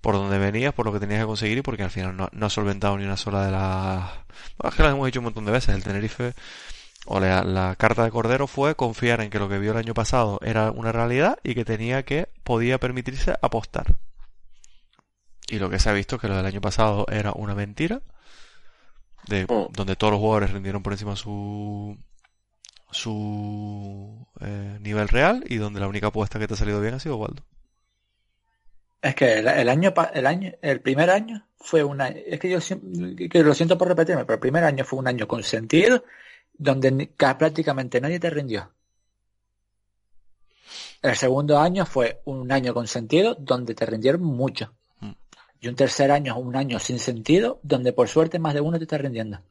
Por 0.02 0.16
donde 0.16 0.40
venías, 0.40 0.74
por 0.74 0.88
lo 0.88 0.92
que 0.92 1.00
tenías 1.00 1.20
que 1.20 1.28
conseguir 1.28 1.60
y 1.60 1.62
porque 1.62 1.84
al 1.84 1.92
final 1.92 2.18
no, 2.18 2.46
ha 2.48 2.50
solventado 2.50 2.98
ni 2.98 3.06
una 3.06 3.16
sola 3.16 3.46
de 3.46 3.52
las... 3.52 4.12
Bueno, 4.58 4.70
es 4.70 4.76
que 4.76 4.82
lo 4.82 4.90
hemos 4.90 5.06
dicho 5.06 5.20
un 5.20 5.26
montón 5.26 5.46
de 5.46 5.52
veces. 5.52 5.76
El 5.76 5.84
Tenerife 5.84 6.34
o 7.06 7.20
la, 7.20 7.44
la, 7.44 7.76
carta 7.76 8.06
de 8.06 8.10
Cordero 8.10 8.48
fue 8.48 8.74
confiar 8.74 9.22
en 9.22 9.30
que 9.30 9.38
lo 9.38 9.48
que 9.48 9.60
vio 9.60 9.74
el 9.74 9.78
año 9.78 9.94
pasado 9.94 10.40
era 10.44 10.72
una 10.72 10.92
realidad 10.92 11.38
y 11.44 11.54
que 11.54 11.64
tenía 11.64 12.02
que, 12.06 12.28
podía 12.44 12.80
permitirse 12.80 13.36
apostar. 13.40 13.98
Y 15.48 15.60
lo 15.60 15.70
que 15.70 15.78
se 15.78 15.92
ha 15.92 15.94
visto 15.94 16.16
es 16.16 16.22
que 16.24 16.28
lo 16.28 16.38
del 16.38 16.48
año 16.48 16.60
pasado 16.60 17.06
era 17.12 17.34
una 17.34 17.54
mentira 17.54 18.02
de, 19.28 19.46
mm. 19.46 19.74
donde 19.74 19.96
todos 19.96 20.12
los 20.12 20.20
jugadores 20.20 20.52
rindieron 20.52 20.84
por 20.84 20.94
encima 20.94 21.16
su 21.16 21.98
su 22.92 24.26
eh, 24.40 24.78
nivel 24.82 25.08
real 25.08 25.44
y 25.48 25.58
donde 25.58 25.80
la 25.80 25.88
única 25.88 26.08
apuesta 26.08 26.40
que 26.40 26.48
te 26.48 26.56
ha 26.56 26.58
salido 26.58 26.82
bien 26.82 26.96
ha 26.96 27.00
sido 27.00 27.18
Waldo. 27.18 27.44
Es 29.02 29.16
que 29.16 29.40
el, 29.40 29.48
año 29.70 29.94
el 30.14 30.28
año 30.28 30.52
el 30.62 30.82
primer 30.82 31.10
año 31.10 31.48
fue 31.58 31.84
un 31.84 32.02
año, 32.02 32.18
es 32.26 32.40
que 32.40 32.50
yo 32.50 32.60
que 33.30 33.44
lo 33.44 33.54
siento 33.54 33.78
por 33.78 33.88
repetirme, 33.88 34.26
pero 34.26 34.36
el 34.36 34.40
primer 34.42 34.64
año 34.64 34.84
fue 34.84 35.00
un 35.00 35.08
año 35.08 35.28
consentido 35.28 36.04
donde 36.54 37.10
prácticamente 37.18 38.02
nadie 38.02 38.20
te 38.20 38.30
rindió. 38.30 38.72
El 41.02 41.16
segundo 41.16 41.58
año 41.60 41.86
fue 41.86 42.22
un 42.26 42.52
año 42.52 42.74
con 42.74 42.88
sentido 42.88 43.36
donde 43.36 43.74
te 43.74 43.86
rindieron 43.86 44.22
mucho. 44.22 44.74
Y 45.62 45.68
un 45.68 45.76
tercer 45.76 46.12
año 46.12 46.34
es 46.38 46.40
un 46.44 46.56
año 46.56 46.80
sin 46.80 47.00
sentido 47.00 47.60
donde 47.64 47.92
por 47.94 48.08
suerte 48.08 48.40
más 48.40 48.54
de 48.54 48.62
uno 48.62 48.78
te 48.78 48.84
está 48.86 48.98
rindiendo. 48.98 49.42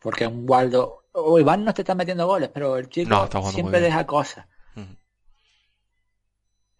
Porque 0.00 0.26
un 0.26 0.44
Waldo 0.48 1.04
o 1.12 1.38
Iván 1.40 1.64
no 1.64 1.72
te 1.72 1.82
está 1.82 1.94
metiendo 1.94 2.26
goles, 2.26 2.50
pero 2.52 2.76
el 2.76 2.88
chico 2.88 3.28
No, 3.32 3.42
siempre 3.50 3.80
deja 3.80 4.06
cosas. 4.06 4.46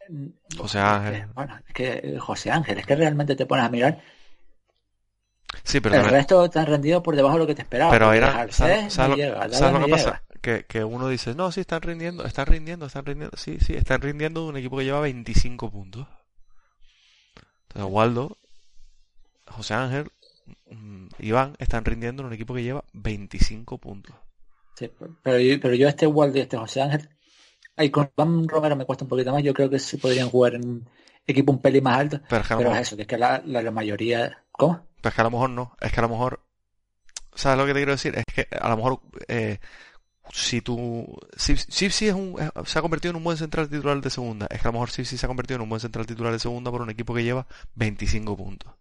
Mm, 0.08 0.26
José 0.58 0.78
Ángel. 0.78 1.14
eh, 1.14 1.26
Bueno, 1.34 1.58
es 1.66 1.74
que 1.74 1.92
eh, 2.04 2.18
José 2.18 2.50
Ángel, 2.50 2.78
es 2.78 2.86
que 2.86 2.94
realmente 2.94 3.34
te 3.34 3.46
pones 3.46 3.64
a 3.64 3.68
mirar. 3.68 4.00
Sí, 5.64 5.80
pero 5.80 5.94
el 5.96 6.02
también- 6.02 6.20
resto 6.20 6.48
te 6.50 6.58
han 6.60 6.66
rendido 6.66 7.02
por 7.02 7.16
debajo 7.16 7.34
de 7.36 7.40
lo 7.40 7.46
que 7.46 7.54
te 7.56 7.62
esperaba. 7.62 7.90
Pero 7.90 8.12
era, 8.12 8.30
Garcés 8.30 8.56
¿sabes, 8.56 8.82
no 8.84 8.90
sabes 8.90 9.10
lo, 9.10 9.16
llega, 9.16 9.34
Dávila 9.38 9.58
sabes 9.58 9.72
lo 9.72 9.80
no 9.80 9.86
que 9.86 9.92
pasa? 9.92 10.22
Que, 10.40 10.64
que 10.66 10.84
uno 10.84 11.08
dice, 11.08 11.34
no, 11.34 11.50
sí, 11.50 11.60
están 11.60 11.82
rindiendo, 11.82 12.24
están 12.24 12.46
rindiendo, 12.46 12.86
están 12.86 13.04
rindiendo. 13.04 13.36
Sí, 13.36 13.58
sí, 13.60 13.74
están 13.74 14.00
rindiendo 14.00 14.42
de 14.44 14.48
un 14.50 14.56
equipo 14.58 14.76
que 14.76 14.84
lleva 14.84 15.00
25 15.00 15.70
puntos. 15.72 16.06
Entonces, 17.76 17.94
Waldo, 17.94 18.38
José 19.46 19.74
Ángel, 19.74 20.10
mm, 20.70 21.08
Iván 21.18 21.56
están 21.58 21.84
rindiendo 21.84 22.22
en 22.22 22.28
un 22.28 22.32
equipo 22.32 22.54
que 22.54 22.62
lleva 22.62 22.84
25 22.94 23.76
puntos. 23.76 24.16
Sí, 24.74 24.90
pero, 25.22 25.38
yo, 25.38 25.60
pero 25.60 25.74
yo 25.74 25.86
este 25.86 26.06
Waldo 26.06 26.38
y 26.38 26.40
este 26.40 26.56
José 26.56 26.80
Ángel, 26.80 27.08
ahí 27.76 27.90
con 27.90 28.10
Iván 28.16 28.48
Romero 28.48 28.76
me 28.76 28.86
cuesta 28.86 29.04
un 29.04 29.10
poquito 29.10 29.30
más. 29.30 29.42
Yo 29.42 29.52
creo 29.52 29.68
que 29.68 29.78
sí 29.78 29.98
podrían 29.98 30.30
jugar 30.30 30.54
en 30.54 30.66
un 30.66 30.88
equipo 31.26 31.52
un 31.52 31.60
pelín 31.60 31.84
más 31.84 31.98
alto. 31.98 32.20
Pero 32.30 32.42
es 32.42 32.48
que 32.48 32.80
eso, 32.80 32.96
que 32.96 33.02
es 33.02 33.08
que 33.08 33.18
la, 33.18 33.42
la, 33.44 33.60
la 33.60 33.70
mayoría... 33.70 34.42
¿Cómo? 34.52 34.86
pero 35.02 35.10
es 35.10 35.14
que 35.14 35.20
a 35.20 35.24
lo 35.24 35.30
mejor 35.30 35.50
no. 35.50 35.76
Es 35.82 35.92
que 35.92 36.00
a 36.00 36.02
lo 36.02 36.08
mejor, 36.08 36.40
¿sabes 37.34 37.58
lo 37.58 37.66
que 37.66 37.74
te 37.74 37.80
quiero 37.80 37.92
decir? 37.92 38.14
Es 38.16 38.24
que 38.24 38.48
a 38.58 38.70
lo 38.70 38.76
mejor, 38.76 39.00
eh, 39.28 39.58
si 40.32 40.60
tú, 40.60 41.16
sí 41.36 41.54
es 42.06 42.12
un, 42.14 42.36
se 42.64 42.78
ha 42.78 42.82
convertido 42.82 43.10
en 43.10 43.16
un 43.16 43.24
buen 43.24 43.36
central 43.36 43.68
titular 43.68 44.00
de 44.00 44.10
segunda. 44.10 44.46
Es 44.50 44.60
que 44.60 44.68
a 44.68 44.70
lo 44.70 44.74
mejor 44.74 44.90
sí 44.90 45.04
se 45.04 45.24
ha 45.24 45.28
convertido 45.28 45.56
en 45.56 45.62
un 45.62 45.68
buen 45.68 45.80
central 45.80 46.06
titular 46.06 46.32
de 46.32 46.38
segunda 46.38 46.70
por 46.70 46.82
un 46.82 46.90
equipo 46.90 47.14
que 47.14 47.24
lleva 47.24 47.46
25 47.74 48.36
puntos. 48.36 48.72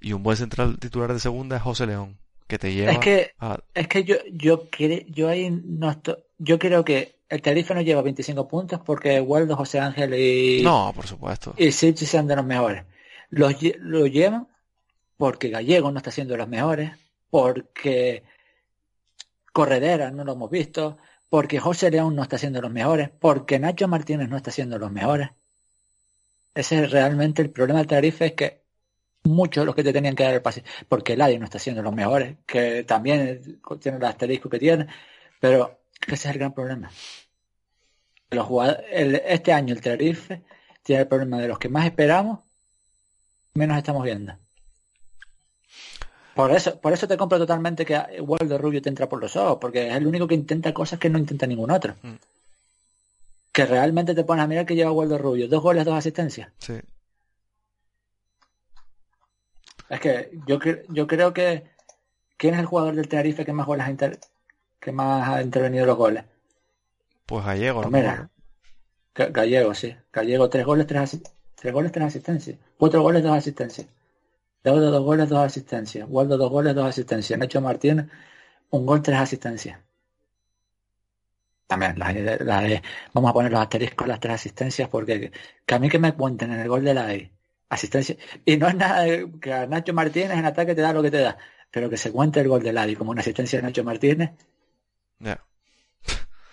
Y 0.00 0.12
un 0.12 0.22
buen 0.22 0.36
central 0.36 0.78
titular 0.78 1.12
de 1.12 1.18
segunda 1.20 1.56
es 1.56 1.62
José 1.62 1.86
León, 1.86 2.18
que 2.46 2.58
te 2.58 2.72
lleva 2.74 2.92
Es 2.92 2.98
que 2.98 3.32
a, 3.38 3.58
Es 3.74 3.88
que 3.88 4.04
yo, 4.04 4.16
yo, 4.32 4.70
cre- 4.70 5.06
yo 5.08 5.28
ahí 5.28 5.50
no 5.50 5.90
estoy, 5.90 6.16
yo 6.38 6.58
creo 6.58 6.84
que 6.84 7.16
el 7.30 7.40
Tarifa 7.40 7.72
no 7.74 7.80
lleva 7.80 8.02
25 8.02 8.46
puntos 8.46 8.80
porque 8.84 9.18
Waldo, 9.20 9.56
José 9.56 9.80
Ángel 9.80 10.14
y, 10.14 10.62
No, 10.62 10.92
por 10.94 11.06
supuesto. 11.06 11.54
y 11.56 11.72
Sitchi 11.72 12.04
sean 12.06 12.26
de 12.26 12.36
los 12.36 12.44
mejores. 12.44 12.84
Los, 13.30 13.54
lo 13.78 14.06
llevan 14.06 14.46
porque 15.16 15.48
Gallego 15.48 15.90
no 15.90 15.98
está 15.98 16.10
siendo 16.10 16.34
de 16.34 16.38
los 16.38 16.48
mejores, 16.48 16.90
porque 17.30 18.22
Corredera 19.54 20.10
no 20.10 20.24
lo 20.24 20.32
hemos 20.32 20.50
visto, 20.50 20.98
porque 21.28 21.60
José 21.60 21.88
León 21.88 22.16
no 22.16 22.24
está 22.24 22.38
siendo 22.38 22.60
los 22.60 22.72
mejores, 22.72 23.08
porque 23.08 23.60
Nacho 23.60 23.86
Martínez 23.86 24.28
no 24.28 24.36
está 24.36 24.50
siendo 24.50 24.80
los 24.80 24.90
mejores. 24.90 25.30
Ese 26.56 26.82
es 26.82 26.90
realmente 26.90 27.40
el 27.40 27.50
problema 27.50 27.78
del 27.78 27.86
Tarifa, 27.86 28.24
es 28.24 28.32
que 28.32 28.64
muchos 29.22 29.62
de 29.62 29.66
los 29.66 29.76
que 29.76 29.84
te 29.84 29.92
tenían 29.92 30.16
que 30.16 30.24
dar 30.24 30.34
el 30.34 30.42
pase, 30.42 30.64
porque 30.88 31.12
Eladio 31.12 31.38
no 31.38 31.44
está 31.44 31.60
siendo 31.60 31.82
los 31.82 31.94
mejores, 31.94 32.36
que 32.44 32.82
también 32.82 33.60
tiene 33.78 33.98
el 33.98 34.04
asterisco 34.04 34.50
que 34.50 34.58
tiene, 34.58 34.88
pero 35.40 35.82
ese 36.08 36.14
es 36.14 36.34
el 36.34 36.38
gran 36.40 36.52
problema. 36.52 36.90
Los 38.30 38.46
jugadores, 38.46 38.84
el- 38.90 39.22
este 39.24 39.52
año 39.52 39.72
el 39.72 39.80
Tenerife 39.80 40.42
tiene 40.82 41.02
el 41.02 41.08
problema 41.08 41.40
de 41.40 41.46
los 41.46 41.60
que 41.60 41.68
más 41.68 41.84
esperamos, 41.86 42.40
menos 43.54 43.78
estamos 43.78 44.02
viendo. 44.02 44.36
Por 46.34 46.50
eso, 46.50 46.78
por 46.80 46.92
eso 46.92 47.06
te 47.06 47.16
compro 47.16 47.38
totalmente 47.38 47.84
que 47.86 47.96
Waldo 48.20 48.58
Rubio 48.58 48.82
te 48.82 48.88
entra 48.88 49.08
por 49.08 49.20
los 49.20 49.36
ojos, 49.36 49.58
porque 49.60 49.88
es 49.88 49.94
el 49.94 50.06
único 50.06 50.26
que 50.26 50.34
intenta 50.34 50.74
cosas 50.74 50.98
que 50.98 51.08
no 51.08 51.18
intenta 51.18 51.46
ningún 51.46 51.70
otro. 51.70 51.94
Mm. 52.02 52.14
Que 53.52 53.66
realmente 53.66 54.14
te 54.14 54.24
pones 54.24 54.44
a 54.44 54.48
mirar 54.48 54.66
que 54.66 54.74
lleva 54.74 54.90
Waldo 54.90 55.16
Rubio, 55.16 55.48
dos 55.48 55.62
goles, 55.62 55.84
dos 55.84 55.94
asistencias. 55.94 56.50
Sí. 56.58 56.74
Es 59.88 60.00
que 60.00 60.30
yo, 60.46 60.58
yo 60.88 61.06
creo 61.06 61.32
que 61.32 61.64
¿quién 62.36 62.54
es 62.54 62.60
el 62.60 62.66
jugador 62.66 62.94
del 62.96 63.06
Tenerife 63.08 63.44
que 63.44 63.52
más 63.52 63.66
goles 63.66 63.86
ha 63.86 63.90
inter- 63.90 64.18
que 64.80 64.92
más 64.92 65.28
ha 65.28 65.42
intervenido 65.42 65.84
en 65.84 65.88
los 65.88 65.96
goles? 65.96 66.24
Pues 67.26 67.44
Gallego, 67.44 67.82
Pues 67.82 67.92
mira, 67.92 68.28
Gallego, 69.14 69.74
sí. 69.74 69.94
Gallego, 70.12 70.48
tres 70.50 70.66
goles, 70.66 70.86
tres, 70.86 71.20
tres 71.54 71.72
goles, 71.72 71.92
tres 71.92 72.06
asistencias. 72.06 72.58
Cuatro 72.76 73.02
goles, 73.02 73.22
dos 73.22 73.32
asistencias. 73.36 73.86
Daudo, 74.64 74.90
dos 74.90 75.04
goles, 75.04 75.28
dos 75.28 75.38
asistencias. 75.38 76.06
Waldo, 76.10 76.36
dos 76.36 76.50
goles, 76.50 76.74
dos 76.74 76.86
asistencias. 76.88 77.38
Nacho 77.38 77.60
Martínez, 77.60 78.06
un 78.70 78.86
gol, 78.86 79.02
tres 79.02 79.18
asistencias. 79.20 79.78
También, 81.66 81.98
las, 81.98 82.14
las- 82.40 82.82
vamos 83.14 83.30
a 83.30 83.32
poner 83.34 83.50
los 83.52 83.60
asteriscos, 83.60 84.06
las 84.06 84.20
tres 84.20 84.34
asistencias, 84.34 84.88
porque 84.88 85.32
que 85.66 85.74
a 85.74 85.78
mí 85.78 85.88
que 85.88 85.98
me 85.98 86.12
cuenten 86.14 86.52
en 86.52 86.60
el 86.60 86.68
gol 86.68 86.84
de 86.84 86.94
la 86.94 87.12
E, 87.14 87.32
asistencia. 87.70 88.16
Y 88.44 88.56
no 88.58 88.68
es 88.68 88.74
nada 88.76 89.00
de- 89.02 89.30
que 89.40 89.52
a 89.52 89.66
Nacho 89.66 89.92
Martínez 89.94 90.32
en 90.38 90.44
ataque 90.44 90.74
te 90.74 90.82
da 90.82 90.92
lo 90.92 91.02
que 91.02 91.10
te 91.10 91.18
da, 91.20 91.38
pero 91.70 91.88
que 91.90 91.96
se 91.96 92.12
cuente 92.12 92.40
el 92.40 92.48
gol 92.48 92.62
de 92.62 92.72
la 92.72 92.86
E 92.86 92.96
como 92.96 93.10
una 93.12 93.20
asistencia 93.22 93.58
de 93.58 93.62
Nacho 93.64 93.82
Martínez, 93.84 94.30
Ya. 95.20 95.38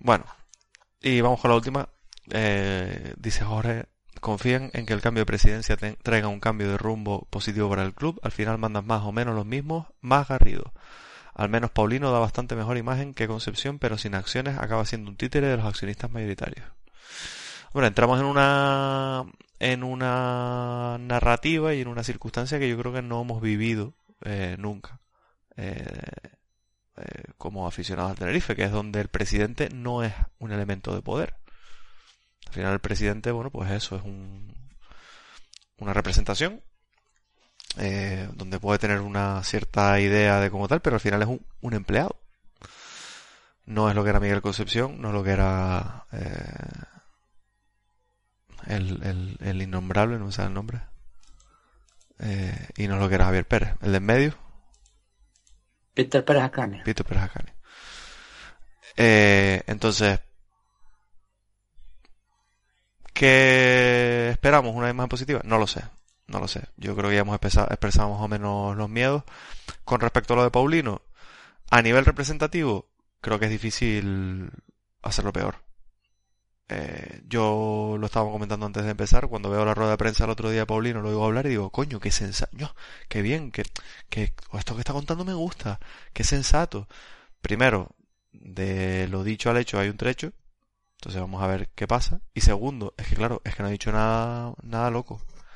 Bueno, 0.00 0.24
y 1.02 1.20
vamos 1.22 1.40
con 1.40 1.50
la 1.50 1.56
última. 1.56 1.88
Eh, 2.30 3.14
dice 3.16 3.44
Jorge, 3.44 3.86
confían 4.20 4.70
en 4.74 4.86
que 4.86 4.92
el 4.92 5.00
cambio 5.00 5.22
de 5.22 5.26
presidencia 5.26 5.76
traiga 5.76 6.28
un 6.28 6.40
cambio 6.40 6.68
de 6.70 6.78
rumbo 6.78 7.26
positivo 7.30 7.68
para 7.68 7.84
el 7.84 7.94
club. 7.94 8.20
Al 8.22 8.32
final 8.32 8.58
mandan 8.58 8.86
más 8.86 9.02
o 9.02 9.12
menos 9.12 9.34
los 9.34 9.46
mismos, 9.46 9.86
más 10.00 10.28
Garrido. 10.28 10.72
Al 11.34 11.48
menos 11.48 11.70
Paulino 11.70 12.10
da 12.10 12.18
bastante 12.18 12.56
mejor 12.56 12.76
imagen 12.76 13.14
que 13.14 13.28
Concepción, 13.28 13.78
pero 13.78 13.96
sin 13.96 14.14
acciones 14.14 14.58
acaba 14.58 14.84
siendo 14.84 15.10
un 15.10 15.16
títere 15.16 15.46
de 15.46 15.56
los 15.56 15.66
accionistas 15.66 16.10
mayoritarios. 16.10 16.66
Bueno, 17.72 17.86
entramos 17.86 18.18
en 18.20 18.26
una 18.26 19.24
en 19.60 19.82
una 19.82 20.96
narrativa 21.00 21.74
y 21.74 21.80
en 21.80 21.88
una 21.88 22.04
circunstancia 22.04 22.58
que 22.58 22.68
yo 22.68 22.78
creo 22.78 22.92
que 22.92 23.02
no 23.02 23.20
hemos 23.22 23.42
vivido 23.42 23.94
eh, 24.24 24.56
nunca 24.58 25.00
eh, 25.56 25.84
eh, 26.96 27.22
como 27.36 27.66
aficionados 27.66 28.12
al 28.12 28.18
Tenerife, 28.18 28.56
que 28.56 28.64
es 28.64 28.72
donde 28.72 29.00
el 29.00 29.08
presidente 29.08 29.68
no 29.70 30.02
es 30.02 30.12
un 30.38 30.52
elemento 30.52 30.94
de 30.94 31.02
poder. 31.02 31.34
Al 32.48 32.54
final 32.54 32.72
el 32.72 32.80
presidente, 32.80 33.30
bueno, 33.30 33.50
pues 33.50 33.70
eso 33.70 33.96
es 33.96 34.02
un, 34.02 34.54
una 35.78 35.92
representación 35.92 36.62
eh, 37.76 38.28
donde 38.34 38.58
puede 38.58 38.78
tener 38.78 39.00
una 39.00 39.42
cierta 39.44 40.00
idea 40.00 40.40
de 40.40 40.50
como 40.50 40.66
tal, 40.66 40.80
pero 40.80 40.96
al 40.96 41.00
final 41.00 41.22
es 41.22 41.28
un, 41.28 41.44
un 41.60 41.74
empleado. 41.74 42.18
No 43.66 43.88
es 43.88 43.94
lo 43.94 44.02
que 44.02 44.10
era 44.10 44.20
Miguel 44.20 44.40
Concepción, 44.40 45.00
no 45.00 45.08
es 45.08 45.14
lo 45.14 45.22
que 45.22 45.30
era 45.30 46.06
eh, 46.10 46.82
el, 48.66 49.02
el, 49.02 49.36
el 49.40 49.62
innombrable, 49.62 50.18
no 50.18 50.26
me 50.26 50.32
sale 50.32 50.48
el 50.48 50.54
nombre. 50.54 50.80
Eh, 52.18 52.68
y 52.78 52.88
no 52.88 52.94
es 52.94 53.00
lo 53.00 53.08
que 53.08 53.14
era 53.14 53.26
Javier 53.26 53.46
Pérez. 53.46 53.74
El 53.82 53.92
de 53.92 53.98
en 53.98 54.04
medio, 54.04 54.38
Víctor 55.94 56.24
Pérez 56.24 56.44
Ascani. 56.44 56.82
Víctor 56.82 57.06
Pérez 57.06 57.24
Acani. 57.24 57.50
Eh, 58.96 59.62
entonces, 59.66 60.20
¿qué 63.18 64.30
esperamos? 64.30 64.74
¿Una 64.76 64.90
imagen 64.90 65.08
positiva? 65.08 65.40
No 65.44 65.58
lo 65.58 65.66
sé, 65.66 65.82
no 66.28 66.38
lo 66.38 66.46
sé. 66.46 66.68
Yo 66.76 66.94
creo 66.94 67.10
que 67.10 67.16
ya 67.16 67.22
hemos 67.22 67.34
expresado, 67.34 68.10
más 68.10 68.22
o 68.22 68.28
menos 68.28 68.76
los 68.76 68.88
miedos. 68.88 69.24
Con 69.84 70.00
respecto 70.00 70.34
a 70.34 70.36
lo 70.36 70.44
de 70.44 70.52
Paulino, 70.52 71.02
a 71.70 71.82
nivel 71.82 72.04
representativo, 72.04 72.88
creo 73.20 73.40
que 73.40 73.46
es 73.46 73.50
difícil 73.50 74.50
hacerlo 75.02 75.32
peor. 75.32 75.56
Eh, 76.68 77.22
yo 77.26 77.96
lo 77.98 78.06
estaba 78.06 78.30
comentando 78.30 78.66
antes 78.66 78.84
de 78.84 78.90
empezar, 78.90 79.26
cuando 79.28 79.50
veo 79.50 79.64
la 79.64 79.74
rueda 79.74 79.92
de 79.92 79.96
prensa 79.98 80.24
el 80.24 80.30
otro 80.30 80.50
día 80.50 80.60
de 80.60 80.66
Paulino, 80.66 81.00
lo 81.00 81.08
oigo 81.08 81.24
hablar 81.24 81.46
y 81.46 81.50
digo, 81.50 81.70
coño, 81.70 81.98
qué 81.98 82.10
sensato, 82.12 82.74
qué 83.08 83.22
bien, 83.22 83.50
que, 83.50 83.64
que 84.10 84.34
esto 84.52 84.74
que 84.74 84.80
está 84.80 84.92
contando 84.92 85.24
me 85.24 85.34
gusta, 85.34 85.80
qué 86.12 86.24
sensato. 86.24 86.88
Primero, 87.40 87.96
de 88.32 89.08
lo 89.08 89.24
dicho 89.24 89.50
al 89.50 89.56
hecho 89.58 89.78
hay 89.80 89.88
un 89.88 89.96
trecho, 89.96 90.32
entonces 90.98 91.20
vamos 91.20 91.42
a 91.42 91.46
ver 91.46 91.68
qué 91.74 91.86
pasa. 91.86 92.20
Y 92.34 92.40
segundo, 92.42 92.94
es 92.96 93.06
que 93.08 93.14
claro, 93.16 93.40
es 93.44 93.54
que 93.54 93.62
no 93.62 93.68
ha 93.68 93.72
dicho 93.72 93.92
nada, 93.92 94.54
nada 94.62 94.90
loco. 94.90 95.14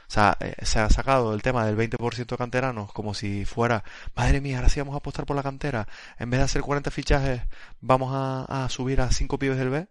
O 0.08 0.14
sea, 0.14 0.36
eh, 0.40 0.54
se 0.64 0.78
ha 0.78 0.90
sacado 0.90 1.32
el 1.34 1.42
tema 1.42 1.64
del 1.66 1.76
20% 1.76 2.26
de 2.36 2.38
canteranos 2.38 2.92
como 2.92 3.14
si 3.14 3.44
fuera, 3.46 3.82
madre 4.14 4.40
mía, 4.40 4.58
ahora 4.58 4.68
sí 4.68 4.78
vamos 4.80 4.94
a 4.94 4.98
apostar 4.98 5.26
por 5.26 5.36
la 5.36 5.42
cantera. 5.42 5.88
En 6.18 6.30
vez 6.30 6.38
de 6.40 6.44
hacer 6.44 6.62
40 6.62 6.90
fichajes, 6.90 7.42
vamos 7.80 8.10
a, 8.14 8.64
a 8.64 8.68
subir 8.68 9.00
a 9.00 9.10
5 9.10 9.38
pibes 9.38 9.58
del 9.58 9.70
B. 9.70 9.88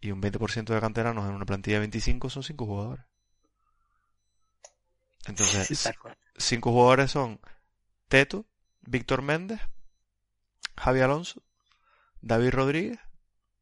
Y 0.00 0.10
un 0.10 0.20
20% 0.20 0.64
de 0.74 0.80
canteranos 0.80 1.26
en 1.28 1.34
una 1.34 1.46
plantilla 1.46 1.76
de 1.76 1.80
25 1.80 2.28
son 2.30 2.42
5 2.42 2.66
jugadores. 2.66 3.04
Entonces, 5.26 5.68
Sí, 5.68 5.76
tal 5.76 5.98
cual. 5.98 6.16
cinco 6.36 6.70
jugadores 6.72 7.10
son 7.10 7.40
Teto, 8.08 8.46
Víctor 8.82 9.22
Méndez, 9.22 9.60
Javi 10.76 11.00
Alonso, 11.00 11.42
David 12.20 12.50
Rodríguez 12.52 12.98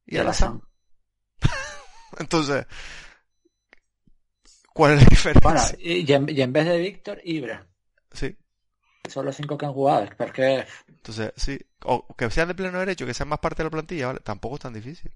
y 0.06 0.18
Alazán. 0.18 0.62
Entonces, 2.20 2.66
¿cuál 4.72 4.92
es 4.92 5.02
la 5.02 5.08
diferencia? 5.08 5.50
Bueno, 5.50 5.60
y, 5.78 6.12
en, 6.12 6.28
y 6.28 6.40
en 6.42 6.52
vez 6.52 6.66
de 6.66 6.78
Víctor, 6.78 7.20
Ibra. 7.24 7.66
Sí. 8.12 8.36
son 9.08 9.26
los 9.26 9.36
cinco 9.36 9.56
que 9.58 9.66
han 9.66 9.72
jugado. 9.72 10.08
Porque 10.16 10.66
Entonces, 10.88 11.32
sí, 11.36 11.58
o 11.84 12.06
que 12.16 12.30
sean 12.30 12.48
de 12.48 12.54
pleno 12.54 12.78
derecho, 12.78 13.06
que 13.06 13.14
sean 13.14 13.28
más 13.28 13.38
parte 13.40 13.62
de 13.62 13.64
la 13.64 13.70
plantilla, 13.70 14.08
¿vale? 14.08 14.20
Tampoco 14.20 14.56
es 14.56 14.60
tan 14.60 14.74
difícil. 14.74 15.12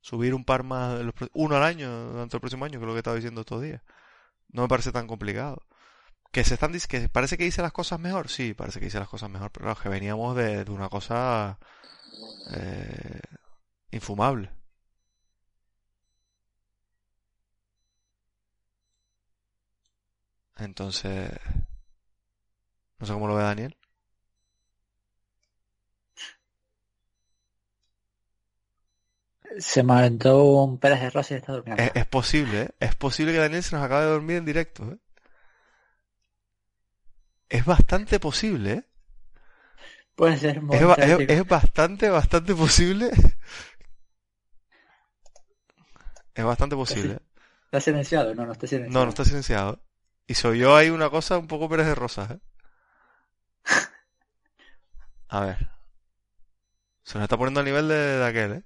Subir 0.00 0.34
un 0.34 0.44
par 0.44 0.62
más, 0.62 0.98
de 0.98 1.04
los 1.04 1.14
pro- 1.14 1.28
uno 1.32 1.56
al 1.56 1.64
año 1.64 2.12
durante 2.12 2.36
el 2.36 2.40
próximo 2.40 2.64
año, 2.64 2.78
que 2.78 2.84
es 2.84 2.88
lo 2.88 2.92
que 2.94 2.98
estaba 2.98 3.16
diciendo 3.16 3.40
estos 3.40 3.60
días. 3.62 3.82
No 4.50 4.62
me 4.62 4.68
parece 4.68 4.92
tan 4.92 5.06
complicado. 5.06 5.62
Que 6.32 6.44
se 6.44 6.54
están 6.54 6.72
que 6.72 7.08
parece 7.08 7.36
que 7.38 7.46
hice 7.46 7.62
las 7.62 7.72
cosas 7.72 7.98
mejor, 7.98 8.28
sí, 8.28 8.52
parece 8.54 8.78
que 8.78 8.86
hice 8.86 8.98
las 8.98 9.08
cosas 9.08 9.30
mejor, 9.30 9.50
pero 9.50 9.64
claro, 9.66 9.80
que 9.80 9.88
veníamos 9.88 10.36
de, 10.36 10.64
de 10.64 10.70
una 10.70 10.88
cosa 10.88 11.58
eh, 12.52 13.20
infumable. 13.90 14.50
Entonces, 20.58 21.30
no 22.98 23.06
sé 23.06 23.12
cómo 23.14 23.26
lo 23.28 23.34
ve 23.36 23.42
Daniel. 23.42 23.76
se 29.58 29.82
me 29.82 29.94
aventó 29.94 30.42
un 30.62 30.78
Pérez 30.78 31.00
de 31.00 31.10
Rosa 31.10 31.34
y 31.34 31.36
está 31.38 31.52
durmiendo. 31.52 31.82
Es, 31.82 31.90
es 31.94 32.06
posible, 32.06 32.62
¿eh? 32.62 32.70
Es 32.80 32.94
posible 32.94 33.32
que 33.32 33.38
Daniel 33.38 33.62
se 33.62 33.74
nos 33.76 33.84
acabe 33.84 34.04
de 34.04 34.10
dormir 34.12 34.36
en 34.36 34.44
directo, 34.44 34.90
¿eh? 34.92 34.98
Es 37.48 37.64
bastante 37.64 38.18
posible, 38.20 38.72
¿eh? 38.72 38.84
Puede 40.14 40.36
ser 40.38 40.62
muy 40.62 40.76
Es, 40.76 40.82
es- 41.30 41.48
bastante, 41.48 42.08
bastante 42.10 42.54
posible. 42.54 43.10
Es 46.34 46.44
bastante 46.44 46.76
posible. 46.76 47.18
¿Está 47.66 47.80
silenciado? 47.80 48.34
No, 48.34 48.44
no 48.46 48.52
está 48.52 48.66
silenciado. 48.66 48.98
No, 49.00 49.04
no 49.04 49.10
está 49.10 49.24
silenciado. 49.24 49.80
Y 50.26 50.34
soy 50.34 50.58
yo 50.58 50.76
ahí 50.76 50.90
una 50.90 51.10
cosa 51.10 51.38
un 51.38 51.46
poco 51.48 51.68
Pérez 51.68 51.86
de 51.86 51.94
Rosas, 51.94 52.30
¿eh? 52.32 52.40
A 55.28 55.40
ver. 55.40 55.68
Se 57.04 57.18
nos 57.18 57.24
está 57.24 57.36
poniendo 57.36 57.60
al 57.60 57.66
nivel 57.66 57.88
de, 57.88 57.94
de 57.94 58.26
aquel, 58.26 58.52
¿eh? 58.52 58.62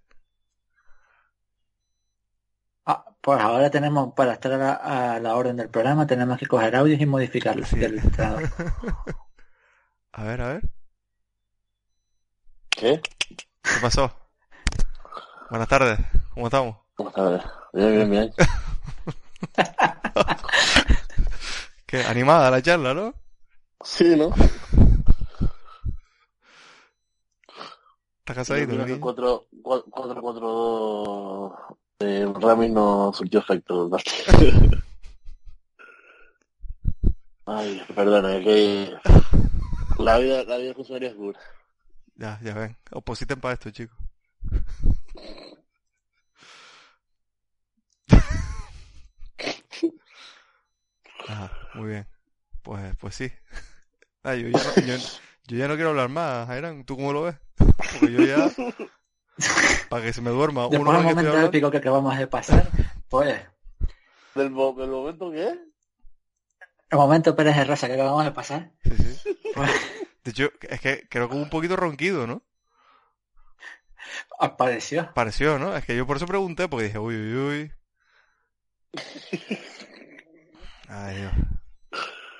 Ah, 2.86 3.04
pues 3.20 3.40
ahora 3.40 3.70
tenemos, 3.70 4.14
para 4.14 4.32
estar 4.34 4.52
a 4.52 4.56
la, 4.56 5.14
a 5.16 5.20
la 5.20 5.36
orden 5.36 5.56
del 5.56 5.68
programa, 5.68 6.06
tenemos 6.06 6.38
que 6.38 6.46
coger 6.46 6.74
audios 6.76 7.00
y 7.00 7.06
modificarlos 7.06 7.68
Sí. 7.68 7.78
del 7.78 7.98
entrenador. 7.98 8.44
A 10.12 10.24
ver, 10.24 10.40
a 10.40 10.48
ver. 10.48 10.62
¿Qué? 12.70 13.00
¿Qué 13.62 13.80
pasó? 13.80 14.12
Buenas 15.50 15.68
tardes. 15.68 16.00
¿Cómo 16.34 16.46
estamos? 16.48 16.76
Buenas 16.96 17.14
tardes. 17.14 17.42
Bien, 17.72 17.92
bien, 17.94 18.10
bien. 18.10 18.32
Qué 21.90 22.04
animada 22.04 22.52
la 22.52 22.62
charla, 22.62 22.94
¿no? 22.94 23.12
Sí, 23.82 24.14
¿no? 24.16 24.32
¿Estás 28.18 28.36
cansadito? 28.36 28.74
Creo 28.74 28.84
que 28.84 28.92
niño? 28.92 29.00
4 29.00 29.48
4 29.60 30.22
4 30.22 30.22
2 30.22 31.52
de 31.98 32.32
Ramis 32.32 32.70
no 32.70 33.12
surgió 33.12 33.40
efecto. 33.40 33.90
¿verdad? 33.90 34.04
Ay, 37.46 37.82
perdona, 37.92 38.36
es 38.36 38.44
que 38.44 38.94
la 39.98 40.18
vida, 40.18 40.44
la 40.44 40.58
vida 40.58 40.68
de 40.68 40.74
funcionario 40.74 41.08
es 41.08 41.16
dura. 41.16 41.40
Ya, 42.14 42.38
ya 42.40 42.54
ven. 42.54 42.76
Opositen 42.92 43.40
para 43.40 43.54
esto, 43.54 43.68
chicos. 43.72 43.98
Ajá, 51.30 51.52
muy 51.72 51.88
bien. 51.90 52.08
Pues, 52.62 52.96
pues 52.98 53.14
sí. 53.16 53.30
Ah, 54.24 54.34
yo, 54.36 54.48
ya 54.48 54.64
no, 54.64 54.74
yo, 54.78 54.96
yo 55.46 55.56
ya 55.58 55.68
no 55.68 55.76
quiero 55.76 55.90
hablar 55.90 56.10
más, 56.10 56.46
Jairan. 56.48 56.84
¿Tú 56.84 56.96
cómo 56.96 57.12
lo 57.12 57.22
ves? 57.22 57.36
Porque 57.90 58.12
yo 58.12 58.24
ya... 58.24 58.54
Para 59.88 60.04
que 60.04 60.12
se 60.12 60.22
me 60.22 60.30
duerma 60.30 60.66
uno 60.68 60.92
Después 60.92 60.94
del 60.94 61.04
que 61.04 61.12
estoy 61.12 61.28
momento 61.28 61.30
hablando. 61.30 61.48
épico 61.48 61.70
que 61.70 61.76
acabamos 61.78 62.16
de 62.16 62.26
pasar, 62.26 62.72
pues, 63.08 63.40
¿Del, 64.34 64.50
mo- 64.50 64.72
del 64.72 64.90
momento 64.90 65.30
que 65.30 65.48
es? 65.50 65.58
el 66.90 66.98
momento 66.98 67.34
Pérez 67.36 67.56
de 67.56 67.64
Rosa 67.64 67.86
que 67.88 67.94
acabamos 67.94 68.24
de 68.24 68.30
pasar, 68.32 68.70
Sí, 68.84 68.90
sí. 68.96 69.20
pues, 69.50 69.70
De 70.24 70.30
hecho, 70.32 70.50
es 70.62 70.80
que 70.80 71.06
creo 71.08 71.28
que 71.28 71.34
hubo 71.34 71.42
un 71.42 71.48
poquito 71.50 71.76
ronquido, 71.76 72.26
¿no? 72.26 72.42
apareció. 74.38 75.08
Pareció, 75.12 75.56
¿no? 75.60 75.76
Es 75.76 75.84
que 75.84 75.96
yo 75.96 76.04
por 76.06 76.16
eso 76.16 76.26
pregunté, 76.26 76.66
porque 76.68 76.86
dije, 76.86 76.98
uy, 76.98 77.14
uy, 77.14 77.34
uy. 77.34 77.72
Ay, 80.90 81.16
Dios. 81.16 81.32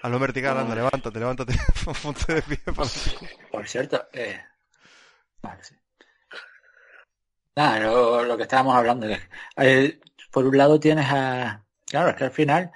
Hazlo 0.02 0.18
vertical, 0.18 0.58
anda, 0.58 0.74
levántate, 0.74 1.18
levántate. 1.18 1.54
Ponte 2.02 2.34
de 2.34 2.42
pie 2.42 2.58
para 2.74 2.88
Por 3.52 3.68
cierto, 3.68 4.08
eh, 4.12 4.40
vale, 5.42 5.62
sí. 5.62 5.74
Nada, 7.56 7.80
lo, 7.80 8.24
lo 8.24 8.36
que 8.36 8.44
estábamos 8.44 8.74
hablando. 8.74 9.06
eh, 9.56 10.00
por 10.30 10.46
un 10.46 10.56
lado 10.56 10.80
tienes 10.80 11.06
a... 11.10 11.64
Claro, 11.86 12.10
es 12.10 12.16
que 12.16 12.24
al 12.24 12.30
final 12.30 12.70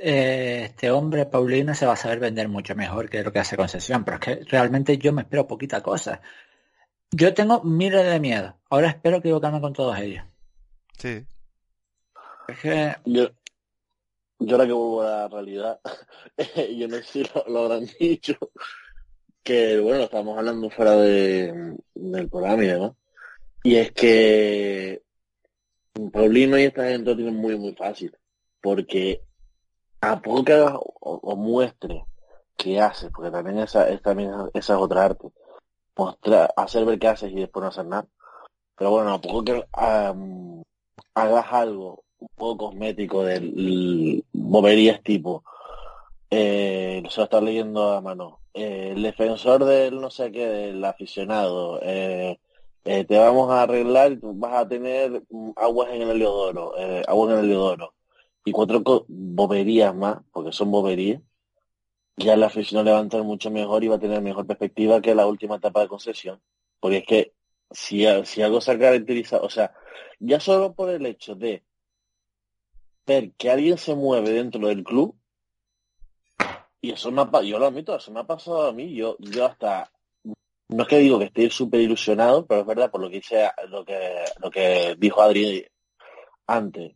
eh, 0.00 0.62
este 0.66 0.90
hombre, 0.90 1.26
Paulino, 1.26 1.74
se 1.74 1.86
va 1.86 1.94
a 1.94 1.96
saber 1.96 2.20
vender 2.20 2.48
mucho 2.48 2.74
mejor 2.74 3.08
que 3.08 3.22
lo 3.22 3.32
que 3.32 3.38
hace 3.40 3.56
Concesión, 3.56 4.04
pero 4.04 4.18
es 4.18 4.22
que 4.22 4.44
realmente 4.44 4.98
yo 4.98 5.12
me 5.12 5.22
espero 5.22 5.46
poquita 5.46 5.82
cosa. 5.82 6.20
Yo 7.10 7.34
tengo 7.34 7.62
miles 7.64 8.04
de 8.06 8.20
miedos. 8.20 8.54
Ahora 8.68 8.88
espero 8.88 9.16
equivocarme 9.16 9.60
con 9.60 9.72
todos 9.72 9.98
ellos. 9.98 10.24
Sí. 10.96 11.26
Es 12.46 12.58
que 12.58 12.96
Yo, 13.04 13.30
yo 14.40 14.56
ahora 14.56 14.66
que 14.66 14.72
vuelvo 14.72 15.02
a 15.02 15.06
la 15.06 15.28
realidad, 15.28 15.80
yo 16.76 16.88
no 16.88 16.96
sé 16.96 17.02
si 17.04 17.24
lo, 17.46 17.58
habrán 17.60 17.86
dicho, 17.98 18.36
que 19.42 19.78
bueno, 19.78 19.98
lo 19.98 20.04
estábamos 20.04 20.38
hablando 20.38 20.70
fuera 20.70 20.96
de, 20.96 21.76
del 21.94 22.28
programa 22.28 22.64
y. 22.64 22.96
Y 23.62 23.76
es 23.76 23.92
que 23.92 25.02
Paulino 26.12 26.58
y 26.58 26.64
esta 26.64 26.88
gente 26.88 27.10
lo 27.10 27.16
tienen 27.16 27.36
muy, 27.36 27.58
muy 27.58 27.74
fácil. 27.74 28.16
Porque 28.62 29.22
a 30.00 30.20
poco 30.20 30.44
que 30.44 30.52
hagas 30.54 30.74
o, 30.74 30.94
o 31.00 31.36
muestre 31.36 32.04
qué 32.56 32.80
haces, 32.80 33.10
porque 33.14 33.30
también 33.30 33.58
esa, 33.58 33.88
es, 33.88 34.02
también 34.02 34.30
esa 34.54 34.74
es 34.74 34.80
otra 34.80 35.06
arte, 35.06 35.28
mostrar, 35.96 36.52
hacer 36.56 36.84
ver 36.84 36.98
qué 36.98 37.08
haces 37.08 37.32
y 37.32 37.36
después 37.36 37.62
no 37.62 37.68
hacer 37.68 37.86
nada. 37.86 38.06
Pero 38.76 38.90
bueno, 38.90 39.14
a 39.14 39.20
poco 39.20 39.44
que 39.44 39.66
am, 39.72 40.62
hagas 41.14 41.46
algo 41.52 42.04
un 42.18 42.28
poco 42.36 42.66
cosmético 42.66 43.24
del 43.24 44.24
boberías 44.50 45.00
tipo 45.02 45.44
eh, 46.28 47.02
se 47.08 47.20
lo 47.20 47.24
está 47.24 47.40
leyendo 47.40 47.92
a 47.92 48.00
mano 48.00 48.40
eh, 48.52 48.92
el 48.96 49.02
defensor 49.02 49.64
del 49.64 50.00
no 50.00 50.10
sé 50.10 50.32
qué 50.32 50.46
del 50.46 50.84
aficionado 50.84 51.78
eh, 51.82 52.40
eh, 52.84 53.04
te 53.04 53.16
vamos 53.16 53.50
a 53.50 53.62
arreglar 53.62 54.18
vas 54.20 54.54
a 54.54 54.68
tener 54.68 55.22
aguas 55.54 55.90
en 55.92 56.02
el 56.02 56.10
heliodoro 56.10 56.76
eh, 56.78 57.02
aguas 57.06 57.32
en 57.32 57.38
el 57.38 57.44
heliodoro 57.44 57.94
y 58.44 58.50
cuatro 58.50 58.82
boberías 59.08 59.94
más 59.94 60.18
porque 60.32 60.50
son 60.50 60.70
boberías. 60.70 61.20
Ya 62.16 62.34
el 62.34 62.42
aficionado 62.42 63.02
le 63.02 63.22
mucho 63.22 63.50
mejor 63.50 63.84
y 63.84 63.88
va 63.88 63.96
a 63.96 64.00
tener 64.00 64.20
mejor 64.20 64.46
perspectiva 64.46 65.00
que 65.00 65.14
la 65.14 65.26
última 65.26 65.56
etapa 65.56 65.80
de 65.82 65.88
concesión 65.88 66.40
porque 66.80 66.98
es 66.98 67.06
que 67.06 67.32
si, 67.70 68.04
si 68.24 68.42
algo 68.42 68.60
se 68.60 68.72
ha 68.72 68.78
caracterizado 68.78 69.44
o 69.44 69.50
sea 69.50 69.72
ya 70.18 70.40
solo 70.40 70.74
por 70.74 70.90
el 70.90 71.06
hecho 71.06 71.34
de 71.36 71.62
ver 73.06 73.32
que 73.32 73.50
alguien 73.50 73.78
se 73.78 73.94
mueve 73.94 74.30
dentro 74.30 74.68
del 74.68 74.84
club 74.84 75.16
y 76.80 76.92
eso 76.92 77.10
me 77.10 77.22
ha, 77.22 77.42
yo 77.42 77.58
lo 77.58 77.66
admito, 77.66 77.94
eso 77.94 78.10
me 78.10 78.20
ha 78.20 78.26
pasado 78.26 78.68
a 78.68 78.72
mí, 78.72 78.94
yo, 78.94 79.16
yo 79.18 79.46
hasta 79.46 79.90
no 80.68 80.84
es 80.84 80.88
que 80.88 80.98
digo 80.98 81.18
que 81.18 81.24
esté 81.26 81.50
súper 81.50 81.80
ilusionado, 81.80 82.46
pero 82.46 82.60
es 82.60 82.66
verdad 82.66 82.90
por 82.90 83.00
lo 83.00 83.08
que 83.10 83.16
dice 83.16 83.50
lo 83.68 83.84
que 83.84 84.24
lo 84.40 84.50
que 84.50 84.94
dijo 84.98 85.20
Adri 85.20 85.66
antes, 86.46 86.94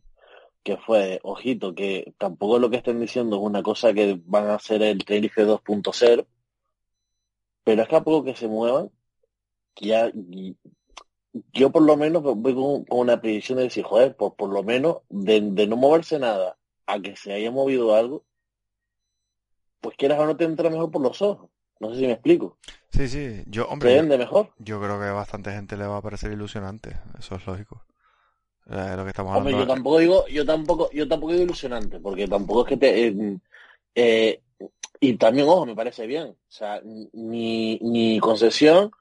que 0.63 0.77
fue, 0.77 1.19
ojito, 1.23 1.75
que 1.75 2.13
tampoco 2.17 2.59
lo 2.59 2.69
que 2.69 2.77
estén 2.77 2.99
diciendo 2.99 3.37
es 3.37 3.41
una 3.43 3.63
cosa 3.63 3.93
que 3.93 4.19
van 4.25 4.47
a 4.47 4.55
hacer 4.55 4.81
el 4.81 5.03
Tenerife 5.05 5.45
2.0, 5.45 6.25
pero 7.63 7.81
es 7.81 7.87
que 7.87 7.95
a 7.95 8.03
poco 8.03 8.23
que 8.25 8.35
se 8.35 8.47
muevan, 8.47 8.91
ya 9.75 10.11
yo 11.53 11.71
por 11.71 11.83
lo 11.83 11.97
menos 11.97 12.23
voy 12.23 12.53
con, 12.53 12.85
con 12.85 12.99
una 12.99 13.19
predicción 13.21 13.57
de 13.57 13.65
decir, 13.65 13.83
joder, 13.83 14.15
por, 14.15 14.35
por 14.35 14.49
lo 14.49 14.63
menos 14.63 14.97
de, 15.09 15.41
de 15.41 15.67
no 15.67 15.75
moverse 15.77 16.19
nada 16.19 16.57
a 16.85 16.99
que 16.99 17.15
se 17.15 17.33
haya 17.33 17.51
movido 17.51 17.95
algo, 17.95 18.23
pues 19.81 19.97
quieras 19.97 20.19
o 20.19 20.25
no 20.25 20.35
te 20.37 20.45
entra 20.45 20.69
mejor 20.69 20.91
por 20.91 21.01
los 21.01 21.21
ojos. 21.21 21.49
No 21.79 21.89
sé 21.89 21.99
si 21.99 22.05
me 22.07 22.13
explico. 22.13 22.57
Sí, 22.89 23.07
sí. 23.09 23.43
Yo, 23.47 23.67
hombre, 23.67 23.95
yo, 23.95 24.17
mejor. 24.17 24.53
yo 24.57 24.79
creo 24.81 24.99
que 24.99 25.05
a 25.05 25.13
bastante 25.13 25.51
gente 25.51 25.75
le 25.77 25.85
va 25.85 25.97
a 25.97 26.01
parecer 26.01 26.31
ilusionante. 26.31 26.97
Eso 27.19 27.35
es 27.35 27.45
lógico. 27.45 27.83
Eh, 28.67 28.93
lo 28.95 29.03
que 29.03 29.09
estamos 29.09 29.35
Hombre, 29.35 29.55
yo 29.55 29.59
hablando. 29.59 29.73
tampoco 29.75 29.99
digo, 29.99 30.27
yo 30.27 30.45
tampoco, 30.45 30.89
yo 30.91 31.07
tampoco 31.07 31.33
digo 31.33 31.43
ilusionante, 31.43 31.99
porque 31.99 32.27
tampoco 32.27 32.61
es 32.61 32.67
que 32.69 32.77
te 32.77 33.07
eh, 33.07 33.37
eh, 33.93 34.41
y 34.99 35.17
también, 35.17 35.47
ojo, 35.47 35.65
me 35.65 35.75
parece 35.75 36.07
bien. 36.07 36.27
O 36.29 36.35
sea, 36.47 36.81
ni, 36.83 37.77
ni 37.79 38.19
concesión, 38.19 38.91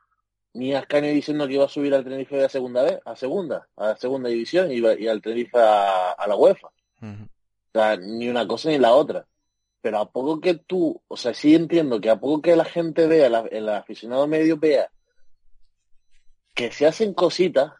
ni 0.54 0.74
Ascanio 0.74 1.10
diciendo 1.12 1.46
que 1.46 1.54
iba 1.54 1.64
a 1.64 1.68
subir 1.68 1.94
al 1.94 2.04
Tenerife 2.04 2.36
de 2.36 2.48
segunda 2.48 2.82
vez, 2.82 3.00
a 3.04 3.14
segunda, 3.16 3.68
a 3.76 3.88
la 3.88 3.96
segunda 3.96 4.28
división 4.28 4.70
y, 4.72 4.78
y 4.78 5.08
al 5.08 5.20
Tenerife 5.20 5.58
a, 5.58 6.12
a 6.12 6.26
la 6.26 6.36
UEFA. 6.36 6.68
O 6.68 7.78
sea, 7.78 7.96
ni 7.96 8.28
una 8.28 8.46
cosa 8.46 8.70
ni 8.70 8.78
la 8.78 8.92
otra. 8.94 9.26
pero 9.80 9.98
a 9.98 10.10
poco 10.10 10.40
que 10.40 10.54
tú, 10.54 11.02
o 11.08 11.16
sea, 11.16 11.34
sí 11.34 11.54
entiendo 11.54 12.00
que 12.00 12.08
a 12.08 12.16
poco 12.18 12.40
que 12.40 12.56
la 12.56 12.64
gente 12.64 13.06
vea, 13.06 13.28
la- 13.28 13.46
el 13.50 13.68
aficionado 13.68 14.26
medio 14.26 14.56
vea 14.56 14.90
que 16.54 16.70
se 16.72 16.86
hacen 16.86 17.12
cositas 17.14 17.72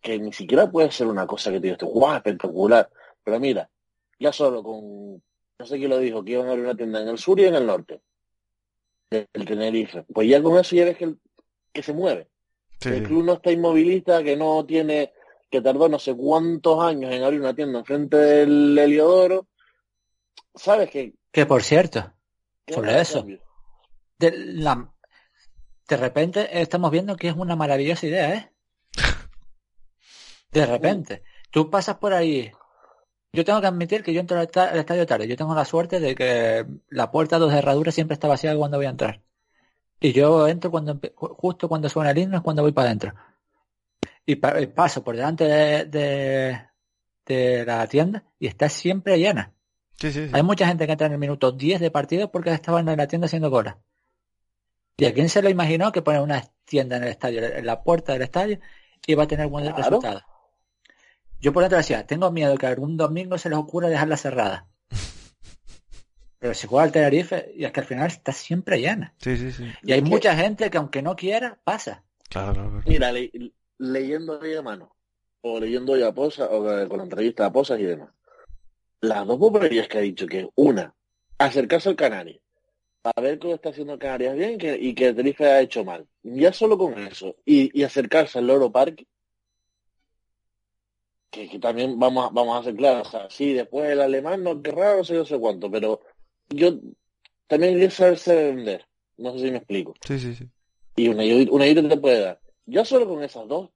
que 0.00 0.18
ni 0.18 0.32
siquiera 0.32 0.70
puede 0.70 0.90
ser 0.90 1.06
una 1.08 1.26
cosa 1.26 1.50
que 1.50 1.60
te 1.60 1.66
digas, 1.66 1.80
guau, 1.82 2.14
espectacular. 2.16 2.88
Pero 3.24 3.38
mira, 3.40 3.68
ya 4.18 4.32
solo 4.32 4.62
con, 4.62 5.22
no 5.58 5.66
sé 5.66 5.76
quién 5.78 5.90
lo 5.90 5.98
dijo, 5.98 6.24
que 6.24 6.32
iban 6.32 6.46
a 6.48 6.52
abrir 6.52 6.64
una 6.64 6.76
tienda 6.76 7.02
en 7.02 7.08
el 7.08 7.18
sur 7.18 7.38
y 7.38 7.44
en 7.44 7.54
el 7.56 7.66
norte 7.66 8.00
del 9.10 9.26
Tenerife. 9.44 10.04
Pues 10.14 10.28
ya 10.28 10.42
con 10.42 10.56
eso 10.58 10.76
ya 10.76 10.84
ves 10.86 10.96
que, 10.96 11.04
el- 11.04 11.18
que 11.72 11.82
se 11.82 11.92
mueve. 11.92 12.28
Sí, 12.80 12.88
el 12.88 13.02
club 13.04 13.24
no 13.24 13.32
está 13.34 13.52
inmovilista, 13.52 14.22
que 14.22 14.36
no 14.36 14.64
tiene, 14.64 15.12
que 15.50 15.60
tardó 15.60 15.88
no 15.88 15.98
sé 15.98 16.14
cuántos 16.16 16.82
años 16.82 17.12
en 17.12 17.22
abrir 17.22 17.40
una 17.40 17.54
tienda 17.54 17.80
enfrente 17.80 18.16
del 18.16 18.76
Heliodoro. 18.78 19.46
¿Sabes 20.54 20.90
que 20.90 21.14
Que 21.32 21.46
por 21.46 21.62
cierto, 21.62 22.12
Sobre 22.68 23.00
eso. 23.00 23.26
de, 24.18 24.32
la, 24.36 24.92
de 25.88 25.96
repente 25.96 26.60
estamos 26.60 26.90
viendo 26.90 27.16
que 27.16 27.28
es 27.28 27.36
una 27.36 27.54
maravillosa 27.56 28.06
idea, 28.06 28.34
¿eh? 28.34 28.52
De 30.52 30.66
repente. 30.66 31.22
Tú 31.50 31.70
pasas 31.70 31.96
por 31.98 32.12
ahí. 32.12 32.50
Yo 33.32 33.44
tengo 33.44 33.60
que 33.60 33.66
admitir 33.68 34.02
que 34.02 34.12
yo 34.12 34.20
entro 34.20 34.38
al 34.38 34.46
esta- 34.46 34.70
al 34.70 34.78
estadio 34.78 35.06
tarde. 35.06 35.28
Yo 35.28 35.36
tengo 35.36 35.54
la 35.54 35.64
suerte 35.64 36.00
de 36.00 36.14
que 36.14 36.66
la 36.88 37.10
puerta 37.12 37.38
de 37.38 37.56
herraduras 37.56 37.94
siempre 37.94 38.14
está 38.14 38.26
vacía 38.28 38.56
cuando 38.56 38.76
voy 38.76 38.86
a 38.86 38.90
entrar. 38.90 39.20
Y 40.00 40.12
yo 40.12 40.48
entro 40.48 40.70
cuando 40.70 40.98
justo 41.14 41.68
cuando 41.68 41.88
suena 41.88 42.10
el 42.10 42.18
himno 42.18 42.38
es 42.38 42.42
cuando 42.42 42.62
voy 42.62 42.72
para 42.72 42.86
adentro. 42.88 43.14
Y, 44.24 44.36
pa- 44.36 44.60
y 44.60 44.66
paso 44.66 45.04
por 45.04 45.14
delante 45.16 45.44
de, 45.44 45.84
de, 45.84 46.60
de 47.26 47.64
la 47.66 47.86
tienda 47.86 48.24
y 48.38 48.46
está 48.46 48.68
siempre 48.68 49.18
llena. 49.18 49.52
Sí, 49.98 50.10
sí, 50.12 50.26
sí. 50.28 50.30
Hay 50.32 50.42
mucha 50.42 50.66
gente 50.66 50.86
que 50.86 50.92
entra 50.92 51.06
en 51.06 51.12
el 51.14 51.18
minuto 51.18 51.52
10 51.52 51.80
de 51.80 51.90
partido 51.90 52.30
porque 52.30 52.50
estaban 52.50 52.88
en 52.88 52.96
la 52.96 53.06
tienda 53.06 53.26
haciendo 53.26 53.50
cola. 53.50 53.78
¿Y 54.96 55.04
a 55.06 55.14
quién 55.14 55.28
se 55.28 55.42
lo 55.42 55.48
imaginó 55.48 55.92
que 55.92 56.02
poner 56.02 56.20
una 56.20 56.42
tienda 56.64 56.96
en 56.96 57.02
el 57.04 57.08
estadio, 57.10 57.44
en 57.44 57.66
la 57.66 57.82
puerta 57.82 58.12
del 58.12 58.22
estadio, 58.22 58.58
iba 59.06 59.24
a 59.24 59.26
tener 59.26 59.48
buen 59.48 59.64
Claro. 59.64 59.78
resultado? 59.82 60.22
Yo 61.40 61.52
por 61.54 61.62
dentro 61.62 61.78
decía, 61.78 62.06
tengo 62.06 62.30
miedo 62.30 62.56
que 62.58 62.66
algún 62.66 62.96
domingo 62.98 63.38
se 63.38 63.48
les 63.48 63.58
ocurra 63.58 63.88
dejarla 63.88 64.16
cerrada. 64.18 64.66
Pero 66.40 66.54
si 66.54 66.66
juega 66.66 66.84
al 66.84 66.92
Tenerife, 66.92 67.52
y 67.54 67.64
es 67.64 67.70
que 67.70 67.80
al 67.80 67.86
final 67.86 68.06
está 68.06 68.32
siempre 68.32 68.80
llena. 68.80 69.14
Sí, 69.18 69.36
sí, 69.36 69.52
sí. 69.52 69.64
Y 69.82 69.92
hay 69.92 70.00
mucha 70.00 70.34
gente 70.34 70.70
que 70.70 70.78
aunque 70.78 71.02
no 71.02 71.14
quiera, 71.14 71.60
pasa. 71.62 72.02
Claro, 72.30 72.54
claro, 72.54 72.70
claro. 72.70 72.84
Mira, 72.86 73.12
le- 73.12 73.30
leyendo 73.78 74.40
hoy 74.40 74.54
a 74.54 74.62
mano, 74.62 74.96
o 75.42 75.60
leyendo 75.60 75.92
hoy 75.92 76.02
a 76.02 76.12
Posas, 76.12 76.48
o 76.50 76.60
con 76.88 76.98
la 76.98 77.04
entrevista 77.04 77.44
a 77.44 77.52
Posas 77.52 77.78
y 77.78 77.84
demás, 77.84 78.08
las 79.02 79.26
dos 79.26 79.38
popularidades 79.38 79.88
que 79.88 79.98
ha 79.98 80.02
dicho, 80.02 80.26
que 80.26 80.48
una, 80.54 80.94
acercarse 81.38 81.90
al 81.90 81.96
Canarias, 81.96 82.40
para 83.02 83.22
ver 83.22 83.38
cómo 83.38 83.54
está 83.54 83.68
haciendo 83.68 83.98
Canarias 83.98 84.34
bien 84.34 84.54
y 84.54 84.58
que, 84.58 84.76
y 84.76 84.94
que 84.94 85.12
Tenerife 85.12 85.46
ha 85.46 85.60
hecho 85.60 85.84
mal. 85.84 86.06
Ya 86.22 86.54
solo 86.54 86.78
con 86.78 86.98
eso, 86.98 87.36
y, 87.44 87.78
y 87.78 87.82
acercarse 87.84 88.38
al 88.38 88.46
Loro 88.46 88.72
Parque, 88.72 89.06
que, 91.30 91.48
que 91.48 91.58
también 91.58 91.98
vamos 91.98 92.26
a, 92.26 92.30
vamos 92.32 92.58
a 92.58 92.64
ser 92.64 92.74
claros, 92.76 93.08
o 93.08 93.10
sea, 93.10 93.30
sí, 93.30 93.52
después 93.52 93.90
el 93.90 94.00
alemán 94.00 94.42
no 94.42 94.60
querrá, 94.62 94.96
no 94.96 95.04
sé, 95.04 95.14
no 95.14 95.24
sé 95.24 95.38
cuánto, 95.38 95.70
pero 95.70 96.00
yo 96.50 96.78
también 97.46 97.74
quiero 97.78 97.90
saberse 97.90 98.34
vender, 98.34 98.86
no 99.16 99.32
sé 99.32 99.38
si 99.46 99.50
me 99.50 99.58
explico 99.58 99.94
Sí, 100.04 100.18
sí, 100.18 100.34
sí. 100.34 100.48
y 100.96 101.08
una, 101.08 101.22
ayuda- 101.22 101.50
una 101.52 101.64
ayuda 101.64 101.88
te 101.88 101.96
puede 101.96 102.20
dar. 102.20 102.40
Yo 102.66 102.84
solo 102.84 103.08
con 103.08 103.22
esas 103.24 103.48
dos, 103.48 103.70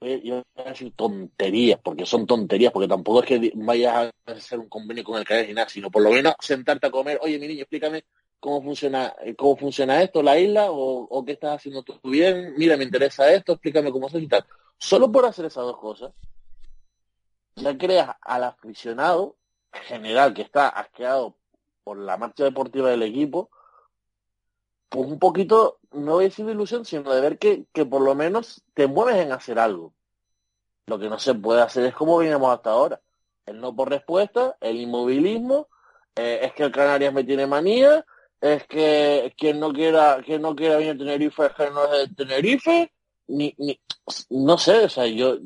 yo 0.00 0.42
voy 0.54 0.64
a 0.66 0.68
decir 0.70 0.92
tonterías, 0.94 1.80
porque 1.82 2.04
son 2.06 2.26
tonterías, 2.26 2.72
porque 2.72 2.88
tampoco 2.88 3.22
es 3.22 3.26
que 3.26 3.52
vayas 3.54 4.12
a 4.26 4.32
hacer 4.32 4.58
un 4.58 4.68
convenio 4.68 5.04
con 5.04 5.18
el 5.18 5.24
cadena 5.24 5.46
gimnasio, 5.46 5.74
sino 5.74 5.90
por 5.90 6.02
lo 6.02 6.10
menos 6.10 6.34
sentarte 6.40 6.86
a 6.86 6.90
comer, 6.90 7.18
oye 7.22 7.38
mi 7.38 7.48
niño, 7.48 7.62
explícame 7.62 8.04
cómo 8.38 8.62
funciona, 8.62 9.14
eh, 9.24 9.34
cómo 9.34 9.56
funciona 9.56 10.02
esto, 10.02 10.22
la 10.22 10.38
isla, 10.38 10.70
o, 10.70 11.04
o 11.04 11.24
qué 11.24 11.32
estás 11.32 11.56
haciendo 11.56 11.82
tú 11.82 11.98
bien, 12.04 12.54
mira, 12.56 12.76
me 12.76 12.84
interesa 12.84 13.32
esto, 13.32 13.52
explícame 13.52 13.90
cómo 13.90 14.08
se 14.08 14.18
y 14.18 14.28
tal. 14.28 14.44
Solo 14.78 15.10
por 15.10 15.24
hacer 15.24 15.46
esas 15.46 15.64
dos 15.64 15.78
cosas, 15.78 16.12
ya 17.56 17.76
creas 17.76 18.10
al 18.20 18.44
aficionado 18.44 19.36
general 19.72 20.34
que 20.34 20.42
está 20.42 20.68
asqueado 20.68 21.36
por 21.86 21.98
la 21.98 22.16
marcha 22.16 22.42
deportiva 22.42 22.90
del 22.90 23.04
equipo, 23.04 23.48
pues 24.88 25.06
un 25.06 25.20
poquito, 25.20 25.78
no 25.92 26.14
voy 26.14 26.24
a 26.24 26.28
decir 26.28 26.44
de 26.44 26.50
ilusión, 26.50 26.84
sino 26.84 27.14
de 27.14 27.20
ver 27.20 27.38
que, 27.38 27.66
que 27.72 27.86
por 27.86 28.02
lo 28.02 28.16
menos 28.16 28.64
te 28.74 28.88
mueves 28.88 29.18
en 29.18 29.30
hacer 29.30 29.60
algo. 29.60 29.94
Lo 30.86 30.98
que 30.98 31.08
no 31.08 31.20
se 31.20 31.34
puede 31.34 31.62
hacer 31.62 31.86
es 31.86 31.94
como 31.94 32.18
veníamos 32.18 32.52
hasta 32.52 32.70
ahora. 32.70 33.00
El 33.44 33.60
no 33.60 33.76
por 33.76 33.88
respuesta, 33.88 34.56
el 34.60 34.80
inmovilismo, 34.80 35.68
eh, 36.16 36.40
es 36.42 36.54
que 36.54 36.64
el 36.64 36.72
Canarias 36.72 37.14
me 37.14 37.22
tiene 37.22 37.46
manía, 37.46 38.04
es 38.40 38.66
que 38.66 39.32
quien 39.38 39.60
no 39.60 39.72
quiera, 39.72 40.20
quien 40.24 40.42
no 40.42 40.56
quiera 40.56 40.78
venir 40.78 40.96
a 40.96 40.98
Tenerife 40.98 41.46
es 41.46 41.52
que 41.52 41.70
no 41.70 41.84
es 41.84 42.08
de 42.08 42.14
Tenerife, 42.16 42.92
ni, 43.28 43.54
ni, 43.58 43.80
no 44.30 44.58
sé, 44.58 44.86
o 44.86 44.88
sea, 44.88 45.06
yo, 45.06 45.36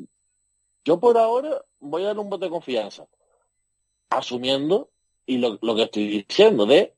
yo 0.83 0.99
por 0.99 1.19
ahora 1.19 1.63
voy 1.79 2.01
a 2.01 2.07
dar 2.07 2.17
un 2.17 2.31
voto 2.31 2.45
de 2.45 2.51
confianza, 2.51 3.05
asumiendo, 4.09 4.89
y 5.33 5.37
lo, 5.37 5.75
que 5.75 5.83
estoy 5.83 6.25
diciendo, 6.27 6.65
de 6.65 6.93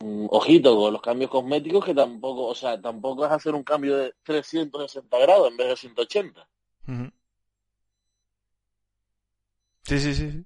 Mm, 0.00 0.26
ojito 0.30 0.76
con 0.76 0.92
los 0.92 1.02
cambios 1.02 1.30
cosméticos 1.30 1.84
que 1.84 1.94
tampoco, 1.94 2.46
o 2.46 2.54
sea, 2.54 2.80
tampoco 2.80 3.26
es 3.26 3.32
hacer 3.32 3.54
un 3.54 3.64
cambio 3.64 3.96
de 3.96 4.14
360 4.22 5.18
grados 5.18 5.50
en 5.50 5.56
vez 5.56 5.68
de 5.68 5.76
180. 5.76 6.48
Ujú. 6.86 7.10
Sí, 9.82 9.98
sí, 9.98 10.14
sí. 10.14 10.30
sí. 10.30 10.44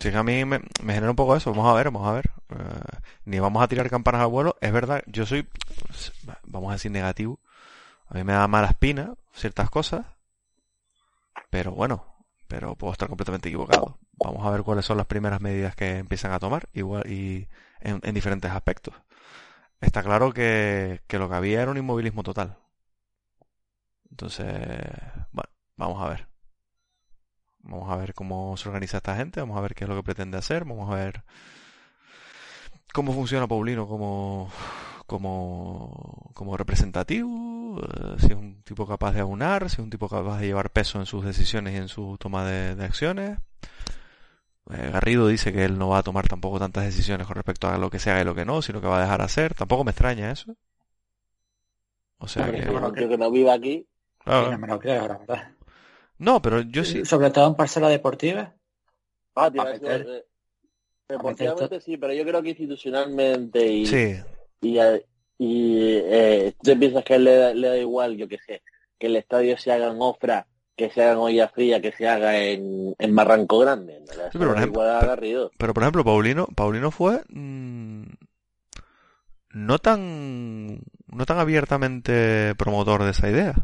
Sí, 0.00 0.08
a 0.08 0.22
mí 0.24 0.44
me, 0.44 0.60
genera 0.80 1.10
un 1.10 1.16
poco 1.16 1.36
eso. 1.36 1.50
Vamos 1.50 1.68
a 1.68 1.74
ver, 1.74 1.92
vamos 1.92 2.08
a 2.08 2.12
ver. 2.12 2.30
Eh, 2.50 2.98
ni 3.24 3.38
vamos 3.38 3.62
a 3.62 3.68
tirar 3.68 3.88
campanas 3.88 4.22
al 4.22 4.28
vuelo. 4.28 4.56
Es 4.60 4.72
verdad, 4.72 5.04
yo 5.06 5.26
soy, 5.26 5.46
vamos 6.44 6.70
a 6.70 6.72
decir, 6.72 6.90
negativo. 6.90 7.38
A 8.08 8.14
mí 8.14 8.24
me 8.24 8.32
da 8.32 8.48
mala 8.48 8.68
espina 8.68 9.14
ciertas 9.32 9.70
cosas. 9.70 10.06
Pero 11.50 11.72
bueno, 11.72 12.11
pero 12.52 12.76
puedo 12.76 12.92
estar 12.92 13.08
completamente 13.08 13.48
equivocado. 13.48 13.98
Vamos 14.22 14.46
a 14.46 14.50
ver 14.50 14.62
cuáles 14.62 14.84
son 14.84 14.98
las 14.98 15.06
primeras 15.06 15.40
medidas 15.40 15.74
que 15.74 15.96
empiezan 15.96 16.32
a 16.32 16.38
tomar 16.38 16.68
igual 16.74 17.10
y 17.10 17.48
en, 17.80 17.98
en 18.02 18.14
diferentes 18.14 18.50
aspectos. 18.50 18.94
Está 19.80 20.02
claro 20.02 20.34
que, 20.34 21.00
que 21.06 21.18
lo 21.18 21.30
que 21.30 21.34
había 21.34 21.62
era 21.62 21.70
un 21.70 21.78
inmovilismo 21.78 22.22
total. 22.22 22.58
Entonces, 24.10 24.46
bueno, 25.32 25.48
vamos 25.76 26.02
a 26.02 26.10
ver. 26.10 26.28
Vamos 27.60 27.90
a 27.90 27.96
ver 27.96 28.12
cómo 28.12 28.54
se 28.58 28.68
organiza 28.68 28.98
esta 28.98 29.16
gente, 29.16 29.40
vamos 29.40 29.56
a 29.56 29.62
ver 29.62 29.74
qué 29.74 29.84
es 29.84 29.88
lo 29.88 29.96
que 29.96 30.02
pretende 30.02 30.36
hacer, 30.36 30.66
vamos 30.66 30.90
a 30.90 30.96
ver 30.96 31.24
cómo 32.92 33.14
funciona 33.14 33.48
Paulino 33.48 33.88
como, 33.88 34.50
como, 35.06 36.30
como 36.34 36.58
representativo, 36.58 37.30
eh, 37.78 38.16
si 38.18 38.26
es 38.26 38.34
un 38.34 38.62
tipo 38.62 38.86
capaz 38.86 39.12
de 39.12 39.20
aunar, 39.20 39.68
si 39.68 39.76
es 39.76 39.78
un 39.80 39.90
tipo 39.90 40.08
capaz 40.08 40.38
de 40.40 40.46
llevar 40.46 40.70
peso 40.70 40.98
en 40.98 41.06
sus 41.06 41.24
decisiones 41.24 41.74
y 41.74 41.76
en 41.76 41.88
su 41.88 42.16
toma 42.18 42.44
de, 42.44 42.74
de 42.74 42.84
acciones. 42.84 43.38
Eh, 44.70 44.90
Garrido 44.92 45.26
dice 45.26 45.52
que 45.52 45.64
él 45.64 45.78
no 45.78 45.88
va 45.88 45.98
a 45.98 46.02
tomar 46.02 46.28
tampoco 46.28 46.58
tantas 46.58 46.84
decisiones 46.84 47.26
con 47.26 47.36
respecto 47.36 47.68
a 47.68 47.78
lo 47.78 47.90
que 47.90 47.98
se 47.98 48.10
haga 48.10 48.22
y 48.22 48.24
lo 48.24 48.34
que 48.34 48.44
no, 48.44 48.62
sino 48.62 48.80
que 48.80 48.86
va 48.86 48.98
a 48.98 49.02
dejar 49.02 49.22
hacer. 49.22 49.54
Tampoco 49.54 49.84
me 49.84 49.90
extraña 49.90 50.30
eso. 50.30 50.54
O 52.18 52.28
sea 52.28 52.50
que... 52.50 52.64
no 52.64 52.92
que 52.92 53.18
no 53.18 53.30
viva 53.30 53.54
aquí, 53.54 53.86
Claro. 54.24 54.44
Sí, 54.44 54.50
no 54.52 54.58
me 54.58 54.66
lo 54.68 54.78
creo, 54.78 55.08
la 55.08 55.18
verdad. 55.18 55.52
No, 56.18 56.40
pero 56.40 56.60
yo 56.60 56.84
sí. 56.84 57.04
Sobre 57.04 57.30
todo 57.30 57.48
en 57.48 57.56
parcela 57.56 57.88
deportiva. 57.88 58.54
ah, 59.34 59.50
eh, 59.54 60.24
deportivamente 61.08 61.80
sí, 61.80 61.96
pero 61.96 62.12
yo 62.12 62.24
creo 62.24 62.42
que 62.42 62.50
institucionalmente 62.50 63.66
y, 63.66 63.86
Sí, 63.86 64.14
y, 64.60 64.78
y 65.44 65.96
eh, 66.04 66.54
tú 66.62 66.78
piensas 66.78 67.04
que 67.04 67.18
le, 67.18 67.36
da- 67.36 67.54
le 67.54 67.68
da 67.68 67.76
igual, 67.78 68.16
yo 68.16 68.28
qué 68.28 68.38
sé, 68.46 68.62
que 68.98 69.08
el 69.08 69.16
estadio 69.16 69.56
se 69.58 69.72
haga 69.72 69.88
en 69.90 69.96
Ofra, 70.00 70.46
que 70.76 70.90
se 70.90 71.02
haga 71.02 71.12
en 71.12 71.18
Olla 71.18 71.48
Fría, 71.48 71.80
que 71.80 71.92
se 71.92 72.06
haga 72.08 72.38
en, 72.38 72.94
en 72.98 73.16
Barranco 73.16 73.58
Grande. 73.58 74.00
¿no? 74.00 74.06
Sí, 74.06 74.38
pero 74.38 74.48
por 74.50 74.56
ejemplo, 74.58 74.82
pero 75.58 75.74
por 75.74 75.82
ejemplo, 75.82 76.04
Paulino, 76.04 76.46
Paulino 76.54 76.90
fue 76.90 77.22
mm, 77.28 78.04
no 79.50 79.78
tan 79.78 80.80
no 81.08 81.26
tan 81.26 81.38
abiertamente 81.38 82.54
promotor 82.56 83.02
de 83.04 83.10
esa 83.10 83.28
idea. 83.28 83.54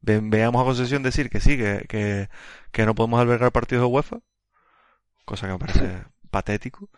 Ve- 0.00 0.20
veamos 0.22 0.62
a 0.62 0.64
Concesión 0.66 1.02
decir 1.02 1.30
que 1.30 1.40
sí, 1.40 1.56
que, 1.56 1.84
que, 1.88 2.28
que 2.70 2.86
no 2.86 2.94
podemos 2.94 3.20
albergar 3.20 3.50
partidos 3.52 3.82
de 3.82 3.92
UEFA, 3.92 4.18
cosa 5.24 5.46
que 5.46 5.52
me 5.54 5.58
parece 5.58 6.04
patético. 6.30 6.88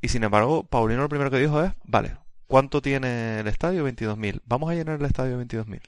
Y 0.00 0.08
sin 0.08 0.24
embargo, 0.24 0.64
Paulino 0.64 1.02
lo 1.02 1.08
primero 1.08 1.30
que 1.30 1.38
dijo 1.38 1.62
es, 1.62 1.72
vale, 1.84 2.16
¿cuánto 2.50 2.82
tiene 2.82 3.40
el 3.40 3.46
estadio? 3.46 3.88
22.000. 3.88 4.42
Vamos 4.44 4.70
a 4.70 4.74
llenar 4.74 4.98
el 4.98 5.06
estadio 5.06 5.38
de 5.38 5.46
22.000. 5.46 5.80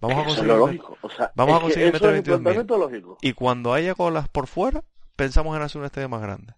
Vamos 0.00 0.18
a 0.18 0.24
conseguir 0.24 0.52
lógico. 0.52 0.96
O 1.02 1.10
sea, 1.10 1.32
vamos 1.34 1.56
a 1.56 1.60
conseguir 1.60 1.92
meter 1.92 2.10
es 2.10 2.16
el 2.16 2.22
22.000. 2.22 2.24
planteamiento 2.24 2.78
lógico. 2.78 3.18
Y 3.20 3.32
cuando 3.32 3.72
haya 3.74 3.94
colas 3.94 4.28
por 4.28 4.46
fuera, 4.46 4.84
pensamos 5.16 5.56
en 5.56 5.62
hacer 5.62 5.80
un 5.80 5.86
estadio 5.86 6.08
más 6.08 6.22
grande. 6.22 6.54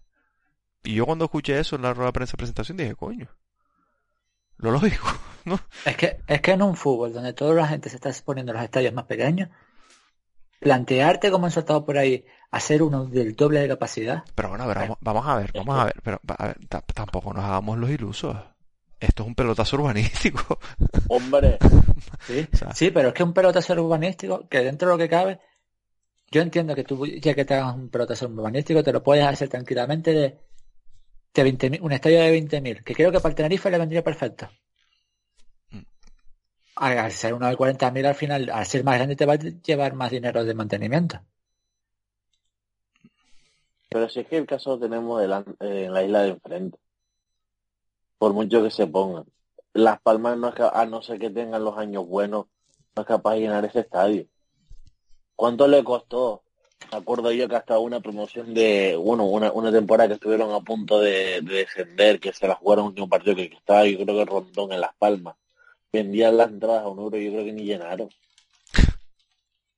Y 0.83 0.93
yo 0.93 1.05
cuando 1.05 1.25
escuché 1.25 1.59
eso 1.59 1.75
en 1.75 1.81
la 1.81 1.93
rueda 1.93 2.09
de 2.09 2.13
prensa 2.13 2.33
de 2.33 2.37
presentación 2.37 2.77
dije, 2.77 2.95
coño, 2.95 3.27
lo 4.57 4.71
lógico, 4.71 5.07
¿no? 5.45 5.59
Es 5.85 5.97
que, 5.97 6.19
es 6.27 6.41
que 6.41 6.51
en 6.51 6.61
un 6.61 6.75
fútbol 6.75 7.11
donde 7.11 7.33
toda 7.33 7.55
la 7.55 7.67
gente 7.67 7.89
se 7.89 7.95
está 7.95 8.09
exponiendo 8.09 8.51
a 8.51 8.55
los 8.55 8.63
estadios 8.63 8.93
más 8.93 9.05
pequeños, 9.05 9.49
plantearte 10.59 11.31
como 11.31 11.47
han 11.47 11.51
soltado 11.51 11.85
por 11.85 11.97
ahí 11.97 12.23
hacer 12.51 12.83
uno 12.83 13.05
del 13.05 13.35
doble 13.35 13.61
de 13.61 13.67
capacidad. 13.67 14.23
Pero 14.35 14.49
bueno, 14.49 14.63
a 14.63 14.67
ver, 14.67 14.77
vamos, 14.77 14.97
vamos 15.01 15.27
a 15.27 15.35
ver, 15.37 15.51
vamos 15.55 15.79
a 15.79 15.85
ver, 15.85 16.01
pero 16.03 16.21
a 16.37 16.45
ver, 16.47 16.57
tampoco 16.93 17.33
nos 17.33 17.43
hagamos 17.43 17.77
los 17.79 17.89
ilusos. 17.89 18.37
Esto 18.99 19.23
es 19.23 19.27
un 19.27 19.35
pelotazo 19.35 19.75
urbanístico. 19.75 20.59
Hombre. 21.09 21.59
Sí, 22.25 22.47
sí, 22.73 22.91
pero 22.91 23.09
es 23.09 23.13
que 23.13 23.23
un 23.23 23.33
pelotazo 23.33 23.73
urbanístico, 23.73 24.47
que 24.49 24.59
dentro 24.61 24.87
de 24.87 24.93
lo 24.93 24.97
que 24.97 25.09
cabe, 25.09 25.39
yo 26.31 26.41
entiendo 26.41 26.73
que 26.73 26.83
tú, 26.83 27.05
ya 27.05 27.33
que 27.35 27.45
te 27.45 27.53
hagas 27.53 27.75
un 27.75 27.89
pelotazo 27.89 28.27
urbanístico, 28.27 28.83
te 28.83 28.91
lo 28.91 29.03
puedes 29.03 29.25
hacer 29.25 29.49
tranquilamente 29.49 30.13
de, 30.13 30.37
de 31.33 31.43
20 31.43 31.79
un 31.81 31.91
estadio 31.91 32.21
de 32.21 32.41
20.000, 32.41 32.83
que 32.83 32.95
creo 32.95 33.11
que 33.11 33.19
para 33.19 33.29
el 33.29 33.35
Tenerife 33.35 33.69
le 33.69 33.77
vendría 33.77 34.03
perfecto. 34.03 34.49
Mm. 35.69 35.83
Al 36.75 37.11
ser 37.11 37.35
uno 37.35 37.47
de 37.47 37.55
40.000 37.55 38.05
al 38.05 38.15
final, 38.15 38.49
al 38.49 38.65
ser 38.65 38.83
más 38.83 38.95
grande 38.95 39.15
te 39.15 39.27
va 39.27 39.33
a 39.33 39.37
llevar 39.37 39.93
más 39.93 40.09
dinero 40.09 40.43
de 40.43 40.53
mantenimiento. 40.55 41.21
Pero 43.89 44.09
si 44.09 44.21
es 44.21 44.27
que 44.27 44.37
el 44.37 44.47
caso 44.47 44.71
lo 44.71 44.79
tenemos 44.79 45.21
en 45.59 45.93
la 45.93 46.03
isla 46.03 46.23
de 46.23 46.29
enfrente 46.29 46.77
por 48.17 48.33
mucho 48.33 48.63
que 48.63 48.71
se 48.71 48.87
pongan. 48.87 49.25
Las 49.73 50.01
Palmas, 50.01 50.37
no 50.37 50.49
es 50.49 50.55
a 50.59 50.85
no 50.85 51.01
ser 51.01 51.19
que 51.19 51.29
tengan 51.29 51.63
los 51.63 51.77
años 51.77 52.07
buenos, 52.07 52.47
no 52.95 53.01
es 53.01 53.07
capaz 53.07 53.35
de 53.35 53.41
llenar 53.41 53.65
ese 53.65 53.81
estadio. 53.81 54.25
¿Cuánto 55.35 55.67
le 55.67 55.83
costó? 55.83 56.43
Me 56.91 56.97
acuerdo 56.97 57.31
yo 57.31 57.47
que 57.47 57.55
hasta 57.55 57.77
una 57.79 57.99
promoción 57.99 58.53
de, 58.53 58.95
bueno, 58.95 59.25
una, 59.25 59.51
una 59.51 59.71
temporada 59.71 60.07
que 60.07 60.13
estuvieron 60.15 60.51
a 60.53 60.61
punto 60.61 60.99
de, 60.99 61.41
descender, 61.41 62.19
que 62.19 62.33
se 62.33 62.47
la 62.47 62.55
jugaron 62.55 62.95
un 62.99 63.09
partido 63.09 63.35
que 63.35 63.43
estaba, 63.45 63.85
yo 63.85 63.99
creo 63.99 64.17
que 64.17 64.25
Rondón 64.25 64.71
en 64.71 64.81
Las 64.81 64.95
Palmas. 64.97 65.35
Vendían 65.91 66.37
las 66.37 66.49
entradas 66.49 66.83
a 66.83 66.87
un 66.87 66.99
euro, 66.99 67.17
yo 67.17 67.31
creo 67.31 67.45
que 67.45 67.53
ni 67.53 67.63
llenaron. 67.63 68.09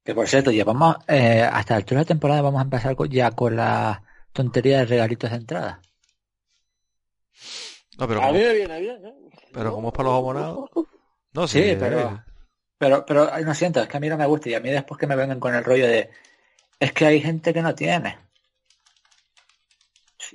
Que 0.04 0.16
por 0.16 0.28
cierto, 0.28 0.52
ya 0.52 0.64
vamos, 0.64 0.96
eh, 1.08 1.42
hasta 1.42 1.74
la 1.74 1.78
altura 1.78 2.00
de 2.00 2.04
la 2.06 2.08
temporada 2.08 2.42
vamos 2.42 2.60
a 2.60 2.64
empezar 2.64 2.96
ya 3.10 3.32
con 3.32 3.56
la 3.56 4.04
tontería 4.32 4.80
de 4.80 4.86
regalitos 4.86 5.30
de 5.30 5.36
entrada. 5.36 5.82
No, 8.00 8.08
pero 8.08 8.24
a 8.24 8.32
mí 8.32 8.39
me 8.39 8.54
viene 8.54 8.80
bien, 8.80 9.06
¿eh? 9.06 9.14
Pero 9.52 9.74
como 9.74 9.89
es 9.89 9.93
para 9.93 10.10
los 10.10 10.18
abonados. 10.18 10.70
No, 11.34 11.47
sí, 11.47 11.76
pero, 11.78 12.24
pero, 12.78 13.06
pero 13.06 13.30
no 13.41 13.54
siento, 13.54 13.82
es 13.82 13.89
que 13.89 13.97
a 13.97 14.00
mí 14.00 14.08
no 14.08 14.18
me 14.18 14.26
gusta 14.26 14.50
y 14.50 14.54
a 14.54 14.62
mí 14.62 14.70
después 14.70 14.97
que 14.97 15.06
me 15.06 15.18
vengan 15.18 15.39
con 15.39 15.54
el 15.54 15.66
rollo 15.66 15.86
de 15.86 16.10
es 16.80 16.93
que 16.93 17.06
hay 17.06 17.20
gente 17.22 17.54
que 17.54 17.62
no 17.62 17.76
tiene. 17.76 18.18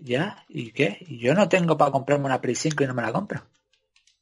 ¿Ya? 0.03 0.45
¿Y 0.49 0.73
qué? 0.73 0.99
Y 1.01 1.19
yo 1.19 1.35
no 1.35 1.49
tengo 1.49 1.79
para 1.79 1.91
comprarme 1.91 2.27
una 2.27 2.41
Play 2.41 2.55
5 2.55 2.85
y 2.85 2.87
no 2.87 2.95
me 2.95 3.03
la 3.03 3.13
compro. 3.13 3.43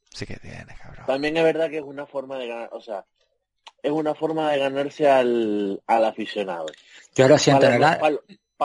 Sí 0.09 0.25
que 0.25 0.37
tienes, 0.37 0.79
cabrón. 0.79 1.05
También 1.05 1.35
es 1.35 1.43
verdad 1.43 1.69
que 1.69 1.79
es 1.79 1.83
una 1.83 2.05
forma 2.05 2.37
de 2.37 2.47
ganar, 2.47 2.69
o 2.71 2.79
sea, 2.79 3.05
es 3.81 3.91
una 3.91 4.15
forma 4.15 4.51
de 4.51 4.59
ganarse 4.59 5.09
al, 5.09 5.81
al 5.85 6.05
aficionado. 6.05 6.67
Yo 7.13 7.27
lo 7.27 7.37
siento, 7.37 7.67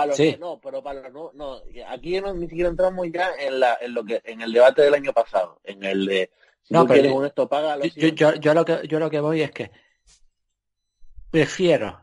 ¿verdad? 0.06 0.38
no, 0.38 0.60
pero 0.60 0.82
para 0.82 1.08
no, 1.10 1.32
no, 1.34 1.60
aquí 1.88 2.20
no, 2.20 2.34
ni 2.34 2.48
siquiera 2.48 2.68
entramos 2.70 3.06
ya 3.12 3.30
en 3.38 3.60
la, 3.60 3.78
en 3.80 3.94
lo 3.94 4.04
que, 4.04 4.20
en 4.24 4.40
el 4.40 4.52
debate 4.52 4.82
del 4.82 4.94
año 4.94 5.12
pasado, 5.12 5.60
en 5.64 5.84
el 5.84 6.06
de 6.06 6.30
no, 6.70 6.86
pero 6.86 7.24
esto, 7.24 7.48
paga 7.48 7.78
yo, 7.78 8.08
yo, 8.08 8.34
yo, 8.34 8.54
lo 8.54 8.64
que 8.64 8.86
yo 8.86 8.98
lo 8.98 9.08
que 9.08 9.20
voy 9.20 9.40
es 9.40 9.50
que 9.50 9.70
prefiero 11.30 12.00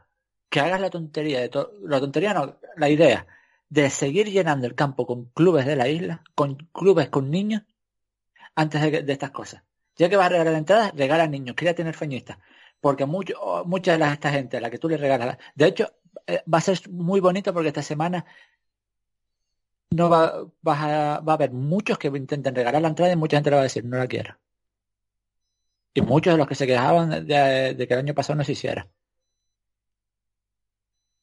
que 0.50 0.60
hagas 0.60 0.82
la 0.82 0.90
tontería 0.90 1.40
de 1.40 1.50
todo, 1.50 1.72
la 1.82 2.00
tontería 2.00 2.34
no, 2.34 2.58
la 2.76 2.90
idea 2.90 3.28
de 3.70 3.90
seguir 3.90 4.32
llenando 4.32 4.68
el 4.68 4.76
campo 4.76 5.06
con 5.06 5.26
clubes 5.26 5.66
de 5.66 5.76
la 5.76 5.88
isla, 5.88 6.24
con 6.34 6.56
clubes 6.72 7.10
con 7.10 7.30
niños, 7.30 7.64
antes 8.56 8.82
de, 8.82 9.04
de 9.04 9.14
estas 9.14 9.32
cosas. 9.32 9.64
Ya 9.98 10.10
que 10.10 10.18
vas 10.18 10.28
a 10.28 10.30
regalar 10.30 10.54
entradas, 10.56 10.94
regala 10.96 11.28
niños, 11.28 11.56
quería 11.56 11.76
tener 11.76 11.94
feñistas. 11.94 12.38
Porque 12.80 13.06
mucho, 13.06 13.36
muchas 13.66 13.96
de 13.96 14.00
las, 14.00 14.14
esta 14.14 14.32
gente 14.32 14.58
a 14.58 14.62
la 14.62 14.70
que 14.70 14.78
tú 14.78 14.90
le 14.90 14.98
regalas, 14.98 15.38
de 15.56 15.68
hecho, 15.68 15.94
va 16.52 16.58
a 16.58 16.62
ser 16.62 16.90
muy 16.90 17.20
bonito 17.20 17.54
porque 17.54 17.70
esta 17.70 17.82
semana 17.82 18.26
no 19.92 20.10
va, 20.10 20.44
va, 20.68 21.16
a, 21.16 21.20
va 21.22 21.34
a 21.34 21.36
haber 21.36 21.52
muchos 21.52 21.98
que 21.98 22.08
intenten 22.08 22.56
regalar 22.56 22.82
la 22.82 22.90
entrada 22.90 23.14
y 23.14 23.16
mucha 23.16 23.38
gente 23.38 23.50
le 23.50 23.56
va 23.56 23.62
a 23.62 23.64
decir 23.64 23.86
no 23.86 23.98
la 23.98 24.08
quiero. 24.08 24.38
Y 25.94 26.02
muchos 26.02 26.34
de 26.34 26.38
los 26.38 26.48
que 26.48 26.56
se 26.56 26.68
quejaban 26.68 27.26
de, 27.26 27.86
que 27.88 27.94
el 27.94 28.00
año 28.00 28.14
pasado 28.14 28.38
no 28.38 28.44
se 28.44 28.52
hiciera. 28.52 28.90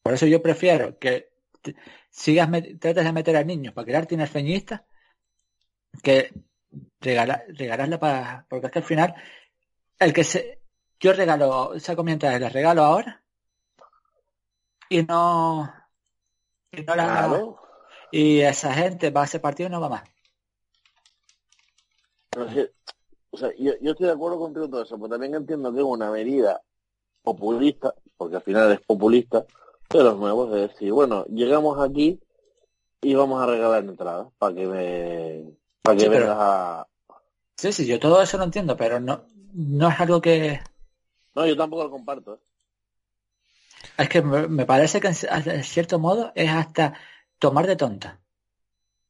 Por 0.02 0.14
eso 0.14 0.26
yo 0.26 0.42
prefiero 0.42 0.98
que 0.98 1.30
sigas 2.10 2.48
trates 2.80 3.04
de 3.04 3.12
meter 3.12 3.36
a 3.36 3.44
niños 3.44 3.74
para 3.74 3.84
crear 3.84 4.06
tienes 4.06 4.30
feñistas 4.30 4.82
que 6.02 6.32
regalar, 7.00 7.44
regalarle 7.48 7.98
para 7.98 8.46
porque 8.48 8.66
es 8.66 8.72
que 8.72 8.78
al 8.80 8.84
final 8.84 9.14
el 9.98 10.12
que 10.12 10.24
se 10.24 10.60
yo 10.98 11.12
regalo 11.12 11.78
saco 11.78 12.02
mientras 12.02 12.40
les 12.40 12.52
regalo 12.52 12.82
ahora 12.82 13.21
y 14.92 15.02
no 15.04 15.72
y 16.70 16.82
no 16.82 16.94
la 16.94 17.56
y 18.10 18.40
esa 18.40 18.72
gente 18.74 19.10
va 19.10 19.22
a 19.22 19.24
ese 19.24 19.40
partido 19.40 19.68
y 19.68 19.72
no 19.72 19.80
va 19.80 19.88
más 19.88 20.04
o 23.30 23.38
sea, 23.38 23.50
yo, 23.58 23.72
estoy 23.80 24.06
de 24.06 24.12
acuerdo 24.12 24.38
contigo 24.38 24.68
todo 24.68 24.82
eso, 24.82 24.96
pero 24.96 25.08
también 25.08 25.34
entiendo 25.34 25.72
que 25.72 25.78
es 25.78 25.84
una 25.84 26.10
medida 26.10 26.60
populista, 27.22 27.94
porque 28.18 28.36
al 28.36 28.42
final 28.42 28.72
es 28.72 28.80
populista, 28.80 29.46
de 29.88 30.02
los 30.02 30.18
nuevos, 30.18 30.50
de 30.52 30.68
decir, 30.68 30.92
bueno, 30.92 31.24
llegamos 31.26 31.78
aquí 31.78 32.20
y 33.00 33.14
vamos 33.14 33.42
a 33.42 33.46
regalar 33.46 33.84
entradas 33.84 34.28
para 34.38 34.54
que 34.54 34.66
me 34.66 35.56
para 35.82 35.96
que 35.96 36.08
vengas 36.08 36.36
a 36.38 36.86
Sí, 37.56 37.72
sí, 37.72 37.86
yo 37.86 37.98
todo 37.98 38.20
eso 38.20 38.38
lo 38.38 38.44
entiendo, 38.44 38.76
pero 38.76 39.00
no 39.00 39.24
no 39.54 39.88
es 39.88 40.00
algo 40.00 40.20
que 40.20 40.60
No, 41.34 41.46
yo 41.46 41.56
tampoco 41.56 41.84
lo 41.84 41.90
comparto. 41.90 42.34
¿eh? 42.34 42.38
Es 43.98 44.08
que 44.08 44.22
me 44.22 44.66
parece 44.66 45.00
que 45.00 45.08
en 45.08 45.64
cierto 45.64 45.98
modo 45.98 46.32
es 46.34 46.50
hasta 46.50 46.94
tomar 47.38 47.66
de 47.66 47.76
tonta. 47.76 48.20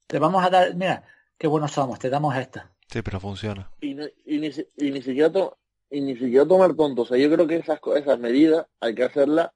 Te 0.07 0.19
vamos 0.19 0.45
a 0.45 0.51
dar, 0.51 0.75
mira, 0.75 1.05
qué 1.39 1.47
buenos 1.47 1.73
somos, 1.73 1.99
te 1.99 2.11
damos 2.11 2.37
esta. 2.37 2.73
Sí, 2.89 3.01
pero 3.03 3.21
funciona. 3.21 3.71
Y, 3.81 3.95
ni, 3.95 4.53
siquiera 4.53 5.33
y 5.89 6.01
ni 6.01 6.15
siquiera 6.15 6.47
tomar 6.47 6.75
tonto. 6.75 7.03
O 7.03 7.07
sea, 7.07 7.17
yo 7.17 7.31
creo 7.31 7.47
que 7.47 7.57
esas, 7.57 7.81
esas 7.97 8.19
medidas 8.19 8.67
hay 8.81 8.95
que 8.95 9.05
hacerlas 9.05 9.51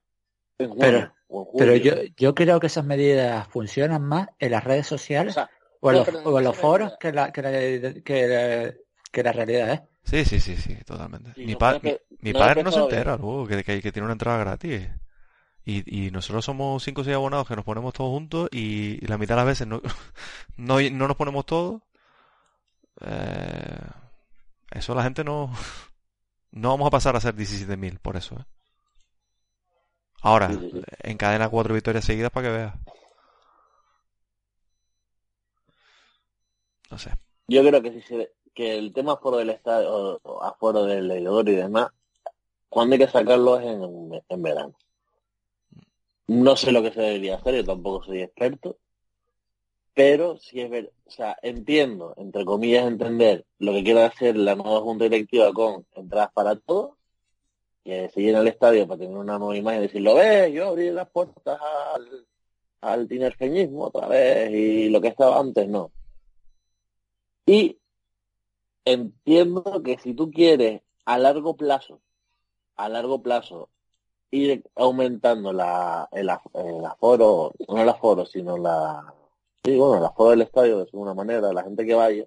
en 0.57 0.75
Pero, 0.75 1.13
pero 1.57 1.75
yo, 1.75 1.93
yo 2.15 2.33
creo 2.33 2.59
que 2.59 2.67
esas 2.67 2.85
medidas 2.85 3.47
funcionan 3.49 4.01
más 4.01 4.29
en 4.39 4.51
las 4.51 4.63
redes 4.63 4.87
sociales 4.87 5.35
o, 5.81 5.91
en 5.91 6.43
los, 6.43 6.57
foros 6.57 6.93
que 6.99 7.11
la, 7.11 7.31
que, 7.31 7.41
la, 7.43 7.51
que, 9.11 9.23
la, 9.23 9.31
realidad 9.31 9.71
es. 9.71 9.81
Sí, 10.03 10.25
sí, 10.25 10.39
sí, 10.39 10.57
sí, 10.57 10.75
totalmente. 10.83 11.33
mi, 11.35 11.45
mi, 12.21 12.33
padre 12.33 12.63
no 12.63 12.71
se 12.71 12.79
entera 12.79 13.17
luego 13.17 13.45
que, 13.45 13.63
que, 13.63 13.91
tiene 13.91 14.05
una 14.05 14.13
entrada 14.13 14.39
gratis. 14.39 14.89
Y, 15.69 16.05
y 16.07 16.11
nosotros 16.11 16.45
somos 16.45 16.81
cinco 16.81 17.01
o 17.01 17.03
seis 17.03 17.17
abonados 17.17 17.45
que 17.45 17.57
nos 17.57 17.65
ponemos 17.65 17.93
todos 17.93 18.09
juntos 18.09 18.47
y, 18.53 19.05
la 19.05 19.17
mitad 19.17 19.35
de 19.35 19.39
las 19.41 19.45
veces 19.47 19.67
no, 19.67 19.81
no, 20.55 20.79
no 20.79 21.07
nos 21.09 21.17
ponemos 21.17 21.45
todos. 21.45 21.81
Eh, 23.01 23.77
eso 24.71 24.95
la 24.95 25.03
gente 25.03 25.23
no... 25.23 25.51
No 26.49 26.69
vamos 26.69 26.87
a 26.87 26.91
pasar 26.91 27.15
a 27.15 27.19
ser 27.19 27.35
17.000 27.35 27.99
por 27.99 28.15
eso. 28.15 28.35
¿eh? 28.35 28.45
Ahora, 30.21 30.49
encadena 31.03 31.49
cuatro 31.49 31.73
victorias 31.73 32.05
seguidas 32.05 32.31
para 32.31 32.47
que 32.47 32.53
veas. 32.53 32.73
No 36.89 36.97
sé. 36.97 37.11
Yo 37.49 37.61
creo 37.63 37.81
que 37.81 37.91
si 37.91 38.01
se, 38.01 38.31
que 38.55 38.77
el 38.77 38.93
tema 38.93 39.13
aforo 39.13 39.37
del 39.37 39.49
estadio, 39.49 40.21
aforo 40.41 40.85
del 40.85 41.09
leidor 41.09 41.47
y 41.49 41.55
demás, 41.55 41.89
cuando 42.69 42.93
hay 42.93 42.99
que 42.99 43.07
sacarlo 43.09 43.59
es 43.59 43.65
en, 43.65 44.23
en 44.27 44.41
verano. 44.41 44.73
No 46.27 46.55
sé 46.55 46.71
lo 46.71 46.81
que 46.83 46.91
se 46.91 47.01
debería 47.01 47.35
hacer, 47.35 47.55
yo 47.55 47.63
tampoco 47.63 48.03
soy 48.05 48.21
experto, 48.21 48.77
pero 49.93 50.37
si 50.37 50.61
es 50.61 50.69
ver, 50.69 50.93
o 51.05 51.09
sea, 51.09 51.37
entiendo, 51.41 52.13
entre 52.17 52.45
comillas, 52.45 52.85
entender 52.85 53.45
lo 53.59 53.73
que 53.73 53.83
quiere 53.83 54.03
hacer 54.03 54.37
la 54.37 54.55
nueva 54.55 54.81
junta 54.81 55.05
directiva 55.05 55.51
con 55.53 55.87
entradas 55.95 56.31
para 56.33 56.55
todos, 56.55 56.97
que 57.83 58.09
se 58.09 58.21
llena 58.21 58.41
el 58.41 58.47
estadio 58.47 58.87
para 58.87 58.99
tener 58.99 59.17
una 59.17 59.39
nueva 59.39 59.57
imagen 59.57 59.79
y 59.79 59.83
decir, 59.87 60.01
lo 60.01 60.15
ves, 60.15 60.53
yo 60.53 60.67
abrí 60.67 60.91
las 60.91 61.09
puertas 61.09 61.59
al, 61.95 62.27
al 62.81 63.07
tinerfeñismo 63.07 63.85
otra 63.85 64.07
vez 64.07 64.51
y 64.51 64.89
lo 64.89 65.01
que 65.01 65.07
estaba 65.07 65.39
antes 65.39 65.67
no. 65.67 65.91
Y 67.45 67.79
entiendo 68.85 69.81
que 69.83 69.97
si 69.97 70.13
tú 70.13 70.29
quieres 70.29 70.81
a 71.05 71.17
largo 71.17 71.55
plazo, 71.55 72.01
a 72.75 72.89
largo 72.89 73.23
plazo, 73.23 73.69
ir 74.31 74.63
aumentando 74.75 75.53
la, 75.53 76.07
el, 76.11 76.29
aforo, 76.29 77.53
no 77.67 77.81
el 77.81 77.89
aforo, 77.89 78.25
sino 78.25 78.57
la, 78.57 79.13
sí, 79.63 79.77
bueno, 79.77 79.97
el 79.97 80.05
aforo 80.05 80.31
del 80.31 80.41
estadio 80.41 80.77
de 80.77 80.83
alguna 80.83 81.13
manera, 81.13 81.53
la 81.53 81.63
gente 81.63 81.85
que 81.85 81.95
vaya, 81.95 82.25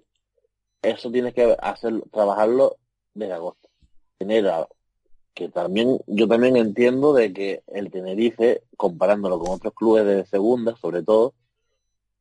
eso 0.81 1.11
tienes 1.11 1.33
que 1.33 1.55
hacer, 1.61 2.01
trabajarlo 2.11 2.77
desde 3.13 3.33
agosto. 3.33 3.69
Tener, 4.17 4.51
que 5.33 5.49
también, 5.49 5.99
yo 6.07 6.27
también 6.27 6.57
entiendo 6.57 7.13
de 7.13 7.33
que 7.33 7.63
el 7.67 7.91
Tenerife, 7.91 8.63
comparándolo 8.77 9.39
con 9.39 9.51
otros 9.51 9.73
clubes 9.73 10.05
de 10.05 10.25
segunda, 10.25 10.75
sobre 10.75 11.03
todo, 11.03 11.33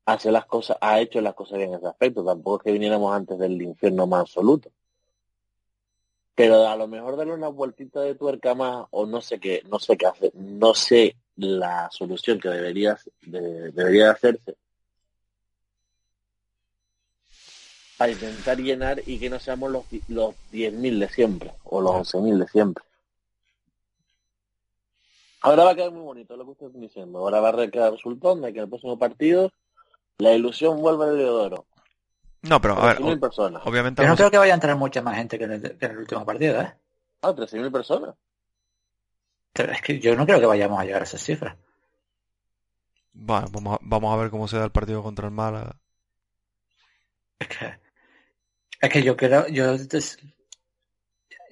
hace 0.06 0.30
las 0.30 0.46
cosas, 0.46 0.76
ha 0.80 1.00
hecho 1.00 1.20
las 1.20 1.34
cosas 1.34 1.58
bien 1.58 1.70
en 1.70 1.76
ese 1.76 1.86
aspecto. 1.86 2.24
Tampoco 2.24 2.58
es 2.58 2.64
que 2.64 2.72
viniéramos 2.72 3.14
antes 3.14 3.38
del 3.38 3.60
infierno 3.62 4.06
más 4.06 4.22
absoluto. 4.22 4.70
Pero 6.34 6.68
a 6.68 6.76
lo 6.76 6.86
mejor 6.86 7.16
darle 7.16 7.34
una 7.34 7.48
vueltita 7.48 8.00
de 8.00 8.14
tuerca 8.14 8.54
más 8.54 8.86
o 8.90 9.04
no 9.06 9.20
sé 9.20 9.38
qué, 9.38 9.62
no 9.68 9.78
sé 9.78 9.96
qué 9.96 10.06
hacer, 10.06 10.32
no 10.34 10.74
sé 10.74 11.16
la 11.36 11.88
solución 11.90 12.38
que 12.40 12.48
debería, 12.48 12.98
de- 13.22 13.70
debería 13.72 14.10
hacerse 14.10 14.56
para 17.98 18.12
intentar 18.12 18.58
llenar 18.58 19.02
y 19.06 19.18
que 19.18 19.28
no 19.28 19.38
seamos 19.38 19.70
los, 19.70 19.84
los 20.08 20.34
10.000 20.50 20.98
de 20.98 21.08
siempre 21.10 21.52
o 21.64 21.80
los 21.82 21.92
11.000 22.14 22.38
de 22.38 22.48
siempre. 22.48 22.82
Ahora 25.42 25.64
va 25.64 25.70
a 25.70 25.74
quedar 25.74 25.90
muy 25.90 26.02
bonito 26.02 26.36
lo 26.36 26.44
que 26.44 26.50
ustedes 26.52 26.68
están 26.70 26.82
diciendo. 26.82 27.18
Ahora 27.18 27.40
va 27.40 27.50
a 27.50 27.70
quedar 27.70 27.92
resultón 27.92 28.40
de 28.42 28.52
que 28.52 28.58
en 28.58 28.64
el 28.64 28.68
próximo 28.70 28.98
partido 28.98 29.50
la 30.18 30.32
ilusión 30.34 30.80
vuelve 30.80 31.04
al 31.06 31.16
Leodoro. 31.18 31.64
No, 32.42 32.60
pero 32.60 32.74
a 32.80 32.86
ver, 32.86 32.96
13.000 32.96 33.16
o- 33.16 33.20
personas. 33.20 33.62
obviamente 33.66 34.02
Yo 34.02 34.04
no 34.06 34.08
vamos- 34.12 34.18
creo 34.18 34.30
que 34.30 34.38
vaya 34.38 34.52
a 34.52 34.54
entrar 34.54 34.76
mucha 34.76 35.02
más 35.02 35.16
gente 35.16 35.38
que 35.38 35.44
en 35.44 35.52
el, 35.52 35.76
que 35.78 35.86
en 35.86 35.92
el 35.92 35.98
último 35.98 36.24
partido, 36.24 36.60
¿eh? 36.60 36.72
Ah, 37.22 37.34
13.000 37.34 37.70
personas. 37.70 38.14
Pero 39.52 39.72
es 39.72 39.82
que 39.82 39.98
yo 39.98 40.14
no 40.16 40.24
creo 40.24 40.40
que 40.40 40.46
vayamos 40.46 40.80
a 40.80 40.84
llegar 40.84 41.02
a 41.02 41.04
esas 41.04 41.22
cifras. 41.22 41.56
Bueno, 43.12 43.48
vamos 43.50 43.74
a, 43.74 43.78
vamos 43.82 44.14
a 44.14 44.16
ver 44.22 44.30
cómo 44.30 44.48
se 44.48 44.56
da 44.56 44.64
el 44.64 44.70
partido 44.70 45.02
contra 45.02 45.26
el 45.26 45.32
Málaga. 45.34 45.76
Es 47.38 47.48
que, 47.48 47.78
es 48.80 48.90
que 48.90 49.02
yo 49.02 49.16
creo, 49.16 49.46
yo 49.48 49.76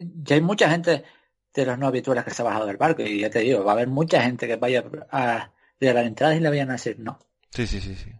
ya 0.00 0.34
hay 0.36 0.40
mucha 0.40 0.70
gente 0.70 1.04
de 1.54 1.66
los 1.66 1.78
no 1.78 1.86
habituales 1.88 2.24
que 2.24 2.30
se 2.30 2.42
ha 2.42 2.44
bajado 2.44 2.66
del 2.66 2.76
barco 2.76 3.02
y 3.02 3.20
ya 3.20 3.30
te 3.30 3.40
digo, 3.40 3.64
va 3.64 3.72
a 3.72 3.74
haber 3.74 3.88
mucha 3.88 4.22
gente 4.22 4.46
que 4.46 4.56
vaya 4.56 4.84
a 5.10 5.50
de 5.80 5.94
las 5.94 6.06
entradas 6.06 6.36
y 6.36 6.40
le 6.40 6.48
vayan 6.50 6.70
a 6.70 6.74
decir 6.74 6.98
no. 6.98 7.18
Sí, 7.50 7.66
sí, 7.66 7.80
sí, 7.80 7.94
sí. 7.96 8.12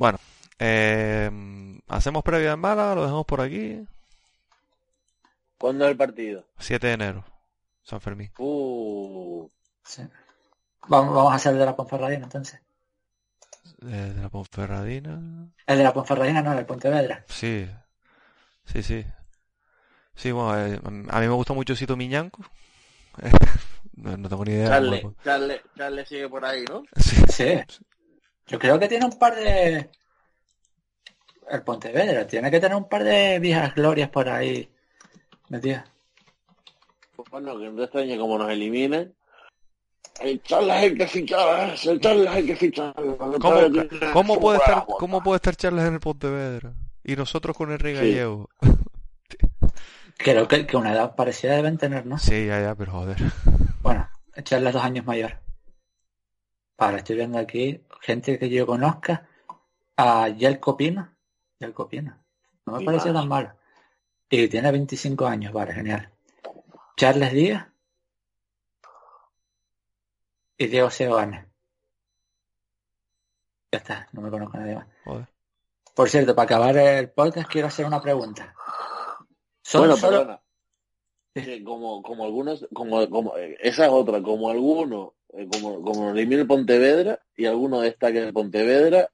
Bueno, 0.00 0.18
eh, 0.58 1.30
hacemos 1.88 2.22
previa 2.22 2.52
en 2.52 2.58
Málaga, 2.58 2.94
lo 2.94 3.02
dejamos 3.02 3.26
por 3.26 3.42
aquí. 3.42 3.86
¿Cuándo 5.58 5.84
es 5.84 5.90
el 5.90 5.96
partido? 5.98 6.46
7 6.58 6.86
de 6.86 6.92
enero, 6.94 7.24
San 7.82 8.00
Fermín. 8.00 8.30
Uh, 8.38 9.46
Sí. 9.84 10.02
Vamos, 10.88 11.14
vamos 11.14 11.32
a 11.32 11.36
hacer 11.36 11.52
el 11.52 11.58
de 11.58 11.66
la 11.66 11.76
Ponferradina 11.76 12.24
entonces. 12.24 12.62
Eh, 13.82 14.12
de 14.16 14.22
la 14.22 14.30
Ponferradina. 14.30 15.50
El 15.66 15.76
de 15.76 15.84
la 15.84 15.92
Ponferradina 15.92 16.40
no, 16.40 16.52
el 16.52 16.58
de 16.58 16.64
Pontevedra. 16.64 17.22
Sí, 17.28 17.68
sí, 18.64 18.82
sí. 18.82 19.04
Sí, 20.14 20.32
bueno, 20.32 20.58
eh, 20.58 20.80
a 20.82 21.20
mí 21.20 21.26
me 21.26 21.34
gusta 21.34 21.52
mucho 21.52 21.76
Sito 21.76 21.94
Miñanco. 21.94 22.42
No, 23.96 24.16
no 24.16 24.30
tengo 24.30 24.46
ni 24.46 24.52
idea. 24.52 24.68
Charles, 24.68 25.04
Charles, 25.22 25.60
Charles 25.76 26.08
sigue 26.08 26.26
por 26.26 26.42
ahí, 26.42 26.64
¿no? 26.64 26.84
Sí, 26.96 27.16
Sí. 27.28 27.60
Yo 28.50 28.58
creo 28.58 28.78
que 28.80 28.88
tiene 28.88 29.04
un 29.06 29.16
par 29.16 29.36
de... 29.36 29.88
El 31.48 31.62
Pontevedra 31.62 32.26
tiene 32.26 32.50
que 32.50 32.60
tener 32.60 32.76
un 32.76 32.88
par 32.88 33.04
de 33.04 33.38
viejas 33.38 33.74
glorias 33.74 34.08
por 34.10 34.28
ahí 34.28 34.68
metidas. 35.48 35.84
Bueno, 37.30 37.58
que 37.58 37.66
no 37.70 37.76
te 37.76 37.82
extrañe 37.84 38.18
como 38.18 38.38
nos 38.38 38.50
eliminen. 38.50 39.14
El 40.20 40.42
Charles 40.42 40.70
hay 40.76 40.94
que 40.94 41.06
fichar, 41.06 41.74
el 41.84 42.00
Charles 42.00 42.28
hay 42.28 42.46
que 42.46 42.56
fichar. 42.56 42.92
¿Cómo, 42.94 43.38
cómo 44.12 44.40
puede 44.40 44.58
estar, 44.58 44.84
¿Cómo 44.86 45.22
puede 45.22 45.36
estar 45.36 45.56
Charles 45.56 45.86
en 45.86 45.94
el 45.94 46.00
Pontevedra? 46.00 46.74
Y 47.04 47.16
nosotros 47.16 47.56
con 47.56 47.70
el 47.70 47.78
Sí. 47.80 47.92
Gallego. 47.92 48.48
Creo 50.18 50.46
que, 50.48 50.66
que 50.66 50.76
una 50.76 50.92
edad 50.92 51.14
parecida 51.14 51.54
deben 51.54 51.78
tener, 51.78 52.04
¿no? 52.04 52.18
Sí, 52.18 52.46
ya, 52.46 52.60
ya, 52.60 52.74
pero 52.74 52.92
joder. 52.92 53.16
Bueno, 53.80 54.08
echarle 54.34 54.72
dos 54.72 54.82
años 54.82 55.06
mayor. 55.06 55.38
Para, 56.80 56.96
estoy 56.96 57.16
viendo 57.16 57.38
aquí 57.38 57.84
gente 58.00 58.38
que 58.38 58.48
yo 58.48 58.66
conozca. 58.66 59.28
A 59.98 60.28
Yelko 60.30 60.78
Pino. 60.78 61.14
Yelko 61.58 61.86
Pino. 61.86 62.16
No 62.64 62.78
me 62.78 62.84
parece 62.86 63.12
tan 63.12 63.28
malo. 63.28 63.52
Y 64.30 64.48
tiene 64.48 64.72
25 64.72 65.26
años, 65.26 65.52
vale, 65.52 65.74
genial. 65.74 66.10
Charles 66.96 67.34
Díaz. 67.34 67.66
Y 70.56 70.68
Diego 70.68 70.88
Seoane. 70.88 71.50
Ya 73.72 73.78
está, 73.78 74.08
no 74.12 74.22
me 74.22 74.30
conozco 74.30 74.56
a 74.56 74.60
nadie 74.60 74.76
más. 74.76 74.86
Joder. 75.04 75.28
Por 75.94 76.08
cierto, 76.08 76.34
para 76.34 76.44
acabar 76.46 76.78
el 76.78 77.10
podcast 77.10 77.50
quiero 77.50 77.68
hacer 77.68 77.84
una 77.84 78.00
pregunta. 78.00 78.54
Son 79.62 79.82
Bueno, 79.82 79.98
solo- 79.98 80.18
perdona. 80.20 81.62
Como, 81.62 82.00
como 82.02 82.24
algunos, 82.24 82.66
como, 82.72 83.06
como, 83.10 83.36
eh, 83.36 83.58
esa 83.60 83.84
es 83.84 83.92
otra, 83.92 84.22
como 84.22 84.48
algunos, 84.48 85.10
eh, 85.32 85.48
como, 85.52 85.82
como 85.82 86.10
elimina 86.10 86.42
el 86.42 86.46
Pontevedra 86.46 87.20
y 87.36 87.46
alguno 87.46 87.80
destaca 87.80 88.18
en 88.18 88.24
el 88.28 88.32
Pontevedra, 88.32 89.10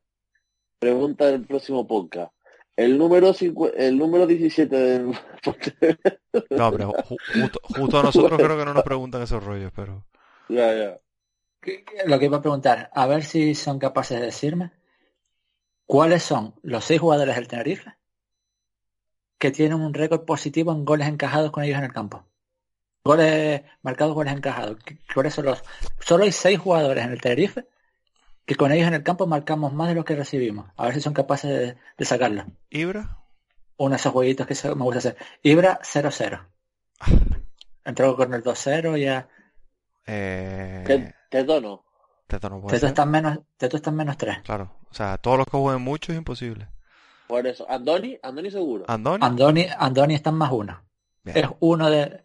pregunta 0.79 1.27
del 1.27 1.45
próximo 1.47 1.87
podcast. 1.87 2.33
El 2.77 2.99
número 2.99 3.33
cincu- 3.33 3.73
el 3.75 3.97
número 3.97 4.27
17 4.27 4.77
del 4.77 5.07
Pontevedra. 5.45 6.19
No, 6.51 6.71
pero 6.73 6.93
ju- 6.93 7.17
justo, 7.41 7.61
justo 7.63 7.99
a 7.99 8.03
nosotros 8.03 8.39
creo 8.41 8.59
que 8.59 8.65
no 8.65 8.75
nos 8.75 8.83
preguntan 8.83 9.23
esos 9.23 9.43
rollos, 9.43 9.73
pero... 9.75 10.05
Ya, 10.49 10.75
ya. 10.75 11.01
Lo 12.07 12.19
que 12.19 12.27
iba 12.27 12.37
a 12.37 12.43
preguntar, 12.43 12.91
a 12.93 13.07
ver 13.07 13.25
si 13.25 13.55
son 13.55 13.79
capaces 13.79 14.21
de 14.21 14.27
decirme 14.27 14.71
cuáles 15.87 16.23
son 16.23 16.55
los 16.63 16.85
seis 16.85 17.01
jugadores 17.01 17.35
del 17.35 17.49
Tenerife 17.49 17.95
que 19.39 19.51
tienen 19.51 19.81
un 19.81 19.93
récord 19.93 20.25
positivo 20.25 20.73
en 20.73 20.85
goles 20.85 21.09
encajados 21.09 21.51
con 21.51 21.65
ellos 21.65 21.79
en 21.79 21.85
el 21.85 21.93
campo. 21.93 22.25
Goles 23.07 23.63
marcados, 23.83 24.15
goles 24.15 24.33
encajados. 24.35 24.77
¿Qué- 24.85 24.99
¿Cuáles 25.15 25.35
son 25.35 25.47
los? 25.47 25.63
Solo 26.01 26.25
hay 26.25 26.33
seis 26.33 26.59
jugadores 26.59 27.05
en 27.05 27.13
el 27.13 27.21
Tenerife 27.21 27.67
que 28.45 28.55
con 28.55 28.71
ellos 28.73 28.87
en 28.89 28.95
el 28.95 29.03
campo 29.03 29.27
marcamos 29.27 29.73
más 29.73 29.89
de 29.89 29.95
lo 29.95 30.05
que 30.05 30.15
recibimos. 30.17 30.71
A 30.77 30.85
ver 30.87 30.95
si 30.95 31.01
son 31.01 31.15
capaces 31.15 31.51
de, 31.51 31.77
de 31.97 32.05
sacarlo. 32.05 32.45
¿Ibra? 32.71 33.19
Uno 33.79 33.91
de 33.91 33.97
esos 33.97 34.13
jueguitos 34.13 34.47
que 34.47 34.55
se- 34.55 34.75
me 34.75 34.83
gusta 34.85 34.99
hacer. 34.99 35.17
Ibra 35.43 35.81
0-0. 35.83 36.47
Entró 37.85 38.17
con 38.17 38.35
el 38.35 38.43
2-0 38.43 38.97
ya. 38.97 39.29
Eh... 40.07 40.85
¿Qué, 40.87 41.15
qué 41.31 41.45
tono? 41.45 41.85
Teto 42.27 42.49
no 42.51 42.61
puede 42.61 42.75
Teto 42.77 42.87
está 42.89 43.03
en 43.05 43.11
menos, 43.11 43.39
Teto 43.57 43.77
está 43.77 43.91
en 43.91 43.97
menos 43.97 44.17
3. 44.17 44.41
Claro. 44.43 44.77
O 44.91 44.95
sea, 44.95 45.19
todos 45.19 45.39
los 45.39 45.47
que 45.47 45.57
jueguen 45.57 45.83
mucho 45.83 46.13
es 46.13 46.19
imposible. 46.19 46.69
Por 47.29 47.47
eso. 47.47 47.69
Andoni, 47.69 48.19
Andoni 48.23 48.51
seguro. 48.51 48.85
¿Andoni? 48.89 49.25
Andoni, 49.25 49.67
Andoni 49.79 50.15
está 50.15 50.31
en 50.31 50.37
más 50.37 50.51
uno. 50.53 50.83
Bien, 51.25 51.39
Es 51.39 51.51
uno 51.61 51.91
de. 51.91 52.23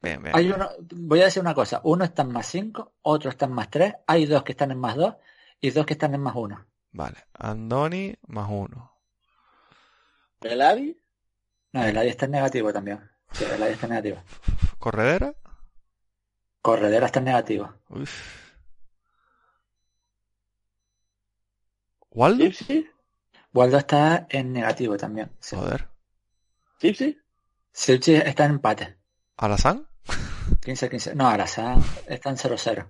Bien, 0.00 0.22
bien. 0.22 0.36
Hay 0.36 0.50
uno, 0.50 0.68
voy 0.94 1.20
a 1.20 1.24
decir 1.24 1.42
una 1.42 1.54
cosa, 1.54 1.80
uno 1.84 2.04
está 2.04 2.22
en 2.22 2.32
más 2.32 2.46
5, 2.46 2.92
otro 3.02 3.30
está 3.30 3.46
en 3.46 3.52
más 3.52 3.70
3, 3.70 3.94
hay 4.06 4.26
dos 4.26 4.42
que 4.42 4.52
están 4.52 4.70
en 4.70 4.78
más 4.78 4.96
2 4.96 5.14
y 5.60 5.70
dos 5.70 5.86
que 5.86 5.94
están 5.94 6.14
en 6.14 6.20
más 6.20 6.34
1. 6.36 6.66
Vale. 6.92 7.26
Andoni 7.34 8.14
más 8.26 8.48
uno. 8.50 8.92
¿El 10.40 10.62
Adi? 10.62 10.96
No, 11.72 11.84
el 11.84 11.96
ADI 11.98 12.08
está 12.08 12.24
en 12.26 12.32
negativo 12.32 12.72
también. 12.72 13.10
Sí, 13.32 13.44
el 13.44 13.62
ADI 13.62 13.72
está 13.72 13.86
en 13.86 13.90
negativo. 13.90 14.22
¿Corredera? 14.78 15.34
Corredera 16.62 17.06
está 17.06 17.18
en 17.18 17.24
negativo. 17.26 17.74
Uf. 17.88 18.48
¿Waldo? 22.10 22.44
¿Sipsi? 22.44 22.88
Waldo 23.52 23.78
está 23.78 24.26
en 24.30 24.52
negativo 24.52 24.96
también. 24.96 25.30
Sí. 25.40 25.56
Joder. 25.56 25.88
¿Sipsi? 26.80 27.18
Silchi 27.72 28.14
está 28.14 28.44
en 28.44 28.52
empate. 28.52 28.98
¿Alazán? 29.36 29.87
15-15. 30.08 31.14
No, 31.14 31.28
Arasán 31.28 31.82
está 32.06 32.30
en 32.30 32.36
0-0. 32.36 32.86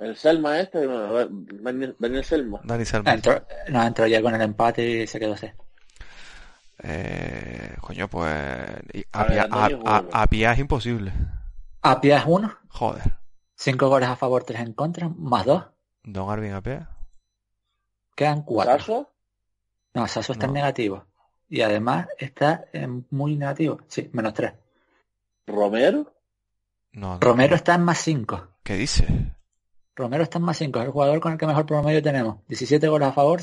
¿El 0.00 0.16
Selma 0.16 0.58
este? 0.60 0.86
No, 0.86 1.26
Daniel 1.28 1.96
Daniel 1.98 2.24
Selma. 2.24 2.60
Dani 2.64 2.84
Selma. 2.84 3.12
Entró, 3.14 3.46
no, 3.68 3.82
entró 3.82 4.06
ya 4.06 4.20
con 4.20 4.34
el 4.34 4.40
empate 4.42 5.02
y 5.02 5.06
se 5.06 5.18
quedó 5.20 5.34
así. 5.34 5.48
Eh, 6.82 7.76
coño, 7.80 8.08
pues... 8.08 8.32
A 9.12 9.20
a- 9.22 9.68
bueno. 9.68 9.82
a- 9.86 10.04
Apia 10.22 10.52
es 10.52 10.58
imposible. 10.58 11.12
Apia 11.82 12.18
es 12.18 12.24
1, 12.26 12.58
Joder. 12.68 13.02
5 13.56 13.88
goles 13.88 14.08
a 14.08 14.16
favor, 14.16 14.42
3 14.44 14.60
en 14.60 14.72
contra, 14.72 15.08
más 15.08 15.44
2. 15.46 15.64
Don 16.02 16.30
Arvin 16.30 16.52
Apia. 16.52 16.88
Quedan 18.16 18.42
4. 18.42 18.72
¿Saso? 18.78 19.12
No, 19.94 20.06
Sasso 20.08 20.32
está 20.32 20.46
en 20.46 20.52
No. 20.52 20.54
negativo. 20.60 21.06
Y 21.48 21.60
además 21.62 22.08
está 22.18 22.64
en 22.72 23.06
muy 23.10 23.36
negativo. 23.36 23.80
Sí, 23.86 24.10
menos 24.12 24.34
3. 24.34 24.52
¿Romero? 25.46 26.12
No, 26.92 27.14
no, 27.14 27.20
Romero 27.20 27.54
está 27.56 27.74
en 27.74 27.82
más 27.84 27.98
5. 27.98 28.48
¿Qué 28.62 28.74
dice? 28.74 29.06
Romero 29.96 30.22
está 30.22 30.38
en 30.38 30.44
más 30.44 30.56
5. 30.56 30.78
Es 30.80 30.86
el 30.86 30.92
jugador 30.92 31.20
con 31.20 31.32
el 31.32 31.38
que 31.38 31.46
mejor 31.46 31.66
promedio 31.66 32.02
tenemos. 32.02 32.38
17 32.48 32.88
goles 32.88 33.08
a 33.08 33.12
favor, 33.12 33.40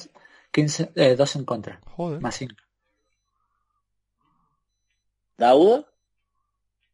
15, 0.52 0.92
eh, 0.96 1.16
2 1.16 1.36
en 1.36 1.46
contra. 1.46 1.80
Joder. 1.96 2.22
Más 2.22 2.36
5. 2.36 2.56
¿Dauda? 5.38 5.86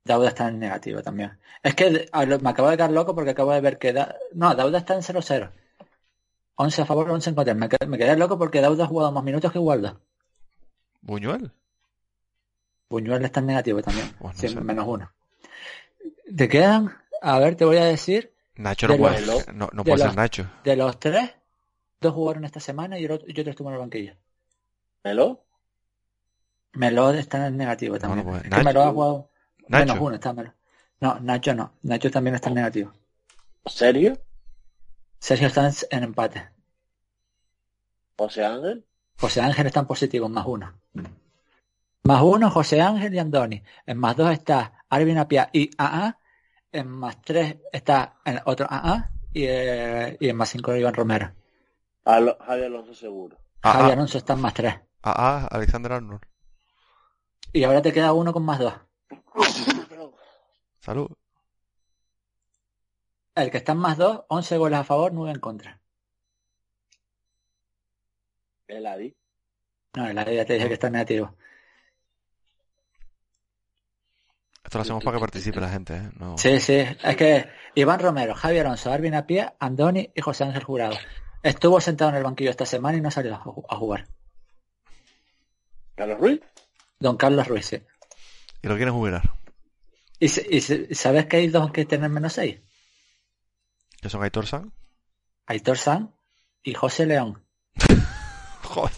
Dauda 0.04 0.30
está 0.30 0.48
en 0.48 0.60
negativo 0.60 1.02
también. 1.02 1.38
Es 1.64 1.76
que 1.76 2.10
me 2.42 2.50
acabo 2.50 2.70
de 2.70 2.78
quedar 2.78 2.92
loco 2.92 3.14
porque 3.14 3.32
acabo 3.32 3.52
de 3.52 3.62
ver 3.62 3.78
que... 3.78 3.92
Da- 3.94 4.16
no, 4.34 4.56
Dauda 4.56 4.78
está 4.80 4.94
en 4.96 5.02
0-0. 5.02 5.52
11 6.56 6.82
a 6.82 6.86
favor, 6.86 7.10
11 7.12 7.30
en 7.30 7.36
contra. 7.36 7.54
Me, 7.54 7.68
qued- 7.70 7.88
me 7.88 7.98
quedé 7.98 8.16
loco 8.16 8.38
porque 8.38 8.62
Dauda 8.62 8.86
ha 8.86 8.88
jugado 8.88 9.12
más 9.12 9.24
minutos 9.24 9.52
que 9.52 9.60
Waldo. 9.60 10.00
¿Buñuel? 11.02 11.52
Buñuel 12.90 13.24
está 13.26 13.40
en 13.42 13.48
negativo 13.48 13.82
también. 13.82 14.10
Pues 14.20 14.42
no 14.44 14.50
sé. 14.50 14.62
menos 14.62 14.88
1. 14.88 15.12
Te 16.36 16.48
quedan... 16.48 16.96
A 17.22 17.40
ver, 17.40 17.56
te 17.56 17.66
voy 17.66 17.78
a 17.78 17.86
decir... 17.86 18.34
Nacho 18.56 18.88
no 18.88 18.94
De 18.94 19.00
puede, 19.00 19.22
los- 19.26 19.48
no, 19.54 19.70
no 19.74 19.84
de 19.84 19.90
puede 19.90 19.98
ser 19.98 20.08
los- 20.08 20.16
Nacho. 20.16 20.50
De 20.64 20.76
los 20.76 21.00
tres, 21.00 21.32
dos 22.02 22.14
jugaron 22.14 22.46
esta 22.46 22.60
semana 22.60 22.98
y, 23.00 23.06
el 23.06 23.12
otro, 23.12 23.28
y 23.28 23.40
otro 23.40 23.52
estuvo 23.52 23.70
en 23.70 23.74
el 23.76 23.80
banquillo. 23.80 24.16
¿Melo? 25.04 25.44
Melod 26.74 27.16
está 27.16 27.38
en 27.38 27.44
el 27.46 27.58
negativo 27.58 27.98
también. 28.00 28.24
Bueno, 28.26 28.40
pues, 28.42 28.52
Es 28.52 28.58
que 28.58 28.64
Melod 28.64 28.82
ha 28.82 28.86
Nacho. 28.86 28.94
jugado 28.94 29.30
Nacho. 29.68 29.86
menos 29.86 29.98
uno, 30.00 30.16
está 30.16 30.34
Melod. 30.34 30.52
No, 31.00 31.20
Nacho 31.20 31.54
no. 31.56 31.74
Nacho 31.84 32.12
también 32.12 32.36
está 32.36 32.50
en 32.50 32.56
negativo. 32.56 32.94
¿Serio? 33.66 34.18
Sergio 35.20 35.48
está 35.48 35.68
en, 35.68 35.74
en 35.92 36.04
empate. 36.04 36.50
José 38.18 38.46
Ángel. 38.46 38.86
José 39.20 39.42
Ángel 39.42 39.68
está 39.68 39.80
en 39.82 39.88
positivo, 39.88 40.30
más 40.30 40.46
uno. 40.46 40.74
Más 42.08 42.22
uno, 42.22 42.50
José 42.50 42.80
Ángel 42.82 43.14
y 43.14 43.20
Andoni. 43.20 43.62
En 43.86 43.98
más 43.98 44.16
dos 44.16 44.32
está 44.32 44.86
Arvin 44.88 45.18
Apia 45.18 45.50
y 45.52 45.70
AA. 45.78 46.18
En 46.72 46.88
más 46.88 47.22
tres 47.22 47.58
está 47.74 48.16
el 48.24 48.40
otro 48.46 48.66
AA. 48.70 49.12
Y, 49.34 49.44
eh, 49.44 50.16
y 50.18 50.30
en 50.30 50.38
más 50.38 50.48
cinco 50.48 50.74
Iván 50.74 50.94
Romero. 50.94 51.34
Alo- 52.06 52.38
Javi 52.40 52.64
Alonso 52.64 52.94
seguro. 52.94 53.38
Ah, 53.62 53.74
Javi 53.74 53.90
ah. 53.90 53.94
Alonso 53.94 54.18
está 54.20 54.34
en 54.34 54.40
más 54.40 54.54
tres. 54.54 54.76
Ah, 55.04 55.16
ah, 55.18 55.48
Alexander 55.52 55.92
Arnold. 55.92 56.22
Y 57.52 57.66
ahora 57.66 57.82
te 57.82 57.92
queda 57.92 58.14
uno 58.14 58.32
con 58.32 58.46
más 58.46 58.60
dos. 58.60 58.74
Salud. 60.80 61.10
El 63.36 63.52
que 63.52 63.58
está 63.58 63.74
en 63.74 63.80
más 63.80 63.98
dos, 63.98 64.22
11 64.30 64.58
goles 64.58 64.80
a 64.80 64.86
favor, 64.86 65.12
9 65.12 65.32
en 65.32 65.40
contra. 65.42 65.82
El 68.70 68.86
Adi. 68.86 69.14
No, 69.96 70.14
la 70.14 70.32
ya 70.32 70.46
te 70.46 70.54
dije 70.54 70.70
que 70.70 70.74
está 70.76 70.88
en 70.88 70.94
negativo. 70.94 71.36
Esto 74.68 74.80
lo 74.80 74.82
hacemos 74.82 75.02
para 75.04 75.16
que 75.16 75.22
participe 75.22 75.62
la 75.62 75.70
gente, 75.70 75.96
¿eh? 75.96 76.10
No. 76.20 76.38
Sí, 76.38 76.60
sí. 76.60 76.74
Es 77.02 77.16
que 77.16 77.48
Iván 77.74 78.02
Romero, 78.02 78.36
Javi 78.36 78.60
Alonso, 78.60 78.92
Arvin 78.92 79.16
Apia, 79.16 79.56
Andoni 79.60 80.10
y 80.14 80.20
José 80.20 80.44
Ángel 80.44 80.66
Jurado. 80.66 80.98
Estuvo 81.42 81.80
sentado 81.80 82.10
en 82.12 82.18
el 82.18 82.24
banquillo 82.24 82.50
esta 82.50 82.66
semana 82.66 82.98
y 82.98 83.02
no 83.02 83.10
salió 83.10 83.34
a 83.36 83.40
ju- 83.40 83.64
a 83.70 83.78
jugar. 83.78 84.08
Carlos 85.96 86.20
Ruiz. 86.20 86.42
Don 87.00 87.16
Carlos 87.16 87.48
Ruiz, 87.48 87.66
sí. 87.66 87.82
Y 88.62 88.68
lo 88.68 88.76
quieren 88.76 88.94
jubilar. 88.94 89.22
¿Y, 90.20 90.26
y 90.58 90.62
sabes 90.96 91.28
que 91.28 91.38
hay 91.38 91.48
dos 91.48 91.72
que 91.72 91.86
tienen 91.86 92.12
menos 92.12 92.34
6? 92.34 92.60
Que 94.02 94.10
son 94.10 94.22
Aitor 94.22 94.48
San. 94.48 94.74
Aitor 95.46 95.78
San 95.78 96.14
y 96.62 96.74
José 96.74 97.06
León. 97.06 97.42
Joder. 98.64 98.92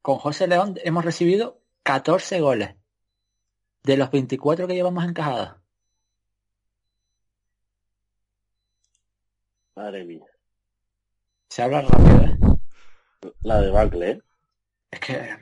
Con 0.00 0.18
José 0.18 0.48
León 0.48 0.74
hemos 0.82 1.04
recibido 1.04 1.60
14 1.84 2.40
goles. 2.40 2.74
De 3.84 3.96
los 3.96 4.10
24 4.10 4.66
que 4.66 4.74
llevamos 4.74 5.04
encajados. 5.04 5.56
Madre 9.74 10.04
mía. 10.04 10.26
Se 11.48 11.62
habla 11.62 11.82
rápido, 11.82 12.22
¿eh? 12.22 12.38
La 13.42 13.60
de 13.60 13.70
Bacle, 13.70 14.10
¿eh? 14.10 14.20
Es 14.90 15.00
que 15.00 15.36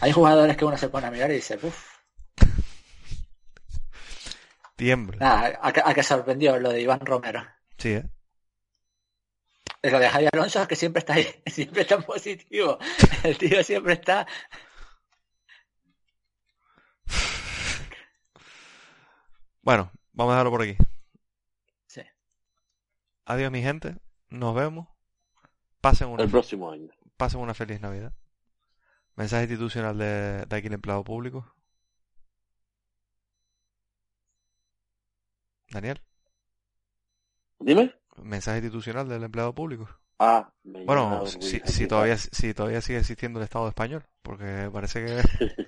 hay 0.00 0.12
jugadores 0.12 0.56
que 0.56 0.64
uno 0.64 0.76
se 0.76 0.88
pone 0.88 1.06
a 1.06 1.10
mirar 1.10 1.30
y 1.30 1.34
dice, 1.34 1.58
uff, 1.62 1.92
Tiembla. 4.76 5.16
nada, 5.18 5.58
a, 5.62 5.72
que- 5.72 5.82
a 5.84 5.94
que 5.94 6.02
sorprendió 6.02 6.58
lo 6.58 6.70
de 6.70 6.80
Iván 6.80 7.00
Romero. 7.00 7.44
Sí, 7.78 7.90
¿eh? 7.94 8.04
Lo 9.84 9.98
de 9.98 10.08
Javi 10.08 10.28
Alonso 10.32 10.62
es 10.62 10.68
que 10.68 10.76
siempre 10.76 11.00
está 11.00 11.14
ahí, 11.14 11.26
siempre 11.46 11.82
está 11.82 11.96
en 11.96 12.02
positivo. 12.04 12.78
El 13.24 13.36
tío 13.38 13.62
siempre 13.64 13.94
está. 13.94 14.26
Bueno, 19.62 19.90
vamos 20.12 20.32
a 20.32 20.36
dejarlo 20.36 20.50
por 20.50 20.62
aquí. 20.62 20.76
Sí. 21.86 22.02
Adiós, 23.26 23.50
mi 23.52 23.62
gente. 23.62 23.96
Nos 24.28 24.54
vemos. 24.54 24.88
Pasen 25.80 26.08
una, 26.08 26.22
El 26.22 26.30
próximo 26.30 26.70
año. 26.70 26.88
pasen 27.16 27.40
una 27.40 27.54
feliz 27.54 27.80
Navidad. 27.80 28.12
Mensaje 29.16 29.44
institucional 29.44 29.98
de, 29.98 30.44
de 30.46 30.56
aquí 30.56 30.66
el 30.68 30.72
empleado 30.74 31.04
público. 31.04 31.54
Daniel, 35.70 36.00
Dime. 37.58 37.94
mensaje 38.16 38.58
institucional 38.58 39.08
del 39.08 39.22
empleado 39.24 39.54
público. 39.54 39.88
Ah, 40.18 40.52
me 40.64 40.80
llena 40.80 40.86
Bueno, 40.86 41.26
si, 41.26 41.60
si 41.64 41.86
todavía, 41.86 42.16
si 42.18 42.52
todavía 42.52 42.80
sigue 42.82 42.98
existiendo 42.98 43.38
el 43.40 43.44
Estado 43.44 43.68
español, 43.68 44.04
porque 44.22 44.68
parece 44.72 45.04
que, 45.04 45.22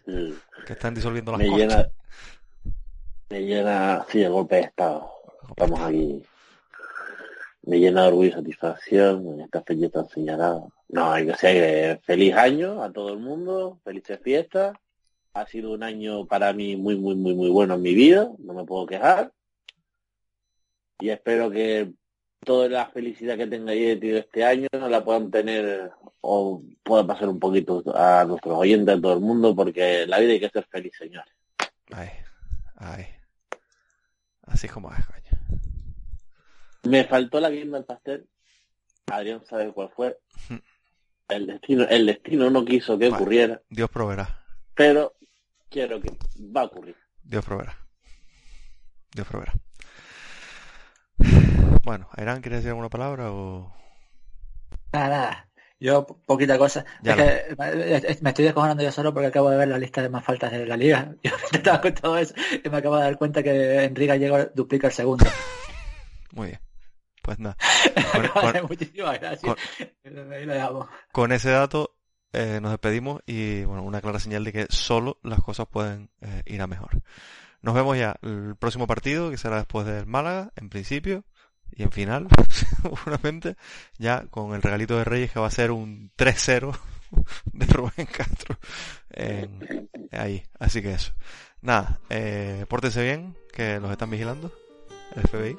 que 0.66 0.72
están 0.74 0.94
disolviendo 0.94 1.32
las 1.32 1.38
me 1.40 1.48
cortes. 1.48 1.68
llena. 1.68 1.88
Me 3.34 3.40
llena. 3.40 4.06
Sí, 4.08 4.22
el 4.22 4.30
golpe 4.30 4.54
de 4.54 4.60
Estado. 4.60 5.10
Estamos 5.48 5.80
aquí. 5.80 6.22
Me 7.62 7.80
llena 7.80 8.02
de 8.02 8.08
orgullo 8.08 8.28
y 8.28 8.32
satisfacción 8.32 9.26
en 9.26 9.40
esta 9.40 9.60
fecha 9.62 9.88
tan 9.88 10.08
señalada. 10.08 10.68
No, 10.88 11.10
hay 11.10 11.26
que 11.26 11.34
ser 11.34 12.00
feliz 12.04 12.32
año 12.36 12.80
a 12.80 12.92
todo 12.92 13.12
el 13.12 13.18
mundo, 13.18 13.80
felices 13.82 14.20
fiestas. 14.22 14.76
Ha 15.32 15.46
sido 15.48 15.72
un 15.72 15.82
año 15.82 16.26
para 16.26 16.52
mí 16.52 16.76
muy, 16.76 16.96
muy, 16.96 17.16
muy, 17.16 17.34
muy 17.34 17.50
bueno 17.50 17.74
en 17.74 17.82
mi 17.82 17.92
vida, 17.92 18.30
no 18.38 18.54
me 18.54 18.64
puedo 18.64 18.86
quejar. 18.86 19.32
Y 21.00 21.08
espero 21.08 21.50
que 21.50 21.92
toda 22.38 22.68
la 22.68 22.86
felicidad 22.86 23.36
que 23.36 23.48
tengáis 23.48 23.98
tenido 23.98 24.18
este 24.18 24.44
año 24.44 24.68
la 24.72 25.04
puedan 25.04 25.32
tener 25.32 25.90
o 26.20 26.62
pueda 26.84 27.04
pasar 27.04 27.28
un 27.28 27.40
poquito 27.40 27.82
a 27.96 28.24
nuestros 28.28 28.56
oyentes, 28.56 28.96
a 28.96 29.00
todo 29.00 29.14
el 29.14 29.20
mundo, 29.20 29.56
porque 29.56 30.06
la 30.06 30.20
vida 30.20 30.34
hay 30.34 30.40
que 30.40 30.50
ser 30.50 30.64
feliz, 30.70 30.92
señores. 30.96 31.34
Ay, 31.90 32.10
ay. 32.76 33.06
Así 34.54 34.68
es 34.68 34.72
como 34.72 34.92
es, 34.92 35.04
coño. 35.04 35.60
Me 36.84 37.04
faltó 37.04 37.40
la 37.40 37.50
guinda 37.50 37.76
del 37.78 37.84
pastel. 37.86 38.28
Adrián 39.10 39.44
sabe 39.46 39.72
cuál 39.72 39.90
fue. 39.96 40.16
El 41.26 41.46
destino, 41.48 41.84
el 41.88 42.06
destino 42.06 42.50
no 42.50 42.64
quiso 42.64 42.96
que 42.96 43.08
Vale. 43.08 43.20
ocurriera, 43.22 43.62
Dios 43.68 43.90
proveerá. 43.90 44.44
pero 44.74 45.14
quiero 45.70 46.00
que 46.00 46.16
va 46.54 46.60
a 46.60 46.64
ocurrir. 46.64 46.96
Dios 47.24 47.44
proveerá. 47.44 47.76
Dios 49.12 49.26
proveerá. 49.26 49.54
Bueno, 51.82 52.08
Airán, 52.12 52.40
¿quieres 52.40 52.58
decir 52.60 52.68
alguna 52.70 52.88
palabra 52.90 53.32
o...? 53.32 53.74
Nada, 54.92 55.08
nada. 55.08 55.48
Yo, 55.84 56.06
po- 56.06 56.18
poquita 56.24 56.56
cosa. 56.56 56.82
Es 57.02 57.14
que 57.14 58.18
me 58.22 58.30
estoy 58.30 58.46
descojonando 58.46 58.82
yo 58.82 58.90
solo 58.90 59.12
porque 59.12 59.26
acabo 59.26 59.50
de 59.50 59.58
ver 59.58 59.68
la 59.68 59.76
lista 59.76 60.00
de 60.00 60.08
más 60.08 60.24
faltas 60.24 60.50
de 60.50 60.64
la 60.64 60.78
liga. 60.78 61.14
Yo 61.22 61.30
estaba 61.52 61.80
con 61.82 61.92
todo 61.94 62.16
eso 62.16 62.34
y 62.64 62.66
me 62.70 62.78
acabo 62.78 62.96
de 62.96 63.02
dar 63.02 63.18
cuenta 63.18 63.42
que 63.42 63.84
Enrique 63.84 64.06
Gallego 64.06 64.38
duplica 64.54 64.86
el 64.86 64.92
segundo. 64.94 65.26
Muy 66.32 66.48
bien. 66.48 66.60
Pues 67.22 67.38
nada. 67.38 67.56
Con, 68.32 68.66
Muchísimas 68.68 69.20
gracias. 69.20 69.56
Ahí 70.04 70.46
lo 70.46 70.52
dejamos. 70.54 70.88
con 71.12 71.32
ese 71.32 71.50
dato 71.50 71.96
eh, 72.32 72.60
nos 72.62 72.70
despedimos 72.70 73.20
y, 73.26 73.64
bueno, 73.64 73.82
una 73.82 74.00
clara 74.00 74.18
señal 74.18 74.44
de 74.44 74.52
que 74.52 74.66
solo 74.70 75.18
las 75.22 75.40
cosas 75.40 75.66
pueden 75.66 76.10
eh, 76.22 76.42
ir 76.46 76.60
a 76.62 76.66
mejor. 76.66 77.02
Nos 77.62 77.74
vemos 77.74 77.96
ya 77.98 78.16
el 78.22 78.56
próximo 78.58 78.86
partido, 78.86 79.30
que 79.30 79.36
será 79.38 79.56
después 79.56 79.86
del 79.86 80.06
Málaga, 80.06 80.50
en 80.56 80.68
principio, 80.70 81.24
y 81.76 81.82
en 81.82 81.90
final, 81.92 82.28
seguramente, 82.82 83.56
ya 83.98 84.26
con 84.30 84.54
el 84.54 84.62
regalito 84.62 84.96
de 84.96 85.04
Reyes 85.04 85.32
que 85.32 85.40
va 85.40 85.46
a 85.48 85.50
ser 85.50 85.70
un 85.70 86.10
3-0 86.16 86.76
de 87.52 87.66
Rubén 87.66 88.06
Castro 88.06 88.58
en- 89.10 89.88
ahí. 90.12 90.42
Así 90.58 90.82
que 90.82 90.94
eso. 90.94 91.12
Nada, 91.62 91.98
eh, 92.10 92.66
pórtense 92.68 93.02
bien, 93.02 93.36
que 93.52 93.80
los 93.80 93.90
están 93.90 94.10
vigilando, 94.10 94.52
el 95.16 95.22
FBI. 95.22 95.56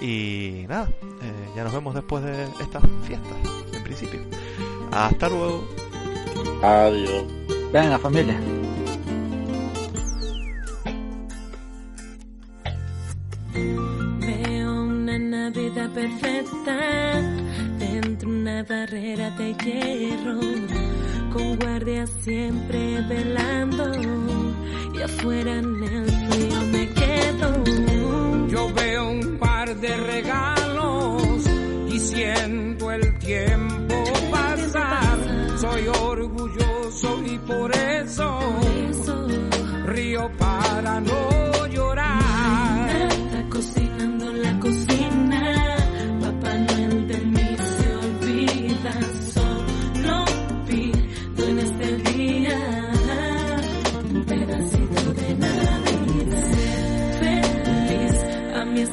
Y 0.00 0.66
nada, 0.68 0.88
eh, 1.02 1.50
ya 1.56 1.64
nos 1.64 1.72
vemos 1.72 1.94
después 1.94 2.22
de 2.24 2.44
estas 2.60 2.82
fiestas, 3.04 3.36
en 3.74 3.82
principio. 3.82 4.20
Hasta 4.92 5.28
luego. 5.28 5.68
Adiós. 6.62 7.24
Venga, 7.72 7.98
familia. 7.98 8.40
Perfecta 15.94 17.20
dentro 17.78 18.28
una 18.28 18.62
barrera 18.62 19.30
de 19.30 19.54
hierro, 19.54 20.40
con 21.32 21.56
guardias 21.56 22.10
siempre 22.22 23.00
velando 23.08 23.92
y 24.94 25.02
afuera 25.02 25.56
en 25.58 25.82
el 25.82 26.10
frío 26.30 26.60
me 26.72 26.88
quedo. 26.90 28.48
Yo 28.48 28.72
veo 28.74 29.10
un 29.10 29.38
par 29.38 29.74
de 29.76 29.96
regalos 29.96 31.46
y 31.88 31.98
siento 31.98 32.92
el 32.92 33.18
tiempo 33.18 33.94
pasar. 34.30 35.18
Soy 35.58 35.86
orgulloso 35.88 37.22
y 37.26 37.38
por 37.38 37.74
eso 37.74 38.38
río 39.86 40.30
para 40.38 41.00
no 41.00 41.40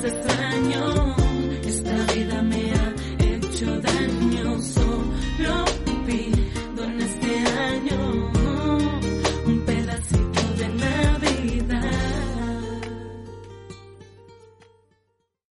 the. 0.01 0.46